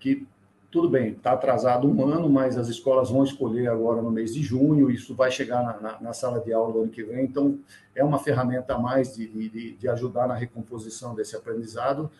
que 0.00 0.26
tudo 0.74 0.88
bem, 0.88 1.12
está 1.12 1.34
atrasado 1.34 1.88
um 1.88 2.04
ano, 2.04 2.28
mas 2.28 2.58
as 2.58 2.66
escolas 2.66 3.08
vão 3.08 3.22
escolher 3.22 3.68
agora 3.68 4.02
no 4.02 4.10
mês 4.10 4.34
de 4.34 4.42
junho, 4.42 4.90
isso 4.90 5.14
vai 5.14 5.30
chegar 5.30 5.62
na, 5.62 5.80
na, 5.80 6.00
na 6.00 6.12
sala 6.12 6.40
de 6.40 6.52
aula 6.52 6.74
no 6.74 6.82
ano 6.82 6.90
que 6.90 7.04
vem, 7.04 7.24
então 7.24 7.60
é 7.94 8.02
uma 8.02 8.18
ferramenta 8.18 8.74
a 8.74 8.78
mais 8.78 9.14
de, 9.14 9.28
de, 9.28 9.76
de 9.76 9.88
ajudar 9.88 10.26
na 10.26 10.34
recomposição 10.34 11.14
desse 11.14 11.36
aprendizado. 11.36 12.10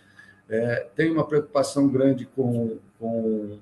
É, 0.49 0.87
tem 0.95 1.11
uma 1.11 1.27
preocupação 1.27 1.89
grande 1.89 2.27
com, 2.27 2.79
com 2.97 3.59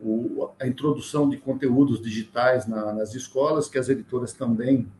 o, 0.00 0.48
a 0.58 0.66
introdução 0.66 1.28
de 1.28 1.36
conteúdos 1.36 2.00
digitais 2.00 2.66
na, 2.66 2.90
nas 2.90 3.14
escolas, 3.14 3.68
que 3.68 3.76
as 3.76 3.90
editoras 3.90 4.32
também 4.32 4.90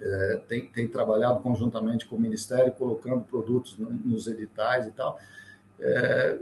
é, 0.00 0.40
têm, 0.48 0.66
têm 0.68 0.88
trabalhado 0.88 1.40
conjuntamente 1.40 2.06
com 2.06 2.16
o 2.16 2.20
Ministério, 2.20 2.72
colocando 2.72 3.20
produtos 3.20 3.76
nos 3.78 4.26
editais 4.26 4.86
e 4.86 4.92
tal. 4.92 5.20
É, 5.78 6.38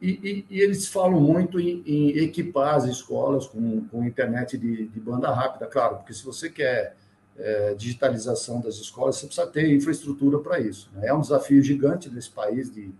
e, 0.00 0.44
e, 0.50 0.56
e, 0.56 0.60
eles 0.60 0.88
falam 0.88 1.20
muito 1.20 1.58
em, 1.58 1.82
em, 1.86 2.18
equipar 2.18 2.74
as 2.74 2.84
escolas 2.84 3.46
com, 3.46 3.86
com 3.88 4.04
internet 4.04 4.58
de, 4.58 4.88
de, 4.88 5.00
banda 5.00 5.32
rápida, 5.32 5.66
claro, 5.66 5.96
porque 5.96 6.12
se 6.12 6.24
você 6.24 6.50
quer 6.50 6.96
é, 7.38 7.74
digitalização 7.74 8.60
das 8.60 8.74
escolas, 8.76 9.16
você 9.16 9.26
precisa 9.26 9.46
ter 9.46 9.74
infraestrutura 9.74 10.38
para 10.38 10.60
isso. 10.60 10.90
Né? 10.92 11.08
É 11.08 11.14
um 11.14 11.20
desafio 11.20 11.62
gigante 11.62 12.10
nesse 12.10 12.30
país 12.30 12.70
de 12.70 12.90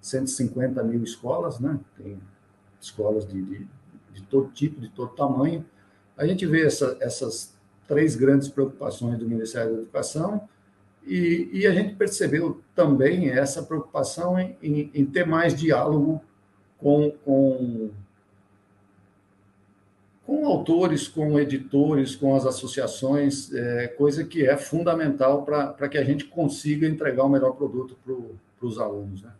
150 0.00 0.82
mil 0.82 1.04
escolas, 1.04 1.60
né? 1.60 1.78
tem 1.96 2.18
escolas 2.80 3.26
de, 3.28 3.40
de, 3.42 3.68
de 4.12 4.22
todo 4.22 4.50
tipo, 4.50 4.80
de 4.80 4.88
todo 4.88 5.14
tamanho. 5.14 5.64
A 6.16 6.26
gente 6.26 6.44
vê 6.46 6.66
essa, 6.66 6.96
essas 7.00 7.54
três 7.86 8.16
grandes 8.16 8.48
preocupações 8.48 9.18
do 9.18 9.28
Ministério 9.28 9.72
da 9.74 9.78
Educação, 9.82 10.48
e, 11.02 11.48
e, 11.52 11.66
a 11.66 11.72
gente 11.72 11.94
percebeu 11.94 12.60
também 12.74 13.30
essa 13.30 13.62
preocupação 13.62 14.38
em, 14.38 14.54
em, 14.62 14.90
em 14.92 15.04
ter 15.06 15.26
mais 15.26 15.54
diálogo 15.54 16.22
com, 16.80 17.10
com, 17.24 17.90
com 20.26 20.46
autores, 20.46 21.06
com 21.06 21.38
editores, 21.38 22.16
com 22.16 22.34
as 22.34 22.46
associações, 22.46 23.52
é, 23.52 23.88
coisa 23.88 24.24
que 24.24 24.46
é 24.46 24.56
fundamental 24.56 25.42
para 25.42 25.88
que 25.88 25.98
a 25.98 26.04
gente 26.04 26.24
consiga 26.24 26.86
entregar 26.86 27.24
o 27.24 27.28
melhor 27.28 27.52
produto 27.52 27.96
para 28.04 28.66
os 28.66 28.78
alunos. 28.78 29.22
Né? 29.22 29.30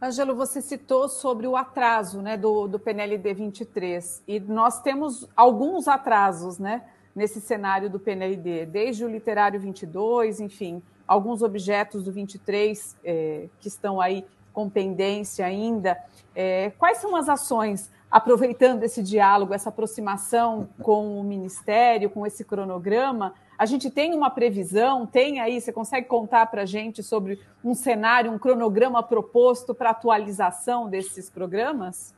Angelo, 0.00 0.34
você 0.34 0.62
citou 0.62 1.08
sobre 1.08 1.46
o 1.46 1.56
atraso 1.56 2.22
né, 2.22 2.36
do, 2.36 2.68
do 2.68 2.78
PNLD 2.78 3.34
23, 3.34 4.22
e 4.26 4.40
nós 4.40 4.80
temos 4.80 5.28
alguns 5.36 5.88
atrasos 5.88 6.58
né, 6.58 6.84
nesse 7.14 7.40
cenário 7.40 7.90
do 7.90 7.98
PNLD, 7.98 8.66
desde 8.66 9.04
o 9.04 9.08
literário 9.08 9.58
22, 9.60 10.40
enfim, 10.40 10.80
alguns 11.06 11.42
objetos 11.42 12.04
do 12.04 12.12
23 12.12 12.96
é, 13.02 13.48
que 13.58 13.66
estão 13.66 14.00
aí 14.00 14.24
com 14.58 14.68
pendência 14.68 15.46
ainda. 15.46 15.96
É, 16.34 16.70
quais 16.70 16.98
são 16.98 17.14
as 17.14 17.28
ações, 17.28 17.88
aproveitando 18.10 18.82
esse 18.82 19.00
diálogo, 19.04 19.54
essa 19.54 19.68
aproximação 19.68 20.68
com 20.82 21.20
o 21.20 21.22
Ministério, 21.22 22.10
com 22.10 22.26
esse 22.26 22.44
cronograma? 22.44 23.34
A 23.56 23.64
gente 23.64 23.88
tem 23.88 24.12
uma 24.16 24.30
previsão, 24.30 25.06
tem 25.06 25.38
aí, 25.38 25.60
você 25.60 25.72
consegue 25.72 26.08
contar 26.08 26.46
para 26.46 26.62
a 26.62 26.66
gente 26.66 27.04
sobre 27.04 27.38
um 27.62 27.72
cenário, 27.72 28.32
um 28.32 28.38
cronograma 28.38 29.00
proposto 29.00 29.72
para 29.72 29.90
atualização 29.90 30.90
desses 30.90 31.30
programas? 31.30 32.12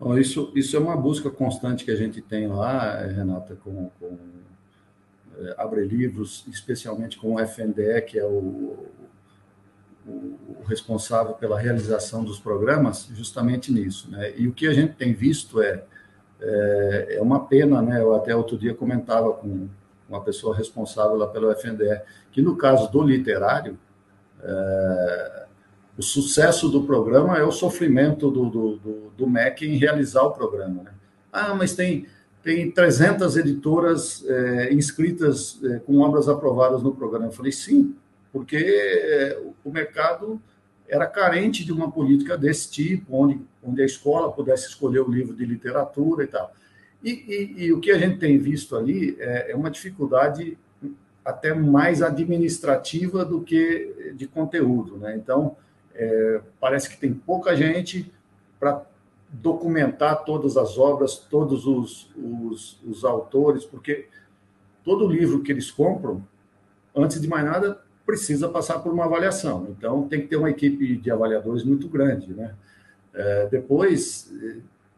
Bom, 0.00 0.18
isso, 0.18 0.50
isso 0.56 0.76
é 0.76 0.80
uma 0.80 0.96
busca 0.96 1.30
constante 1.30 1.84
que 1.84 1.92
a 1.92 1.96
gente 1.96 2.20
tem 2.20 2.48
lá, 2.48 2.96
Renata, 3.06 3.56
com, 3.62 3.92
com 4.00 4.18
é, 5.38 5.54
Abre 5.56 5.84
Livros, 5.84 6.44
especialmente 6.48 7.16
com 7.16 7.34
o 7.34 7.38
FNDE, 7.38 8.02
que 8.08 8.18
é 8.18 8.24
o, 8.24 8.88
o, 10.06 10.62
responsável 10.66 11.34
pela 11.34 11.58
realização 11.58 12.24
dos 12.24 12.38
programas 12.38 13.08
justamente 13.14 13.72
nisso. 13.72 14.10
Né? 14.10 14.32
E 14.36 14.48
o 14.48 14.52
que 14.52 14.66
a 14.66 14.72
gente 14.72 14.94
tem 14.94 15.12
visto 15.12 15.60
é, 15.60 15.84
é, 16.40 17.16
é 17.18 17.22
uma 17.22 17.46
pena, 17.46 17.82
né? 17.82 18.00
eu 18.00 18.14
até 18.14 18.34
outro 18.34 18.56
dia 18.56 18.74
comentava 18.74 19.32
com 19.32 19.68
uma 20.08 20.20
pessoa 20.20 20.56
responsável 20.56 21.16
lá 21.16 21.26
pelo 21.26 21.50
FNDE, 21.50 22.00
que 22.30 22.42
no 22.42 22.56
caso 22.56 22.90
do 22.90 23.02
literário, 23.02 23.78
é, 24.42 25.46
o 25.96 26.02
sucesso 26.02 26.68
do 26.68 26.82
programa 26.82 27.38
é 27.38 27.44
o 27.44 27.52
sofrimento 27.52 28.30
do, 28.30 28.50
do, 28.50 28.76
do, 28.76 29.12
do 29.16 29.26
MEC 29.26 29.66
em 29.66 29.76
realizar 29.76 30.22
o 30.22 30.32
programa. 30.32 30.82
Né? 30.82 30.90
Ah, 31.32 31.54
mas 31.54 31.74
tem, 31.74 32.06
tem 32.42 32.70
300 32.70 33.36
editoras 33.36 34.24
é, 34.26 34.72
inscritas 34.72 35.60
é, 35.64 35.78
com 35.78 35.98
obras 36.00 36.28
aprovadas 36.28 36.82
no 36.82 36.94
programa. 36.94 37.26
Eu 37.26 37.32
falei, 37.32 37.52
sim, 37.52 37.94
porque 38.34 38.56
é, 38.56 39.40
o 39.64 39.70
mercado 39.70 40.42
era 40.88 41.06
carente 41.06 41.64
de 41.64 41.70
uma 41.70 41.88
política 41.88 42.36
desse 42.36 42.68
tipo, 42.68 43.16
onde, 43.16 43.40
onde 43.62 43.80
a 43.80 43.84
escola 43.86 44.32
pudesse 44.32 44.66
escolher 44.66 44.98
o 44.98 45.08
livro 45.08 45.36
de 45.36 45.46
literatura 45.46 46.24
e 46.24 46.26
tal. 46.26 46.52
E, 47.00 47.10
e, 47.10 47.64
e 47.66 47.72
o 47.72 47.78
que 47.78 47.92
a 47.92 47.96
gente 47.96 48.18
tem 48.18 48.36
visto 48.36 48.74
ali 48.74 49.16
é, 49.20 49.52
é 49.52 49.56
uma 49.56 49.70
dificuldade 49.70 50.58
até 51.24 51.54
mais 51.54 52.02
administrativa 52.02 53.24
do 53.24 53.40
que 53.40 54.12
de 54.16 54.26
conteúdo. 54.26 54.96
Né? 54.96 55.14
Então, 55.14 55.56
é, 55.94 56.40
parece 56.58 56.90
que 56.90 56.96
tem 56.96 57.14
pouca 57.14 57.54
gente 57.54 58.12
para 58.58 58.84
documentar 59.30 60.24
todas 60.24 60.56
as 60.56 60.76
obras, 60.76 61.18
todos 61.18 61.66
os, 61.66 62.10
os, 62.16 62.80
os 62.84 63.04
autores, 63.04 63.64
porque 63.64 64.08
todo 64.84 65.06
livro 65.06 65.40
que 65.40 65.52
eles 65.52 65.70
compram, 65.70 66.26
antes 66.96 67.20
de 67.20 67.28
mais 67.28 67.44
nada, 67.44 67.83
precisa 68.04 68.48
passar 68.48 68.80
por 68.80 68.92
uma 68.92 69.04
avaliação. 69.04 69.68
Então, 69.70 70.06
tem 70.06 70.20
que 70.20 70.28
ter 70.28 70.36
uma 70.36 70.50
equipe 70.50 70.96
de 70.96 71.10
avaliadores 71.10 71.64
muito 71.64 71.88
grande. 71.88 72.34
Né? 72.34 72.54
É, 73.14 73.46
depois, 73.46 74.32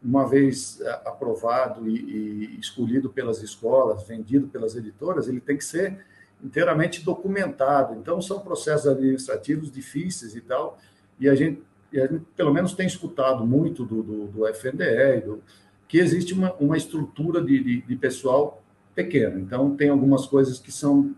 uma 0.03 0.27
vez 0.27 0.81
aprovado 1.05 1.87
e, 1.89 1.95
e, 1.95 2.59
escolhido 2.59 3.09
pelas 3.09 3.41
escolas, 3.41 4.03
vendido 4.07 4.47
pelas 4.47 4.75
editoras, 4.75 5.27
ele 5.27 5.39
tem 5.39 5.57
que 5.57 5.63
ser 5.63 5.97
inteiramente 6.43 7.03
documentado. 7.03 7.95
Então, 7.95 8.21
são 8.21 8.39
processos 8.39 8.87
administrativos 8.87 9.71
difíceis 9.71 10.35
e 10.35 10.41
tal, 10.41 10.77
e 11.19 11.27
a 11.27 11.35
gente, 11.35 11.63
e 11.91 11.99
a 11.99 12.07
gente 12.07 12.25
pelo 12.35 12.53
menos, 12.53 12.73
tem 12.73 12.85
escutado 12.85 13.45
muito 13.45 13.85
do, 13.85 14.03
do, 14.03 14.27
do 14.27 14.47
FNDE, 14.47 15.21
do, 15.25 15.41
que 15.87 15.97
existe 15.97 16.33
uma, 16.33 16.53
uma 16.55 16.77
estrutura 16.77 17.41
de, 17.41 17.63
de, 17.63 17.81
de 17.81 17.95
pessoal 17.95 18.61
pequena. 18.93 19.39
Então, 19.39 19.75
tem 19.75 19.89
algumas 19.89 20.27
coisas 20.27 20.59
que 20.59 20.71
são 20.71 21.15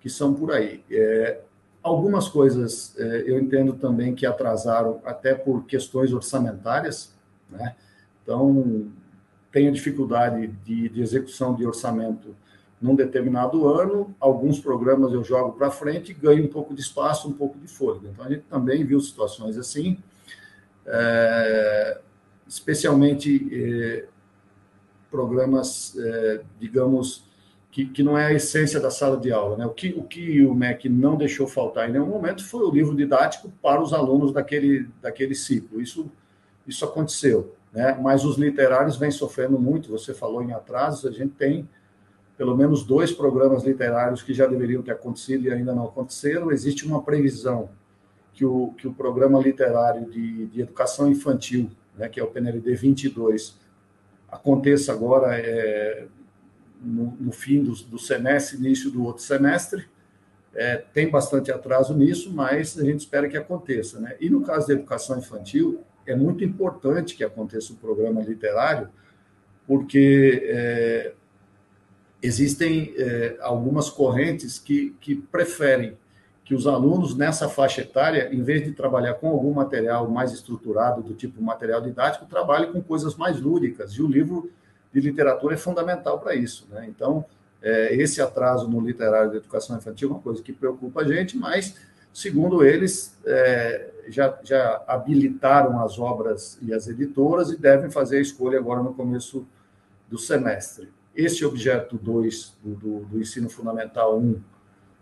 que 0.00 0.08
são 0.08 0.34
por 0.34 0.52
aí. 0.52 0.84
É, 0.90 1.40
algumas 1.82 2.28
coisas 2.28 2.94
é, 2.98 3.24
eu 3.26 3.38
entendo 3.38 3.72
também 3.74 4.14
que 4.14 4.26
atrasaram 4.26 5.00
até 5.04 5.34
por 5.34 5.64
questões 5.64 6.12
orçamentárias, 6.12 7.14
né? 7.50 7.74
Então, 8.22 8.86
tenho 9.50 9.72
dificuldade 9.72 10.48
de, 10.64 10.88
de 10.88 11.00
execução 11.00 11.54
de 11.54 11.66
orçamento 11.66 12.36
num 12.80 12.94
determinado 12.94 13.66
ano, 13.66 14.14
alguns 14.20 14.60
programas 14.60 15.12
eu 15.12 15.24
jogo 15.24 15.52
para 15.52 15.70
frente 15.70 16.12
e 16.12 16.14
ganho 16.14 16.44
um 16.44 16.48
pouco 16.48 16.74
de 16.74 16.80
espaço, 16.80 17.28
um 17.28 17.32
pouco 17.32 17.58
de 17.58 17.66
fôlego. 17.66 18.06
Então, 18.06 18.24
a 18.24 18.28
gente 18.28 18.44
também 18.48 18.84
viu 18.84 19.00
situações 19.00 19.56
assim, 19.56 19.98
é, 20.86 22.00
especialmente 22.46 23.48
é, 23.52 24.04
programas, 25.10 25.96
é, 25.98 26.42
digamos, 26.60 27.27
que, 27.78 27.84
que 27.86 28.02
não 28.02 28.18
é 28.18 28.26
a 28.26 28.32
essência 28.32 28.80
da 28.80 28.90
sala 28.90 29.16
de 29.16 29.30
aula. 29.30 29.56
Né? 29.56 29.64
O, 29.64 29.70
que, 29.70 29.90
o 29.90 30.02
que 30.02 30.44
o 30.44 30.52
MEC 30.52 30.88
não 30.88 31.16
deixou 31.16 31.46
faltar 31.46 31.88
em 31.88 31.92
nenhum 31.92 32.08
momento 32.08 32.44
foi 32.44 32.64
o 32.64 32.72
livro 32.72 32.96
didático 32.96 33.52
para 33.62 33.80
os 33.80 33.92
alunos 33.92 34.32
daquele, 34.32 34.88
daquele 35.00 35.32
ciclo. 35.32 35.80
Isso, 35.80 36.10
isso 36.66 36.84
aconteceu. 36.84 37.54
Né? 37.72 37.96
Mas 38.02 38.24
os 38.24 38.36
literários 38.36 38.96
vêm 38.96 39.12
sofrendo 39.12 39.60
muito. 39.60 39.92
Você 39.92 40.12
falou 40.12 40.42
em 40.42 40.52
atrasos, 40.52 41.06
a 41.06 41.12
gente 41.12 41.34
tem 41.34 41.68
pelo 42.36 42.56
menos 42.56 42.82
dois 42.82 43.12
programas 43.12 43.62
literários 43.62 44.24
que 44.24 44.34
já 44.34 44.46
deveriam 44.48 44.82
ter 44.82 44.90
acontecido 44.90 45.46
e 45.46 45.52
ainda 45.52 45.72
não 45.72 45.84
aconteceram. 45.84 46.50
Existe 46.50 46.84
uma 46.84 47.00
previsão 47.00 47.68
que 48.32 48.44
o, 48.44 48.74
que 48.76 48.88
o 48.88 48.92
programa 48.92 49.38
literário 49.38 50.10
de, 50.10 50.46
de 50.46 50.62
educação 50.62 51.08
infantil, 51.08 51.70
né, 51.96 52.08
que 52.08 52.18
é 52.18 52.24
o 52.24 52.26
PNLD 52.26 52.74
22, 52.74 53.56
aconteça 54.28 54.92
agora 54.92 55.38
é, 55.38 56.08
no, 56.82 57.16
no 57.18 57.32
fim 57.32 57.62
do, 57.62 57.72
do, 57.72 57.98
semestre, 57.98 58.56
início 58.58 58.90
do 58.90 59.04
outro 59.04 59.22
semestre. 59.22 59.86
É, 60.54 60.76
tem 60.76 61.10
bastante 61.10 61.52
atraso 61.52 61.94
nisso, 61.94 62.32
mas 62.32 62.78
a 62.78 62.84
gente 62.84 63.00
espera 63.00 63.28
que 63.28 63.36
aconteça. 63.36 64.00
Né? 64.00 64.16
E 64.20 64.28
no 64.28 64.42
caso 64.42 64.66
da 64.66 64.74
educação 64.74 65.18
infantil, 65.18 65.82
é 66.06 66.16
muito 66.16 66.42
importante 66.42 67.14
que 67.14 67.22
aconteça 67.22 67.72
o 67.72 67.76
programa 67.76 68.22
literário, 68.22 68.88
porque 69.66 70.42
é, 70.44 71.12
existem 72.22 72.94
é, 72.96 73.36
algumas 73.40 73.90
correntes 73.90 74.58
que, 74.58 74.96
que 75.00 75.14
preferem 75.14 75.96
que 76.48 76.54
os 76.54 76.66
alunos 76.66 77.14
nessa 77.14 77.46
faixa 77.46 77.82
etária, 77.82 78.34
em 78.34 78.42
vez 78.42 78.64
de 78.64 78.72
trabalhar 78.72 79.12
com 79.14 79.28
algum 79.28 79.52
material 79.52 80.08
mais 80.08 80.32
estruturado, 80.32 81.02
do 81.02 81.12
tipo 81.12 81.42
material 81.42 81.82
didático, 81.82 82.24
trabalhem 82.24 82.72
com 82.72 82.80
coisas 82.80 83.14
mais 83.16 83.38
lúdicas. 83.38 83.92
E 83.92 84.02
o 84.02 84.06
livro 84.06 84.50
de 84.92 85.00
literatura 85.00 85.54
é 85.54 85.58
fundamental 85.58 86.18
para 86.18 86.34
isso. 86.34 86.66
Né? 86.70 86.86
Então, 86.88 87.24
é, 87.62 87.94
esse 87.94 88.20
atraso 88.20 88.68
no 88.68 88.80
literário 88.80 89.30
da 89.30 89.36
educação 89.36 89.76
infantil 89.76 90.08
é 90.08 90.12
uma 90.12 90.20
coisa 90.20 90.42
que 90.42 90.52
preocupa 90.52 91.02
a 91.02 91.04
gente, 91.04 91.36
mas 91.36 91.74
Segundo 92.18 92.64
eles, 92.64 93.16
é, 93.24 93.90
já, 94.08 94.36
já 94.42 94.82
habilitaram 94.88 95.80
as 95.80 96.00
obras 96.00 96.58
e 96.60 96.74
as 96.74 96.88
editoras 96.88 97.50
e 97.50 97.56
devem 97.56 97.90
fazer 97.90 98.18
a 98.18 98.20
escolha 98.20 98.58
agora 98.58 98.82
no 98.82 98.92
começo 98.92 99.46
do 100.08 100.18
semestre. 100.18 100.88
Esse 101.14 101.44
objeto 101.44 101.96
2 101.96 102.56
do, 102.60 102.74
do, 102.74 102.98
do 103.04 103.20
ensino 103.20 103.48
fundamental 103.48 104.18
1 104.18 104.40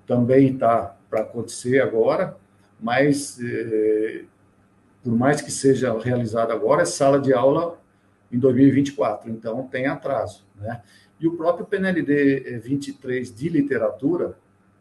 também 0.06 0.52
está 0.52 0.94
para 1.08 1.22
acontecer 1.22 1.80
agora, 1.80 2.36
mas 2.78 3.38
é, 3.42 4.24
por 5.02 5.16
mais 5.16 5.40
que 5.40 5.50
seja 5.50 5.98
realizado 5.98 6.52
agora, 6.52 6.82
é 6.82 6.84
sala 6.84 7.18
de 7.18 7.32
aula 7.32 7.78
em 8.36 8.38
2024, 8.38 9.30
então 9.30 9.66
tem 9.66 9.86
atraso. 9.86 10.44
Né? 10.56 10.82
E 11.18 11.26
o 11.26 11.36
próprio 11.36 11.66
PNLD 11.66 12.58
23 12.58 13.34
de 13.34 13.48
literatura 13.48 14.36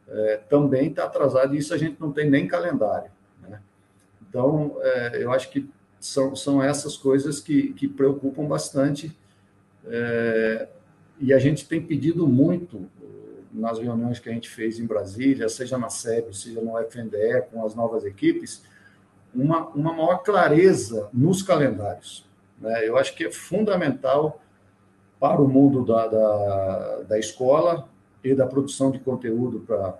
é, 0.07 0.37
também 0.49 0.89
está 0.89 1.05
atrasado, 1.05 1.55
e 1.55 1.57
isso 1.57 1.73
a 1.73 1.77
gente 1.77 1.99
não 1.99 2.11
tem 2.11 2.29
nem 2.29 2.47
calendário. 2.47 3.09
Né? 3.41 3.59
Então, 4.27 4.75
é, 4.81 5.23
eu 5.23 5.31
acho 5.31 5.49
que 5.49 5.69
são, 5.99 6.35
são 6.35 6.61
essas 6.61 6.97
coisas 6.97 7.39
que, 7.39 7.73
que 7.73 7.87
preocupam 7.87 8.45
bastante, 8.45 9.17
é, 9.87 10.67
e 11.19 11.33
a 11.33 11.39
gente 11.39 11.67
tem 11.67 11.81
pedido 11.81 12.27
muito 12.27 12.89
nas 13.53 13.79
reuniões 13.79 14.19
que 14.19 14.29
a 14.29 14.33
gente 14.33 14.49
fez 14.49 14.79
em 14.79 14.85
Brasília, 14.85 15.47
seja 15.47 15.77
na 15.77 15.89
SEB, 15.89 16.35
seja 16.35 16.59
no 16.59 16.77
FNDE, 16.77 17.43
com 17.49 17.65
as 17.65 17.73
novas 17.73 18.03
equipes, 18.03 18.63
uma, 19.33 19.67
uma 19.69 19.93
maior 19.93 20.17
clareza 20.17 21.09
nos 21.13 21.41
calendários. 21.41 22.25
Né? 22.59 22.87
Eu 22.87 22.97
acho 22.97 23.15
que 23.15 23.25
é 23.25 23.31
fundamental 23.31 24.41
para 25.19 25.41
o 25.41 25.47
mundo 25.47 25.85
da, 25.85 26.07
da, 26.07 27.01
da 27.03 27.19
escola 27.19 27.87
e 28.23 28.33
da 28.33 28.45
produção 28.45 28.91
de 28.91 28.99
conteúdo 28.99 29.59
para 29.61 29.97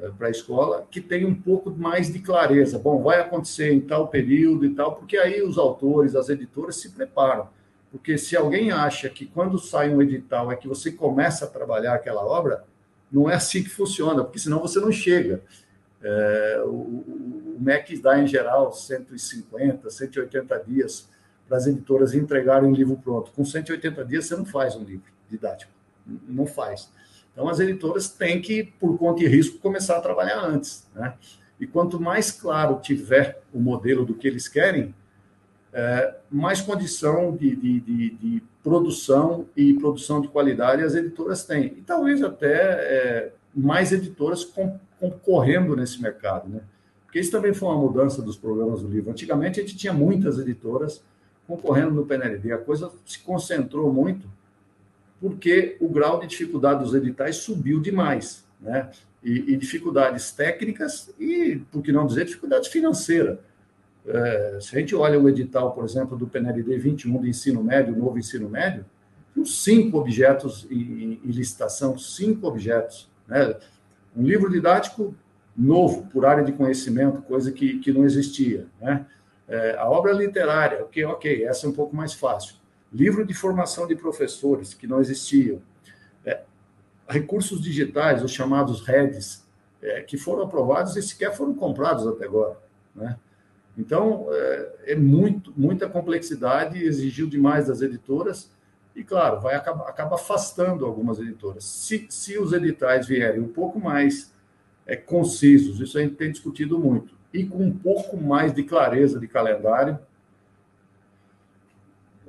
eh, 0.00 0.10
para 0.16 0.28
a 0.28 0.30
escola, 0.30 0.86
que 0.90 1.00
tem 1.00 1.24
um 1.24 1.34
pouco 1.34 1.70
mais 1.70 2.12
de 2.12 2.20
clareza. 2.20 2.78
Bom, 2.78 3.02
vai 3.02 3.20
acontecer 3.20 3.72
em 3.72 3.80
tal 3.80 4.08
período 4.08 4.64
e 4.64 4.74
tal, 4.74 4.96
porque 4.96 5.16
aí 5.16 5.42
os 5.42 5.58
autores, 5.58 6.14
as 6.14 6.28
editoras 6.28 6.76
se 6.76 6.90
preparam. 6.90 7.48
Porque 7.90 8.16
se 8.16 8.36
alguém 8.36 8.70
acha 8.70 9.08
que 9.10 9.26
quando 9.26 9.58
sai 9.58 9.92
um 9.92 10.00
edital 10.00 10.50
é 10.50 10.56
que 10.56 10.68
você 10.68 10.92
começa 10.92 11.44
a 11.44 11.48
trabalhar 11.48 11.94
aquela 11.94 12.24
obra, 12.24 12.64
não 13.10 13.28
é 13.28 13.34
assim 13.34 13.62
que 13.64 13.68
funciona, 13.68 14.22
porque 14.22 14.38
senão 14.38 14.60
você 14.60 14.78
não 14.78 14.92
chega. 14.92 15.42
É, 16.02 16.62
o, 16.64 16.70
o 16.70 17.56
MEC 17.58 17.98
dá, 17.98 18.18
em 18.18 18.26
geral, 18.26 18.72
150, 18.72 19.90
180 19.90 20.58
dias 20.66 21.08
para 21.50 21.58
as 21.58 21.66
editoras 21.66 22.14
entregarem 22.14 22.68
um 22.68 22.72
livro 22.72 22.96
pronto. 22.96 23.32
Com 23.32 23.44
180 23.44 24.04
dias, 24.04 24.26
você 24.26 24.36
não 24.36 24.44
faz 24.44 24.76
um 24.76 24.84
livro 24.84 25.10
didático. 25.28 25.72
Não 26.28 26.46
faz. 26.46 26.88
Então, 27.32 27.48
as 27.48 27.58
editoras 27.58 28.08
têm 28.08 28.40
que, 28.40 28.62
por 28.78 28.96
conta 28.96 29.24
e 29.24 29.26
risco, 29.26 29.58
começar 29.58 29.96
a 29.96 30.00
trabalhar 30.00 30.38
antes. 30.44 30.88
Né? 30.94 31.12
E 31.58 31.66
quanto 31.66 31.98
mais 31.98 32.30
claro 32.30 32.78
tiver 32.80 33.42
o 33.52 33.58
modelo 33.58 34.04
do 34.04 34.14
que 34.14 34.28
eles 34.28 34.46
querem, 34.46 34.94
é, 35.72 36.14
mais 36.30 36.60
condição 36.60 37.36
de, 37.36 37.56
de, 37.56 37.80
de, 37.80 38.10
de, 38.10 38.42
produção 38.62 39.46
e 39.56 39.74
produção 39.74 40.20
de 40.20 40.28
qualidade 40.28 40.84
as 40.84 40.94
editoras 40.94 41.44
têm. 41.44 41.64
E 41.78 41.82
talvez 41.84 42.22
até 42.22 42.54
é, 42.54 43.32
mais 43.52 43.90
editoras 43.90 44.48
concorrendo 45.00 45.74
nesse 45.74 46.00
mercado. 46.00 46.48
Né? 46.48 46.60
Porque 47.04 47.18
isso 47.18 47.32
também 47.32 47.52
foi 47.52 47.68
uma 47.70 47.78
mudança 47.78 48.22
dos 48.22 48.36
programas 48.36 48.82
do 48.82 48.88
livro. 48.88 49.10
Antigamente, 49.10 49.58
a 49.58 49.64
gente 49.64 49.76
tinha 49.76 49.92
muitas 49.92 50.38
editoras 50.38 51.02
concorrendo 51.50 51.90
no 51.90 52.06
PNLD. 52.06 52.52
A 52.52 52.58
coisa 52.58 52.92
se 53.04 53.18
concentrou 53.18 53.92
muito 53.92 54.28
porque 55.20 55.76
o 55.80 55.88
grau 55.88 56.20
de 56.20 56.28
dificuldade 56.28 56.82
dos 56.82 56.94
editais 56.94 57.36
subiu 57.36 57.80
demais, 57.80 58.44
né? 58.60 58.88
E, 59.22 59.52
e 59.52 59.56
dificuldades 59.56 60.32
técnicas 60.32 61.12
e, 61.18 61.60
por 61.70 61.82
que 61.82 61.92
não 61.92 62.06
dizer, 62.06 62.24
dificuldades 62.24 62.68
financeiras. 62.68 63.38
É, 64.06 64.58
se 64.62 64.74
a 64.74 64.80
gente 64.80 64.94
olha 64.94 65.20
o 65.20 65.28
edital, 65.28 65.72
por 65.72 65.84
exemplo, 65.84 66.16
do 66.16 66.26
PNLD 66.26 66.78
21 66.78 67.20
de 67.20 67.28
ensino 67.28 67.62
médio, 67.62 67.94
novo 67.94 68.18
ensino 68.18 68.48
médio, 68.48 68.86
cinco 69.44 69.98
objetos 69.98 70.66
em, 70.70 71.20
em 71.22 71.30
licitação, 71.30 71.98
cinco 71.98 72.46
objetos. 72.46 73.10
Né? 73.28 73.54
Um 74.16 74.22
livro 74.22 74.50
didático 74.50 75.14
novo, 75.54 76.06
por 76.06 76.24
área 76.24 76.42
de 76.42 76.52
conhecimento, 76.52 77.20
coisa 77.22 77.52
que, 77.52 77.78
que 77.80 77.92
não 77.92 78.06
existia. 78.06 78.66
Né? 78.80 79.04
É, 79.50 79.76
a 79.76 79.90
obra 79.90 80.12
literária, 80.12 80.80
ok, 80.84 81.04
ok, 81.06 81.44
essa 81.44 81.66
é 81.66 81.68
um 81.68 81.72
pouco 81.72 81.94
mais 81.94 82.14
fácil. 82.14 82.54
Livro 82.92 83.26
de 83.26 83.34
formação 83.34 83.84
de 83.84 83.96
professores, 83.96 84.72
que 84.72 84.86
não 84.86 85.00
existiam. 85.00 85.60
É, 86.24 86.42
recursos 87.08 87.60
digitais, 87.60 88.22
os 88.22 88.30
chamados 88.30 88.86
REDs, 88.86 89.44
é, 89.82 90.02
que 90.02 90.16
foram 90.16 90.44
aprovados 90.44 90.96
e 90.96 91.02
sequer 91.02 91.36
foram 91.36 91.52
comprados 91.52 92.06
até 92.06 92.26
agora. 92.26 92.56
Né? 92.94 93.18
Então, 93.76 94.28
é, 94.30 94.92
é 94.92 94.94
muito, 94.94 95.52
muita 95.56 95.88
complexidade, 95.88 96.84
exigiu 96.84 97.26
demais 97.26 97.66
das 97.66 97.82
editoras, 97.82 98.52
e, 98.94 99.02
claro, 99.02 99.40
vai 99.40 99.56
acabar, 99.56 99.88
acaba 99.88 100.14
afastando 100.14 100.86
algumas 100.86 101.18
editoras. 101.18 101.64
Se, 101.64 102.06
se 102.08 102.38
os 102.38 102.52
editais 102.52 103.08
vierem 103.08 103.40
um 103.40 103.48
pouco 103.48 103.80
mais 103.80 104.32
é, 104.86 104.94
concisos, 104.94 105.80
isso 105.80 105.98
a 105.98 106.02
gente 106.02 106.14
tem 106.14 106.30
discutido 106.30 106.78
muito, 106.78 107.14
e 107.32 107.44
com 107.44 107.58
um 107.58 107.72
pouco 107.72 108.16
mais 108.16 108.52
de 108.52 108.62
clareza 108.62 109.18
de 109.18 109.28
calendário, 109.28 109.98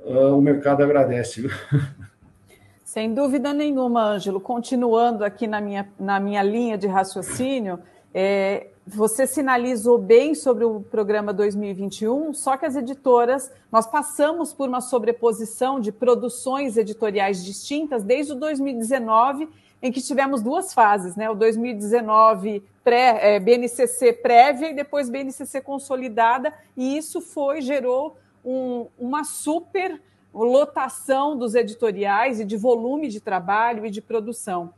uh, 0.00 0.36
o 0.36 0.40
mercado 0.40 0.82
agradece. 0.82 1.48
Sem 2.84 3.14
dúvida 3.14 3.52
nenhuma, 3.54 4.04
Ângelo. 4.04 4.38
Continuando 4.40 5.24
aqui 5.24 5.46
na 5.46 5.60
minha, 5.60 5.88
na 5.98 6.20
minha 6.20 6.42
linha 6.42 6.76
de 6.76 6.86
raciocínio, 6.86 7.78
é, 8.12 8.66
você 8.86 9.26
sinalizou 9.26 9.96
bem 9.96 10.34
sobre 10.34 10.64
o 10.64 10.80
programa 10.80 11.32
2021, 11.32 12.34
só 12.34 12.56
que 12.56 12.66
as 12.66 12.76
editoras, 12.76 13.50
nós 13.70 13.86
passamos 13.86 14.52
por 14.52 14.68
uma 14.68 14.80
sobreposição 14.80 15.80
de 15.80 15.90
produções 15.90 16.76
editoriais 16.76 17.42
distintas 17.42 18.04
desde 18.04 18.32
o 18.32 18.36
2019 18.36 19.48
em 19.82 19.90
que 19.90 20.00
tivemos 20.00 20.40
duas 20.40 20.72
fases, 20.72 21.16
né? 21.16 21.28
O 21.28 21.34
2019 21.34 22.62
pré, 22.84 23.34
é, 23.34 23.40
BNCC 23.40 24.12
prévia 24.12 24.70
e 24.70 24.74
depois 24.74 25.10
BNCC 25.10 25.60
consolidada, 25.60 26.54
e 26.76 26.96
isso 26.96 27.20
foi 27.20 27.60
gerou 27.60 28.16
um, 28.44 28.86
uma 28.98 29.24
super 29.24 30.00
lotação 30.32 31.36
dos 31.36 31.54
editoriais 31.54 32.40
e 32.40 32.44
de 32.44 32.56
volume 32.56 33.08
de 33.08 33.20
trabalho 33.20 33.84
e 33.84 33.90
de 33.90 34.00
produção. 34.00 34.72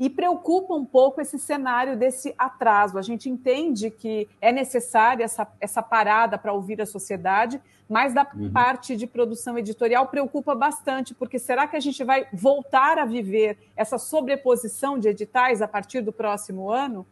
E 0.00 0.08
preocupa 0.08 0.72
um 0.74 0.84
pouco 0.84 1.20
esse 1.20 1.38
cenário 1.38 1.94
desse 1.94 2.34
atraso. 2.38 2.96
A 2.96 3.02
gente 3.02 3.28
entende 3.28 3.90
que 3.90 4.26
é 4.40 4.50
necessária 4.50 5.22
essa, 5.22 5.46
essa 5.60 5.82
parada 5.82 6.38
para 6.38 6.54
ouvir 6.54 6.80
a 6.80 6.86
sociedade, 6.86 7.60
mas 7.86 8.14
da 8.14 8.26
uhum. 8.34 8.50
parte 8.50 8.96
de 8.96 9.06
produção 9.06 9.58
editorial 9.58 10.06
preocupa 10.06 10.54
bastante, 10.54 11.14
porque 11.14 11.38
será 11.38 11.68
que 11.68 11.76
a 11.76 11.80
gente 11.80 12.02
vai 12.02 12.26
voltar 12.32 12.98
a 12.98 13.04
viver 13.04 13.58
essa 13.76 13.98
sobreposição 13.98 14.98
de 14.98 15.08
editais 15.08 15.60
a 15.60 15.68
partir 15.68 16.00
do 16.00 16.12
próximo 16.12 16.70
ano? 16.70 17.06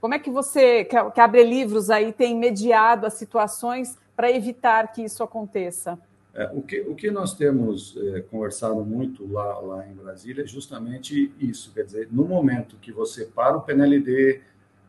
Como 0.00 0.14
é 0.14 0.18
que 0.18 0.30
você, 0.30 0.84
que 0.84 1.20
abre 1.20 1.44
livros 1.44 1.90
aí, 1.90 2.10
tem 2.10 2.34
mediado 2.34 3.06
as 3.06 3.14
situações 3.14 3.98
para 4.16 4.30
evitar 4.30 4.92
que 4.92 5.02
isso 5.02 5.22
aconteça? 5.22 5.98
É, 6.34 6.50
o, 6.52 6.62
que, 6.62 6.80
o 6.82 6.94
que 6.94 7.10
nós 7.10 7.34
temos 7.34 7.96
é, 7.96 8.20
conversado 8.20 8.84
muito 8.84 9.30
lá, 9.30 9.58
lá 9.58 9.86
em 9.86 9.94
Brasília 9.94 10.44
é 10.44 10.46
justamente 10.46 11.32
isso. 11.40 11.72
Quer 11.72 11.84
dizer, 11.84 12.08
no 12.12 12.24
momento 12.24 12.76
que 12.76 12.92
você 12.92 13.24
para 13.24 13.56
o 13.56 13.62
PNLD, 13.62 14.40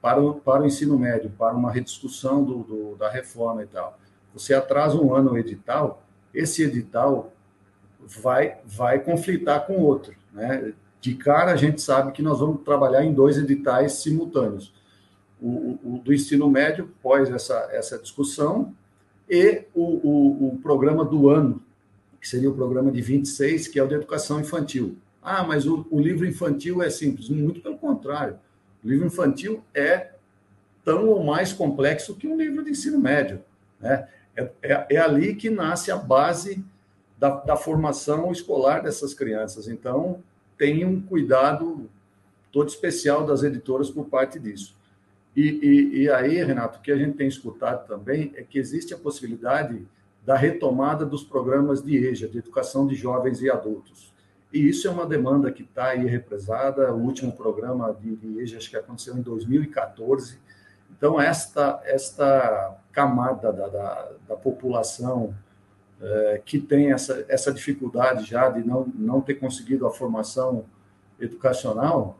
para 0.01 0.21
o, 0.21 0.35
para 0.35 0.63
o 0.63 0.65
ensino 0.65 0.97
médio, 0.97 1.31
para 1.37 1.55
uma 1.55 1.71
rediscussão 1.71 2.43
do, 2.43 2.63
do, 2.63 2.95
da 2.95 3.09
reforma 3.09 3.63
e 3.63 3.67
tal, 3.67 3.97
você 4.33 4.53
atrasa 4.53 4.97
um 4.97 5.13
ano 5.13 5.31
o 5.31 5.37
edital, 5.37 6.03
esse 6.33 6.63
edital 6.63 7.33
vai, 7.99 8.59
vai 8.65 8.99
conflitar 8.99 9.65
com 9.65 9.77
outro. 9.77 10.13
Né? 10.31 10.73
De 11.01 11.15
cara, 11.15 11.51
a 11.51 11.55
gente 11.55 11.81
sabe 11.81 12.11
que 12.11 12.21
nós 12.21 12.39
vamos 12.39 12.61
trabalhar 12.63 13.03
em 13.03 13.13
dois 13.13 13.37
editais 13.37 13.93
simultâneos. 13.93 14.73
O, 15.41 15.47
o, 15.47 15.95
o 15.95 15.99
do 15.99 16.13
ensino 16.13 16.49
médio, 16.49 16.93
pós 17.01 17.29
essa, 17.31 17.69
essa 17.71 17.97
discussão, 17.97 18.75
e 19.29 19.63
o, 19.75 19.83
o, 19.83 20.47
o, 20.47 20.57
programa 20.57 21.05
do 21.05 21.29
ano, 21.29 21.61
que 22.19 22.27
seria 22.27 22.49
o 22.49 22.55
programa 22.55 22.91
de 22.91 23.01
26, 23.01 23.67
que 23.67 23.79
é 23.79 23.83
o 23.83 23.87
de 23.87 23.95
educação 23.95 24.39
infantil. 24.39 24.97
Ah, 25.21 25.43
mas 25.43 25.67
o, 25.67 25.85
o 25.91 25.99
livro 25.99 26.25
infantil 26.25 26.81
é 26.81 26.89
simples. 26.89 27.29
Muito 27.29 27.61
pelo 27.61 27.77
contrário. 27.77 28.39
O 28.83 28.87
livro 28.87 29.05
infantil 29.05 29.63
é 29.73 30.11
tão 30.83 31.07
ou 31.07 31.23
mais 31.23 31.53
complexo 31.53 32.15
que 32.15 32.27
um 32.27 32.37
livro 32.37 32.63
de 32.63 32.71
ensino 32.71 32.97
médio. 32.97 33.41
Né? 33.79 34.07
É, 34.35 34.49
é, 34.63 34.87
é 34.91 34.97
ali 34.97 35.35
que 35.35 35.49
nasce 35.49 35.91
a 35.91 35.97
base 35.97 36.63
da, 37.17 37.29
da, 37.29 37.55
formação 37.55 38.31
escolar 38.31 38.81
dessas 38.81 39.13
crianças. 39.13 39.67
Então, 39.67 40.23
tem 40.57 40.85
um 40.85 41.01
cuidado 41.01 41.89
todo 42.51 42.69
especial 42.69 43.25
das 43.25 43.43
editoras 43.43 43.89
por 43.89 44.05
parte 44.05 44.39
disso. 44.39 44.75
E, 45.35 45.41
e, 45.41 46.03
e, 46.03 46.09
aí, 46.09 46.43
Renato, 46.43 46.79
o 46.79 46.81
que 46.81 46.91
a 46.91 46.97
gente 46.97 47.15
tem 47.15 47.27
escutado 47.27 47.87
também 47.87 48.33
é 48.35 48.43
que 48.43 48.57
existe 48.57 48.93
a 48.93 48.97
possibilidade 48.97 49.87
da 50.25 50.35
retomada 50.35 51.05
dos 51.05 51.23
programas 51.23 51.81
de 51.81 51.97
EJA, 51.97 52.27
de 52.27 52.39
educação 52.39 52.85
de 52.85 52.95
jovens 52.95 53.41
e 53.41 53.49
adultos. 53.49 54.13
E 54.51 54.67
isso 54.67 54.87
é 54.87 54.91
uma 54.91 55.05
demanda 55.05 55.51
que 55.51 55.63
está 55.63 55.89
aí 55.89 56.05
represada. 56.05 56.93
O 56.93 56.99
último 56.99 57.31
programa 57.31 57.93
de, 57.93 58.41
EJA, 58.41 58.57
acho 58.57 58.69
que 58.69 58.77
aconteceu 58.77 59.15
em 59.15 59.21
2014. 59.21 60.39
Então, 60.91 61.21
esta, 61.21 61.81
esta 61.85 62.75
camada 62.91 63.53
da, 63.53 63.67
da, 63.67 64.11
da 64.27 64.35
população 64.35 65.33
é, 66.01 66.41
que 66.43 66.59
tem 66.59 66.91
essa, 66.91 67.25
essa 67.27 67.51
dificuldade 67.51 68.25
já 68.25 68.49
de 68.49 68.65
não, 68.65 68.85
não 68.95 69.21
ter 69.21 69.35
conseguido 69.35 69.85
a 69.85 69.91
formação 69.91 70.65
educacional, 71.19 72.17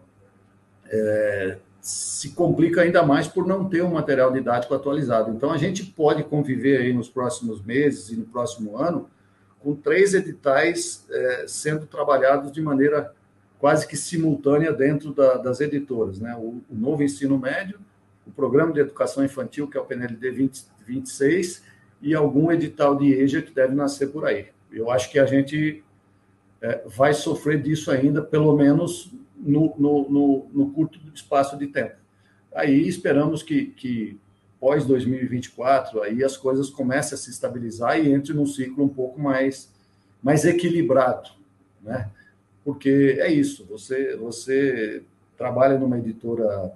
é, 0.88 1.58
se 1.82 2.32
complica 2.32 2.82
ainda 2.82 3.04
mais 3.04 3.28
por 3.28 3.48
não 3.48 3.68
ter 3.68 3.84
um 3.84 3.92
material 3.92 4.32
didático 4.32 4.74
atualizado. 4.74 5.32
Então, 5.32 5.52
a 5.52 5.58
gente 5.58 5.84
pode 5.86 6.24
conviver 6.24 6.78
aí 6.78 6.94
nos 6.94 7.10
próximos 7.10 7.64
meses 7.64 8.10
e 8.10 8.16
no 8.16 8.26
próximo 8.26 8.78
ano 8.78 9.10
com 9.60 9.76
três 9.76 10.14
editais 10.14 11.06
é, 11.10 11.46
sendo 11.48 11.86
trabalhados 11.86 12.52
de 12.52 12.62
maneira 12.62 13.14
quase 13.60 13.86
que 13.86 13.98
simultânea 13.98 14.72
dentro 14.72 15.14
da, 15.14 15.36
das 15.36 15.60
editoras. 15.60 16.20
Né? 16.20 16.34
O, 16.38 16.62
o, 16.70 16.76
novo 16.76 17.04
ensino 17.04 17.38
médio, 17.38 17.80
o 18.26 18.32
programa 18.32 18.72
de 18.72 18.80
educação 18.80 19.24
infantil, 19.24 19.68
que 19.68 19.78
é 19.78 19.82
o 19.82 19.86
PNLD 19.86 20.32
20, 20.32 20.66
26, 20.88 21.64
e 22.02 22.16
algum 22.16 22.52
edital 22.52 22.96
de 22.96 23.14
EJA 23.14 23.42
que 23.42 23.52
deve 23.52 23.76
nascer 23.76 24.08
por 24.08 24.26
aí. 24.26 24.48
Eu 24.72 24.90
acho 24.90 25.12
que 25.12 25.20
a 25.20 25.26
gente 25.26 25.84
é, 26.62 26.82
vai 26.86 27.14
sofrer 27.14 27.62
disso 27.62 27.92
ainda, 27.92 28.22
pelo 28.22 28.56
menos 28.56 29.12
no, 29.40 29.74
no, 29.78 30.10
no, 30.10 30.48
no 30.52 30.72
curto 30.72 31.00
espaço 31.14 31.58
de 31.58 31.68
tempo. 31.68 31.96
Aí 32.54 32.88
esperamos 32.88 33.42
que, 33.44 33.68
que 33.68 34.20
pós 34.60 34.86
2024 34.86 36.02
aí 36.04 36.24
as 36.24 36.36
coisas 36.36 36.70
comecem 36.70 37.16
a 37.16 37.18
se 37.18 37.30
estabilizar 37.30 38.00
e 38.00 38.12
entre 38.12 38.34
num 38.34 38.46
ciclo 38.46 38.84
um 38.84 38.90
pouco 38.90 39.20
mais 39.20 39.70
mais 40.22 40.44
equilibrado, 40.44 41.30
né? 41.82 42.10
Porque 42.66 43.18
é 43.20 43.32
isso, 43.32 43.66
você 43.66 44.18
você 44.18 45.02
trabalha 45.38 45.78
numa 45.78 45.98
editora 45.98 46.74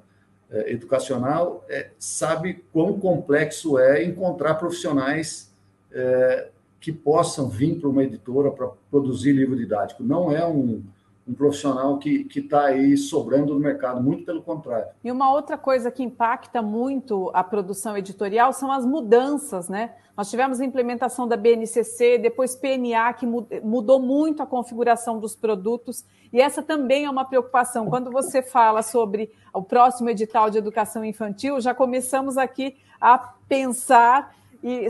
é, 0.50 0.72
educacional, 0.72 1.66
é, 1.68 1.90
sabe 2.00 2.64
quão 2.72 2.98
complexo 3.00 3.78
é 3.78 4.04
encontrar 4.04 4.56
profissionais 4.56 5.52
é, 5.92 6.48
que 6.80 6.92
possam 6.92 7.50
vir 7.50 7.80
para 7.80 7.90
uma 7.90 8.04
editora 8.04 8.52
para 8.52 8.70
produzir 8.90 9.34
livro 9.34 9.58
didático. 9.58 10.04
Não 10.04 10.32
é 10.32 10.46
um, 10.46 10.82
um 11.28 11.34
profissional 11.34 11.98
que 11.98 12.28
está 12.36 12.66
aí 12.66 12.98
sobrando 12.98 13.54
no 13.54 13.60
mercado, 13.60 14.02
muito 14.02 14.26
pelo 14.26 14.42
contrário. 14.42 14.88
E 15.04 15.12
uma 15.12 15.32
outra 15.32 15.58
coisa 15.58 15.90
que 15.90 16.04
impacta 16.04 16.62
muito 16.62 17.32
a 17.34 17.44
produção 17.44 17.98
editorial 17.98 18.52
são 18.52 18.72
as 18.72 18.86
mudanças, 18.86 19.70
né? 19.70 19.96
Nós 20.16 20.30
tivemos 20.30 20.62
a 20.62 20.66
implementação 20.66 21.28
da 21.28 21.36
BNCC, 21.36 22.20
depois 22.20 22.56
PNA, 22.56 23.14
que 23.14 23.26
mudou 23.26 24.00
muito 24.00 24.44
a 24.44 24.46
configuração 24.46 25.20
dos 25.20 25.36
produtos, 25.36 26.06
e 26.32 26.40
essa 26.40 26.62
também 26.62 27.06
é 27.06 27.10
uma 27.10 27.26
preocupação. 27.26 27.90
Quando 27.90 28.12
você 28.12 28.42
fala 28.42 28.84
sobre 28.84 29.32
o 29.54 29.64
próximo 29.64 30.10
edital 30.10 30.50
de 30.50 30.58
educação 30.58 31.04
infantil, 31.04 31.60
já 31.60 31.74
começamos 31.74 32.38
aqui 32.38 32.76
a 33.02 33.18
pensar 33.18 34.36
e 34.62 34.88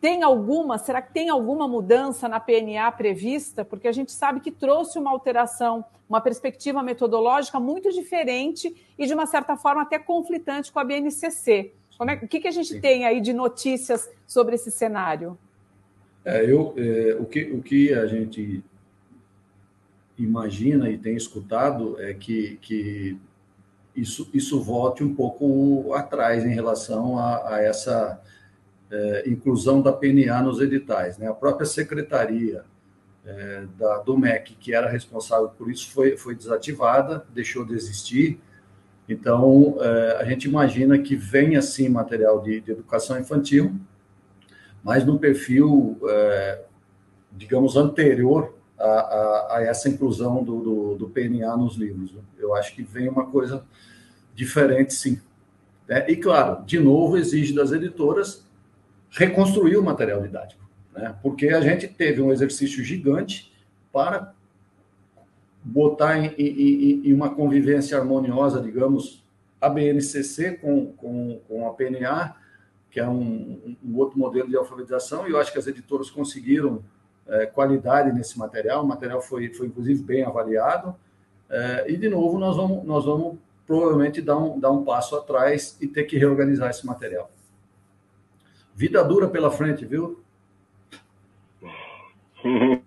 tem 0.00 0.22
alguma, 0.22 0.78
será 0.78 1.02
que 1.02 1.12
tem 1.12 1.28
alguma 1.28 1.68
mudança 1.68 2.26
na 2.26 2.40
PNA 2.40 2.90
prevista? 2.92 3.64
Porque 3.64 3.86
a 3.86 3.92
gente 3.92 4.10
sabe 4.12 4.40
que 4.40 4.50
trouxe 4.50 4.98
uma 4.98 5.10
alteração, 5.10 5.84
uma 6.08 6.20
perspectiva 6.20 6.82
metodológica 6.82 7.60
muito 7.60 7.92
diferente 7.92 8.74
e, 8.98 9.06
de 9.06 9.12
uma 9.12 9.26
certa 9.26 9.56
forma, 9.56 9.82
até 9.82 9.98
conflitante 9.98 10.72
com 10.72 10.78
a 10.78 10.84
BNCC. 10.84 11.72
Como 11.98 12.10
é, 12.10 12.14
o 12.14 12.26
que, 12.26 12.40
que 12.40 12.48
a 12.48 12.50
gente 12.50 12.70
Sim. 12.70 12.80
tem 12.80 13.04
aí 13.04 13.20
de 13.20 13.34
notícias 13.34 14.10
sobre 14.26 14.54
esse 14.54 14.70
cenário? 14.70 15.36
É, 16.24 16.50
eu, 16.50 16.74
é, 16.78 17.16
o, 17.20 17.26
que, 17.26 17.42
o 17.52 17.60
que 17.60 17.92
a 17.92 18.06
gente 18.06 18.64
imagina 20.16 20.88
e 20.88 20.96
tem 20.96 21.14
escutado 21.14 22.00
é 22.00 22.14
que, 22.14 22.58
que 22.62 23.18
isso, 23.94 24.30
isso 24.32 24.62
volte 24.62 25.04
um 25.04 25.14
pouco 25.14 25.92
atrás 25.92 26.42
em 26.44 26.54
relação 26.54 27.18
a, 27.18 27.56
a 27.56 27.62
essa 27.62 28.18
é, 28.90 29.28
inclusão 29.28 29.80
da 29.80 29.92
PNA 29.92 30.42
nos 30.42 30.60
editais. 30.60 31.16
Né? 31.16 31.28
A 31.28 31.34
própria 31.34 31.66
secretaria 31.66 32.64
é, 33.24 33.64
da, 33.78 33.98
do 33.98 34.18
MEC, 34.18 34.54
que 34.54 34.74
era 34.74 34.88
responsável 34.88 35.48
por 35.48 35.70
isso, 35.70 35.90
foi, 35.90 36.16
foi 36.16 36.34
desativada, 36.34 37.24
deixou 37.32 37.64
de 37.64 37.74
existir. 37.74 38.40
Então, 39.08 39.76
é, 39.80 40.18
a 40.20 40.24
gente 40.24 40.48
imagina 40.48 40.98
que 40.98 41.14
venha 41.14 41.62
sim 41.62 41.88
material 41.88 42.42
de, 42.42 42.60
de 42.60 42.72
educação 42.72 43.18
infantil, 43.18 43.74
mas 44.82 45.04
no 45.04 45.18
perfil, 45.18 46.00
digamos, 47.32 47.76
anterior 47.76 48.54
a, 48.78 48.84
a, 48.84 49.56
a, 49.56 49.62
essa 49.62 49.90
inclusão 49.90 50.42
do, 50.42 50.60
do, 50.60 50.94
do, 50.96 51.08
PNA 51.10 51.54
nos 51.54 51.76
livros. 51.76 52.14
Eu 52.38 52.54
acho 52.54 52.74
que 52.74 52.82
vem 52.82 53.06
uma 53.06 53.26
coisa 53.26 53.62
diferente, 54.34 54.94
sim. 54.94 55.20
É, 55.86 56.10
e, 56.10 56.16
claro, 56.16 56.64
de 56.64 56.80
novo, 56.80 57.18
exige 57.18 57.54
das 57.54 57.72
editoras 57.72 58.48
reconstruir 59.10 59.76
o 59.76 59.82
material 59.82 60.22
didático, 60.22 60.62
né? 60.92 61.16
porque 61.22 61.48
a 61.48 61.60
gente 61.60 61.88
teve 61.88 62.20
um 62.20 62.32
exercício 62.32 62.82
gigante 62.84 63.52
para 63.92 64.32
botar 65.62 66.18
em, 66.18 66.34
em, 66.38 67.08
em 67.08 67.12
uma 67.12 67.34
convivência 67.34 67.98
harmoniosa, 67.98 68.62
digamos, 68.62 69.22
a 69.60 69.68
BNCC 69.68 70.52
com, 70.56 70.92
com, 70.92 71.40
com 71.46 71.68
a 71.68 71.74
PNA, 71.74 72.34
que 72.90 72.98
é 72.98 73.06
um, 73.06 73.76
um, 73.84 73.96
outro 73.96 74.18
modelo 74.18 74.48
de 74.48 74.56
alfabetização, 74.56 75.28
e 75.28 75.30
eu 75.30 75.38
acho 75.38 75.52
que 75.52 75.58
as 75.58 75.66
editoras 75.66 76.10
conseguiram 76.10 76.82
é, 77.28 77.46
qualidade 77.46 78.12
nesse 78.12 78.38
material, 78.38 78.82
o 78.82 78.88
material 78.88 79.20
foi, 79.20 79.52
foi 79.52 79.66
inclusive 79.66 80.02
bem 80.02 80.24
avaliado, 80.24 80.94
é, 81.48 81.84
e 81.88 81.96
de 81.96 82.08
novo 82.08 82.38
nós 82.38 82.56
vamos, 82.56 82.84
nós 82.84 83.04
vamos 83.04 83.38
provavelmente 83.66 84.20
dar 84.22 84.38
um, 84.38 84.58
dar 84.58 84.70
um 84.72 84.82
passo 84.82 85.14
atrás 85.14 85.76
e 85.80 85.86
ter 85.86 86.04
que 86.04 86.16
reorganizar 86.16 86.70
esse 86.70 86.84
material. 86.86 87.30
Vida 88.80 89.04
dura 89.04 89.28
pela 89.28 89.50
frente, 89.50 89.84
viu? 89.84 90.24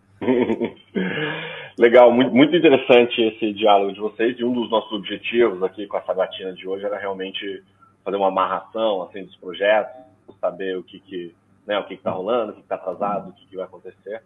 Legal, 1.78 2.12
muito, 2.12 2.56
interessante 2.56 3.22
esse 3.22 3.54
diálogo 3.54 3.94
de 3.94 4.00
vocês. 4.00 4.40
E 4.40 4.44
um 4.44 4.52
dos 4.54 4.72
nossos 4.72 4.92
objetivos 4.92 5.62
aqui 5.62 5.86
com 5.86 5.96
a 5.98 6.02
sabatina 6.02 6.52
de 6.54 6.68
hoje 6.68 6.84
era 6.84 6.98
realmente 6.98 7.64
fazer 8.04 8.18
uma 8.18 8.30
amarração 8.30 9.04
assim, 9.04 9.24
dos 9.24 9.36
projetos, 9.36 9.94
saber 10.42 10.76
o 10.80 10.84
que 10.84 11.00
que 11.00 11.36
né, 11.68 11.80
que 11.84 11.94
está 11.94 12.10
rolando, 12.10 12.54
o 12.54 12.56
que 12.56 12.62
está 12.62 12.74
atrasado, 12.74 13.30
o 13.30 13.34
que, 13.34 13.46
que 13.46 13.56
vai 13.56 13.66
acontecer. 13.66 14.24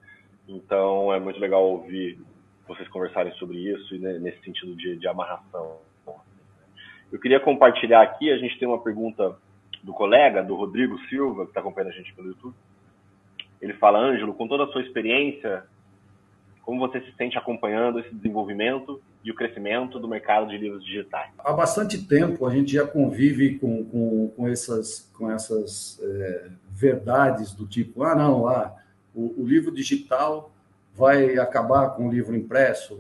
Então 0.48 1.14
é 1.14 1.20
muito 1.20 1.38
legal 1.38 1.66
ouvir 1.66 2.18
vocês 2.66 2.88
conversarem 2.88 3.34
sobre 3.34 3.58
isso 3.58 3.94
e 3.94 4.00
né, 4.00 4.18
nesse 4.20 4.40
sentido 4.42 4.74
de, 4.74 4.96
de 4.96 5.06
amarração. 5.06 5.80
Eu 7.12 7.20
queria 7.20 7.42
compartilhar 7.42 8.04
aqui, 8.04 8.32
a 8.32 8.38
gente 8.38 8.58
tem 8.58 8.70
uma 8.70 8.82
pergunta 8.82 9.36
do 9.84 9.94
colega, 9.94 10.44
do 10.44 10.56
Rodrigo 10.56 10.98
Silva, 11.08 11.44
que 11.44 11.52
está 11.52 11.62
acompanhando 11.62 11.92
a 11.92 11.96
gente 11.96 12.14
pelo 12.14 12.30
YouTube. 12.30 12.56
Ele 13.62 13.74
fala, 13.74 14.00
Ângelo, 14.00 14.34
com 14.34 14.48
toda 14.48 14.66
a 14.66 14.68
sua 14.68 14.82
experiência, 14.82 15.64
como 16.64 16.80
você 16.80 17.00
se 17.02 17.12
sente 17.16 17.38
acompanhando 17.38 18.00
esse 18.00 18.14
desenvolvimento 18.14 19.02
e 19.24 19.32
o 19.32 19.36
crescimento 19.36 20.00
do 20.00 20.08
mercado 20.08 20.48
de 20.48 20.58
livros 20.58 20.84
digitais? 20.84 21.32
Há 21.40 21.54
bastante 21.54 22.06
tempo 22.06 22.46
a 22.46 22.54
gente 22.54 22.74
já 22.74 22.86
convive 22.86 23.58
com, 23.58 23.86
com, 23.86 24.28
com 24.36 24.48
essas, 24.48 25.12
com 25.18 25.32
essas 25.32 26.00
é, 26.02 26.50
verdades 26.70 27.54
do 27.54 27.66
tipo, 27.66 28.04
ah, 28.04 28.16
não, 28.16 28.48
ah, 28.48 28.76
o, 29.16 29.42
o 29.42 29.48
livro 29.48 29.72
digital 29.72 30.52
vai 30.94 31.38
acabar 31.38 31.92
com 31.92 32.08
o 32.08 32.12
livro 32.12 32.36
impresso, 32.36 33.00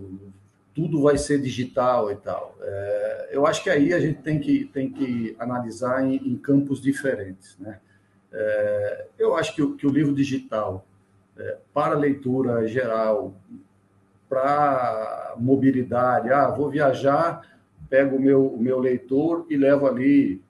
tudo 0.77 1.01
vai 1.01 1.17
ser 1.17 1.41
digital 1.41 2.11
e 2.11 2.15
tal. 2.17 2.55
É, 2.61 3.29
eu 3.31 3.47
acho 3.47 3.63
que 3.63 3.69
aí 3.71 3.95
a 3.95 3.99
gente 3.99 4.21
tem 4.21 4.39
que, 4.39 4.65
tem 4.65 4.91
que 4.91 5.35
analisar 5.39 6.05
em, 6.05 6.17
em 6.17 6.37
campos 6.37 6.79
diferentes. 6.79 7.57
Né? 7.57 7.79
É, 8.31 9.07
eu 9.17 9.35
acho 9.35 9.55
que, 9.55 9.75
que, 9.75 9.87
o 9.87 9.89
livro 9.89 10.13
digital, 10.13 10.85
é, 11.35 11.57
para 11.73 11.95
leitura 11.97 12.67
geral, 12.67 13.33
para 14.29 15.33
mobilidade, 15.39 16.29
ah, 16.29 16.51
vou 16.51 16.69
viajar, 16.69 17.41
pego 17.89 18.17
o 18.17 18.21
meu, 18.21 18.45
o 18.45 18.61
meu 18.61 18.77
leitor 18.77 19.47
e 19.49 19.57
levo 19.57 19.87
ali 19.87 20.43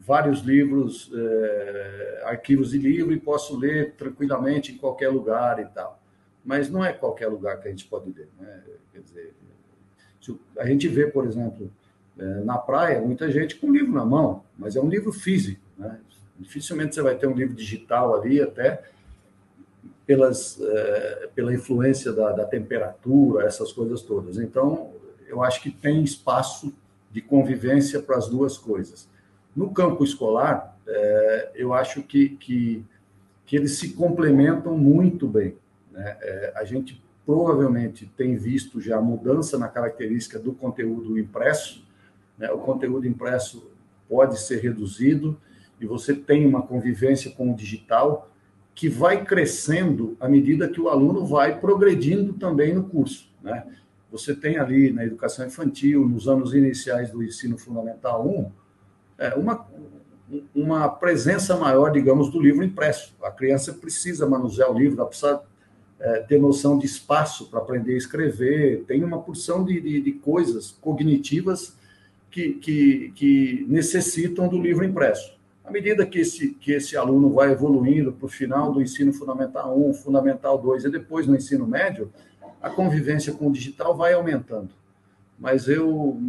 vários 0.00 0.40
livros, 0.40 1.12
é, 1.14 2.22
arquivos 2.24 2.72
de 2.72 2.78
livro 2.78 3.12
e 3.12 3.20
posso 3.20 3.56
ler 3.56 3.92
tranquilamente 3.92 4.72
em 4.72 4.78
qualquer 4.78 5.10
lugar 5.10 5.60
e 5.60 5.66
tal. 5.66 6.02
Mas 6.44 6.68
não 6.68 6.84
é 6.84 6.92
qualquer 6.92 7.28
lugar 7.28 7.60
que 7.60 7.68
a 7.68 7.70
gente 7.70 7.84
pode 7.84 8.10
ler. 8.10 8.28
Né? 8.36 8.62
Quer 8.92 9.02
dizer, 9.02 9.34
a 10.58 10.66
gente 10.66 10.88
vê, 10.88 11.06
por 11.06 11.26
exemplo, 11.26 11.70
é, 12.18 12.24
na 12.44 12.58
praia, 12.58 13.00
muita 13.00 13.30
gente 13.30 13.56
com 13.56 13.72
livro 13.72 13.92
na 13.92 14.04
mão, 14.04 14.44
mas 14.58 14.76
é 14.76 14.80
um 14.80 14.88
livro 14.88 15.12
físico. 15.12 15.60
Né? 15.78 15.98
Dificilmente 16.38 16.94
você 16.94 17.02
vai 17.02 17.16
ter 17.16 17.26
um 17.26 17.34
livro 17.34 17.54
digital 17.54 18.14
ali, 18.14 18.40
até 18.40 18.82
pelas, 20.06 20.60
é, 20.60 21.30
pela 21.34 21.54
influência 21.54 22.12
da, 22.12 22.32
da 22.32 22.44
temperatura, 22.44 23.46
essas 23.46 23.72
coisas 23.72 24.02
todas. 24.02 24.38
Então, 24.38 24.90
eu 25.28 25.42
acho 25.42 25.62
que 25.62 25.70
tem 25.70 26.02
espaço 26.02 26.74
de 27.10 27.20
convivência 27.20 28.02
para 28.02 28.16
as 28.16 28.28
duas 28.28 28.58
coisas. 28.58 29.08
No 29.54 29.72
campo 29.72 30.04
escolar, 30.04 30.76
é, 30.86 31.52
eu 31.54 31.72
acho 31.72 32.02
que, 32.02 32.30
que, 32.30 32.84
que, 33.46 33.56
eles 33.56 33.78
se 33.78 33.94
complementam 33.94 34.76
muito 34.76 35.26
bem. 35.26 35.56
Né? 35.92 36.52
A 36.54 36.64
gente 36.64 37.00
provavelmente 37.24 38.10
tem 38.16 38.36
visto 38.36 38.80
já 38.80 39.00
mudança 39.00 39.58
na 39.58 39.68
característica 39.68 40.38
do 40.38 40.52
conteúdo 40.52 41.18
impresso. 41.18 41.84
Né? 42.38 42.50
O 42.50 42.58
conteúdo 42.58 43.06
impresso 43.06 43.70
pode 44.08 44.40
ser 44.40 44.60
reduzido 44.60 45.38
e 45.80 45.86
você 45.86 46.14
tem 46.14 46.46
uma 46.46 46.62
convivência 46.62 47.30
com 47.30 47.52
o 47.52 47.56
digital 47.56 48.30
que 48.74 48.88
vai 48.88 49.24
crescendo 49.24 50.16
à 50.18 50.28
medida 50.28 50.68
que 50.68 50.80
o 50.80 50.88
aluno 50.88 51.24
vai 51.26 51.60
progredindo 51.60 52.32
também 52.32 52.74
no 52.74 52.84
curso. 52.84 53.30
Né? 53.42 53.64
Você 54.10 54.34
tem 54.34 54.58
ali 54.58 54.92
na 54.92 55.04
educação 55.04 55.46
infantil, 55.46 56.08
nos 56.08 56.28
anos 56.28 56.54
iniciais 56.54 57.10
do 57.10 57.22
ensino 57.22 57.56
fundamental 57.56 58.26
1, 58.26 58.50
é, 59.18 59.34
uma, 59.34 59.66
uma 60.54 60.88
presença 60.88 61.56
maior, 61.56 61.92
digamos, 61.92 62.30
do 62.30 62.40
livro 62.40 62.64
impresso. 62.64 63.14
A 63.22 63.30
criança 63.30 63.72
precisa 63.72 64.26
manusear 64.26 64.70
o 64.70 64.78
livro, 64.78 64.98
ela 64.98 65.08
precisa 65.08 65.42
é, 66.00 66.20
ter 66.20 66.40
noção 66.40 66.78
de 66.78 66.86
espaço 66.86 67.48
para 67.50 67.60
aprender 67.60 67.94
a 67.94 67.98
escrever, 67.98 68.84
tem 68.86 69.04
uma 69.04 69.20
porção 69.20 69.64
de, 69.64 69.80
de, 69.80 70.00
de 70.00 70.12
coisas 70.12 70.70
cognitivas 70.80 71.76
que, 72.30 72.54
que, 72.54 73.12
que 73.14 73.66
necessitam 73.68 74.48
do 74.48 74.60
livro 74.60 74.84
impresso. 74.84 75.38
À 75.64 75.70
medida 75.70 76.06
que 76.06 76.18
esse, 76.18 76.54
que 76.54 76.72
esse 76.72 76.96
aluno 76.96 77.32
vai 77.34 77.52
evoluindo 77.52 78.12
para 78.12 78.26
o 78.26 78.28
final 78.28 78.72
do 78.72 78.80
ensino 78.80 79.12
fundamental 79.12 79.78
1, 79.78 79.94
fundamental 79.94 80.58
2 80.58 80.84
e 80.84 80.90
depois 80.90 81.26
no 81.26 81.36
ensino 81.36 81.66
médio, 81.66 82.10
a 82.62 82.70
convivência 82.70 83.32
com 83.32 83.48
o 83.48 83.52
digital 83.52 83.96
vai 83.96 84.12
aumentando. 84.12 84.70
Mas 85.38 85.68
eu 85.68 86.20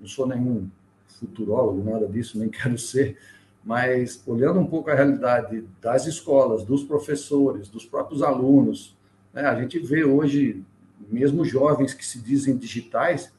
não 0.00 0.06
sou 0.08 0.26
nenhum 0.26 0.68
futurólogo, 1.06 1.88
nada 1.88 2.06
disso, 2.06 2.38
nem 2.38 2.48
quero 2.50 2.76
ser, 2.78 3.16
mas 3.64 4.22
olhando 4.26 4.60
um 4.60 4.66
pouco 4.66 4.90
a 4.90 4.94
realidade 4.94 5.64
das 5.80 6.06
escolas, 6.06 6.64
dos 6.64 6.84
professores, 6.84 7.68
dos 7.68 7.84
próprios 7.86 8.22
alunos, 8.22 8.96
né, 9.32 9.42
a 9.42 9.58
gente 9.58 9.78
vê 9.78 10.04
hoje, 10.04 10.62
mesmo 11.08 11.44
jovens 11.44 11.94
que 11.94 12.04
se 12.04 12.18
dizem 12.18 12.56
digitais, 12.56 13.32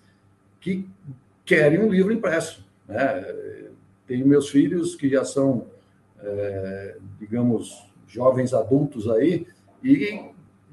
que 0.59 0.89
querem 1.45 1.79
um 1.79 1.89
livro 1.89 2.11
impresso. 2.11 2.65
Né? 2.87 3.33
Tenho 4.07 4.27
meus 4.27 4.49
filhos 4.49 4.95
que 4.95 5.07
já 5.07 5.23
são, 5.23 5.67
é, 6.19 6.97
digamos, 7.19 7.85
jovens 8.07 8.53
adultos 8.53 9.07
aí 9.09 9.45
e 9.83 10.21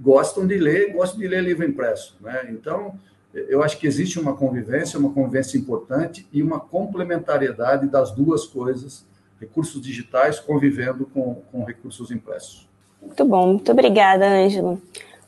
gostam 0.00 0.46
de 0.46 0.56
ler, 0.56 0.92
gostam 0.92 1.20
de 1.20 1.28
ler 1.28 1.42
livro 1.42 1.66
impresso. 1.66 2.16
Né? 2.20 2.48
Então, 2.50 2.98
eu 3.34 3.62
acho 3.62 3.78
que 3.78 3.86
existe 3.86 4.18
uma 4.18 4.34
convivência, 4.34 4.98
uma 4.98 5.12
convivência 5.12 5.58
importante 5.58 6.26
e 6.32 6.42
uma 6.42 6.58
complementariedade 6.58 7.88
das 7.88 8.10
duas 8.10 8.46
coisas, 8.46 9.06
recursos 9.42 9.82
digitais 9.82 10.40
convivendo 10.40 11.04
com, 11.06 11.42
com 11.50 11.64
recursos 11.64 12.10
impressos. 12.10 12.68
Muito 13.00 13.24
bom, 13.24 13.48
muito 13.48 13.72
obrigada, 13.72 14.26
Ângelo. 14.26 14.80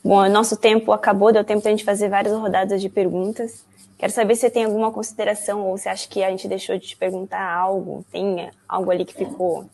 Bom, 0.03 0.27
nosso 0.29 0.55
tempo 0.55 0.91
acabou, 0.91 1.33
deu 1.33 1.43
tempo 1.43 1.61
para 1.61 1.71
a 1.71 1.75
gente 1.75 1.83
fazer 1.83 2.09
várias 2.09 2.33
rodadas 2.33 2.81
de 2.81 2.89
perguntas. 2.89 3.65
Quero 3.97 4.11
saber 4.11 4.35
se 4.35 4.41
você 4.41 4.49
tem 4.49 4.65
alguma 4.65 4.91
consideração 4.91 5.61
ou 5.61 5.77
se 5.77 5.89
acha 5.89 6.07
que 6.07 6.23
a 6.23 6.29
gente 6.29 6.47
deixou 6.47 6.77
de 6.77 6.87
te 6.87 6.97
perguntar 6.97 7.41
algo, 7.41 8.05
tem 8.11 8.49
algo 8.67 8.91
ali 8.91 9.03
que 9.03 9.13
ficou 9.13 9.65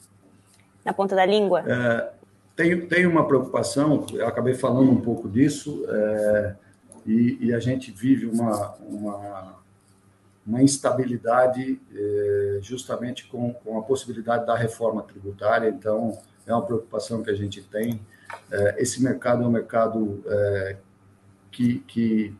na 0.84 0.94
ponta 0.94 1.16
da 1.16 1.26
língua? 1.26 1.64
É, 1.68 2.10
tem, 2.56 2.86
tem 2.88 3.06
uma 3.06 3.28
preocupação, 3.28 4.06
eu 4.14 4.28
acabei 4.28 4.54
falando 4.54 4.92
um 4.92 5.02
pouco 5.02 5.30
disso, 5.30 5.86
é, 5.88 6.56
e, 7.06 7.38
e, 7.42 7.54
a 7.54 7.60
gente 7.60 7.92
vive 7.92 8.28
uma, 8.28 8.76
uma, 8.88 9.56
uma 10.46 10.62
instabilidade 10.62 11.80
é, 11.94 12.60
justamente 12.62 13.28
com, 13.28 13.54
com 13.54 13.78
a 13.78 13.82
possibilidade 13.84 14.46
da 14.46 14.56
reforma 14.56 15.04
tributária, 15.04 15.70
então 15.70 16.18
é 16.46 16.54
uma 16.54 16.66
preocupação 16.66 17.22
que 17.22 17.30
a 17.30 17.36
gente 17.36 17.62
tem. 17.62 18.02
É, 18.52 18.82
esse 18.82 19.04
mercado 19.04 19.44
é 19.44 19.48
um 19.48 19.52
mercado 19.52 20.24
é, 20.26 20.78
que, 21.52 21.80
que, 21.88 22.36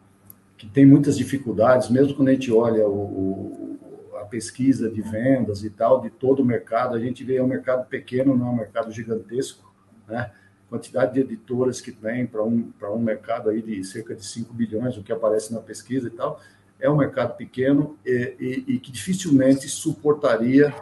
que, 0.58 0.68
tem 0.68 0.86
muitas 0.86 1.18
dificuldades, 1.18 1.89
mesmo 1.89 2.16
quando 2.16 2.30
a 2.30 2.34
gente 2.34 2.52
olha 2.52 2.88
o, 2.88 3.78
o, 4.12 4.18
a 4.18 4.26
pesquisa 4.26 4.89
de 4.89 5.02
vendas 5.02 5.64
e 5.64 5.70
tal, 5.70 6.02
de 6.02 6.10
todo 6.10 6.41
o 6.41 6.45
mercado, 6.45 6.95
a 6.95 6.99
gente 6.99 7.24
vê 7.24 7.36
é 7.36 7.43
um 7.43 7.47
mercado 7.47 7.88
pequeno, 7.88 8.36
não 8.36 8.47
é 8.47 8.49
um 8.49 8.56
mercado 8.56 8.91
gigantesco, 8.91 9.72
né? 10.08 10.32
quantidade 10.72 11.14
de 11.14 11.20
editoras 11.20 11.82
que 11.82 11.91
tem 11.91 12.26
para 12.26 12.41
um, 12.41 12.72
um 12.82 12.99
mercado 12.99 13.49
aí 13.49 13.62
de 13.62 13.84
cerca 13.84 14.16
de 14.16 14.26
5 14.26 14.54
bilhões, 14.54 14.95
o 14.95 15.04
que 15.04 15.12
aparece 15.12 15.54
na 15.54 15.60
pesquisa 15.60 16.08
e 16.08 16.12
tal, 16.12 16.39
é 16.82 16.90
um 16.90 16.98
mercado 16.98 17.38
pequeno 17.38 17.98
e, 18.06 18.36
e, 18.40 18.74
e 18.74 18.80
que 18.80 18.92
dificilmente 18.92 19.70
suportaria 19.70 20.74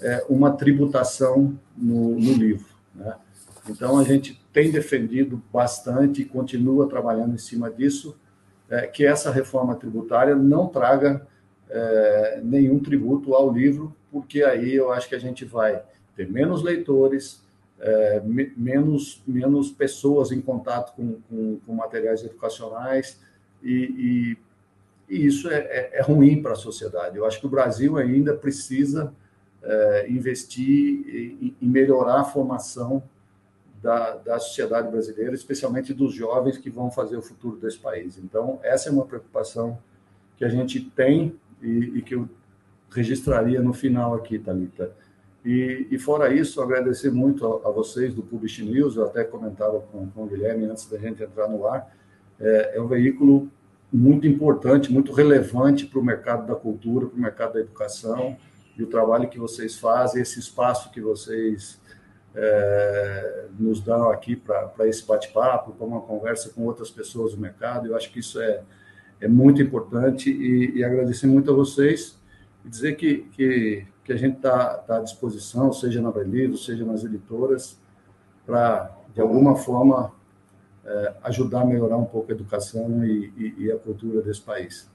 é, 0.00 0.24
uma 0.28 0.52
tributação 0.52 1.58
no, 1.76 2.10
no 2.10 2.32
livro. 2.32 2.66
Né? 2.94 3.14
Então, 3.68 3.98
a 3.98 4.04
gente 4.04 4.40
tem 4.52 4.70
defendido 4.70 5.42
bastante 5.52 6.22
e 6.22 6.24
continua 6.24 6.88
trabalhando 6.88 7.34
em 7.34 7.38
cima 7.38 7.70
disso, 7.70 8.16
é, 8.70 8.86
que 8.86 9.04
essa 9.04 9.30
reforma 9.30 9.74
tributária 9.74 10.34
não 10.34 10.68
traga 10.68 11.26
é, 11.68 12.40
nenhum 12.42 12.78
tributo 12.78 13.34
ao 13.34 13.52
livro, 13.52 13.94
porque 14.10 14.42
aí 14.42 14.74
eu 14.74 14.92
acho 14.92 15.08
que 15.08 15.14
a 15.14 15.18
gente 15.20 15.44
vai 15.44 15.82
ter 16.16 16.30
menos 16.30 16.62
leitores, 16.62 17.42
é, 17.80 18.22
menos, 18.56 19.22
menos 19.26 19.70
pessoas 19.70 20.32
em 20.32 20.40
contato 20.40 20.94
com, 20.94 21.20
com, 21.28 21.60
com 21.64 21.74
materiais 21.74 22.24
educacionais 22.24 23.20
e, 23.62 23.72
e, 24.36 24.38
e 25.08 25.26
isso 25.26 25.48
é, 25.48 25.58
é, 25.58 25.90
é 25.94 26.02
ruim 26.02 26.42
para 26.42 26.52
a 26.52 26.56
sociedade. 26.56 27.16
Eu 27.16 27.24
acho 27.24 27.40
que 27.40 27.46
o 27.46 27.50
Brasil 27.50 27.96
ainda 27.96 28.34
precisa 28.34 29.12
é, 29.62 30.06
investir 30.08 31.54
em, 31.60 31.66
melhorar 31.66 32.20
a 32.20 32.24
formação 32.24 33.02
da, 33.82 34.16
da 34.16 34.38
sociedade 34.38 34.90
brasileira, 34.90 35.34
especialmente 35.34 35.94
dos 35.94 36.12
jovens 36.12 36.58
que 36.58 36.68
vão 36.68 36.90
fazer 36.90 37.16
o 37.16 37.22
futuro 37.22 37.56
desse 37.56 37.78
país. 37.78 38.18
Então, 38.18 38.58
essa 38.62 38.88
é 38.88 38.92
uma 38.92 39.06
preocupação 39.06 39.78
que 40.36 40.44
a 40.44 40.48
gente 40.48 40.80
tem 40.80 41.34
e, 41.62 41.98
e 41.98 42.02
que 42.02 42.14
eu 42.14 42.28
registraria 42.90 43.60
no 43.60 43.72
final 43.72 44.14
aqui, 44.14 44.38
Thalita. 44.38 44.92
E, 45.44 45.86
e, 45.90 45.98
fora 45.98 46.32
isso, 46.32 46.60
agradecer 46.60 47.10
muito 47.10 47.46
a, 47.46 47.68
a, 47.68 47.72
vocês 47.72 48.12
do 48.12 48.22
Publish 48.22 48.64
News, 48.64 48.96
eu 48.96 49.06
até 49.06 49.24
comentava 49.24 49.80
com, 49.80 50.08
com 50.10 50.24
o 50.24 50.26
Guilherme 50.26 50.66
antes 50.66 50.86
da 50.90 50.98
gente 50.98 51.22
entrar 51.22 51.48
no 51.48 51.66
ar, 51.66 51.94
é, 52.40 52.76
é 52.76 52.80
um 52.80 52.88
veículo 52.88 53.48
muito 53.92 54.26
importante, 54.26 54.92
muito 54.92 55.12
relevante 55.12 55.86
para 55.86 55.98
o 55.98 56.04
mercado 56.04 56.46
da 56.46 56.54
cultura, 56.54 57.06
para 57.06 57.16
o 57.16 57.20
mercado 57.20 57.54
da 57.54 57.60
educação, 57.60 58.36
e 58.76 58.82
o 58.82 58.86
trabalho 58.86 59.28
que 59.28 59.38
vocês 59.38 59.78
fazem, 59.78 60.22
esse 60.22 60.38
espaço 60.38 60.90
que 60.90 61.00
vocês 61.00 61.80
é, 62.34 63.46
nos 63.58 63.80
dão 63.80 64.10
aqui 64.10 64.36
para 64.36 64.86
esse 64.86 65.04
bate-papo, 65.06 65.72
para 65.72 65.86
uma 65.86 66.00
conversa 66.00 66.50
com 66.50 66.64
outras 66.64 66.90
pessoas 66.90 67.32
do 67.32 67.40
mercado, 67.40 67.88
eu 67.88 67.96
acho 67.96 68.12
que 68.12 68.20
isso 68.20 68.40
é, 68.40 68.62
é 69.20 69.26
muito 69.26 69.60
importante 69.60 70.30
e, 70.30 70.78
e 70.78 70.84
agradecer 70.84 71.26
muito 71.26 71.50
a 71.50 71.54
vocês 71.54 72.18
e 72.64 72.68
dizer 72.68 72.96
que, 72.96 73.26
que 73.32 73.86
que 74.08 74.12
a 74.14 74.16
gente 74.16 74.36
está 74.36 74.78
tá 74.78 74.96
à 74.96 75.00
disposição, 75.00 75.70
seja 75.70 76.00
na 76.00 76.10
Brelivro, 76.10 76.56
seja 76.56 76.82
nas 76.82 77.04
editoras, 77.04 77.78
para, 78.46 78.90
de 79.12 79.20
alguma 79.20 79.54
forma, 79.54 80.10
é, 80.88 81.12
ajudar 81.24 81.60
a 81.60 81.64
melhorar 81.66 81.98
um 81.98 82.04
pouco 82.06 82.32
a 82.32 82.34
educação 82.34 83.04
e, 83.04 83.30
e, 83.36 83.64
e, 83.64 83.72
a 83.72 83.76
cultura 83.76 84.22
desse 84.22 84.40
país. 84.40 84.88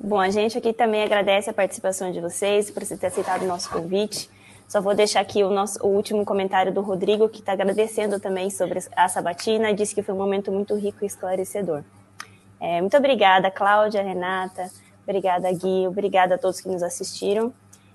Bom, 0.00 0.18
a 0.18 0.30
gente 0.30 0.56
aqui 0.56 0.72
também 0.72 1.02
agradece 1.02 1.50
a 1.50 1.52
participação 1.52 2.10
de 2.10 2.18
vocês, 2.18 2.70
por 2.70 2.82
você 2.82 2.96
ter 2.96 3.08
aceitado 3.08 3.42
o 3.42 3.46
nosso 3.46 3.68
convite. 3.70 4.30
Só 4.66 4.80
vou 4.80 4.94
deixar 4.94 5.20
aqui 5.20 5.44
o, 5.44 5.50
nosso, 5.50 5.78
o 5.86 5.88
último 5.88 6.24
comentário 6.24 6.72
do 6.72 6.80
Rodrigo, 6.80 7.28
que 7.28 7.40
está 7.40 7.52
agradecendo 7.52 8.18
também 8.18 8.48
sobre 8.48 8.80
a 8.96 9.06
sabatina 9.06 9.70
e 9.70 9.74
disse 9.74 9.94
que 9.94 10.02
foi 10.02 10.14
um 10.14 10.18
momento 10.18 10.50
muito 10.50 10.74
rico 10.74 10.98
e 11.02 11.06
esclarecedor. 11.06 11.84
É, 12.58 12.80
muito 12.80 12.96
obrigada, 12.96 13.50
Cláudia, 13.50 14.02
Renata, 14.02 14.70
obrigada, 15.02 15.52
Gui, 15.52 15.86
obrigada 15.86 16.36
a 16.36 16.38
todos 16.38 16.60
que 16.60 16.68
nos 16.68 16.82
assistiram. 16.82 17.52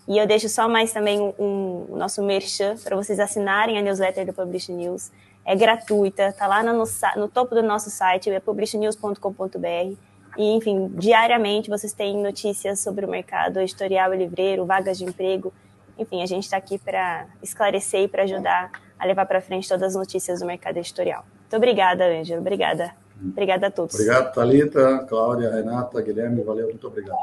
E 0.08 0.18
eu 0.18 0.28
deixo 0.28 0.48
só 0.50 0.70
mais 0.70 0.94
também 0.94 1.20
um, 1.20 1.34
um, 1.40 1.86
o 1.90 1.98
nosso 1.98 2.22
merchan 2.22 2.76
para 2.84 2.96
vocês 2.96 3.20
assinarem 3.20 3.78
a 3.78 3.82
newsletter 3.82 4.26
do 4.26 4.34
Publish 4.34 4.72
News. 4.72 5.12
É 5.46 5.56
gratuita, 5.56 6.34
tá 6.34 6.46
lá 6.48 6.62
no, 6.62 6.84
no 7.16 7.28
topo 7.28 7.56
do 7.56 7.64
nosso 7.64 7.90
site, 7.90 8.30
é 8.30 8.40
publishnews.com.br. 8.40 9.96
E, 10.38 10.56
enfim, 10.56 10.90
diariamente 10.94 11.70
vocês 11.70 11.92
têm 11.92 12.22
notícias 12.22 12.80
sobre 12.80 13.06
o 13.06 13.10
mercado 13.10 13.60
editorial 13.60 14.14
e 14.14 14.18
livreiro, 14.18 14.66
vagas 14.66 14.98
de 14.98 15.06
emprego. 15.06 15.52
Enfim, 15.98 16.22
a 16.22 16.26
gente 16.26 16.44
está 16.44 16.58
aqui 16.58 16.78
para 16.78 17.26
esclarecer 17.42 18.04
e 18.04 18.08
para 18.08 18.24
ajudar 18.24 18.72
a 18.98 19.06
levar 19.06 19.26
para 19.26 19.42
frente 19.42 19.68
todas 19.68 19.90
as 19.90 19.96
notícias 19.96 20.40
do 20.40 20.46
mercado 20.46 20.78
editorial. 20.78 21.26
Muito 21.42 21.56
obrigada, 21.56 22.06
Ângelo. 22.06 22.42
Obrigada. 22.42 22.94
Obrigada 23.22 23.68
a 23.68 23.72
todos. 23.72 23.96
Obrigado, 23.96 24.34
Thalita, 24.34 25.06
Cláudia, 25.10 25.50
Renata, 25.50 26.02
Guilherme. 26.02 26.42
Valeu, 26.44 26.68
muito 26.68 26.88
obrigado. 26.88 27.18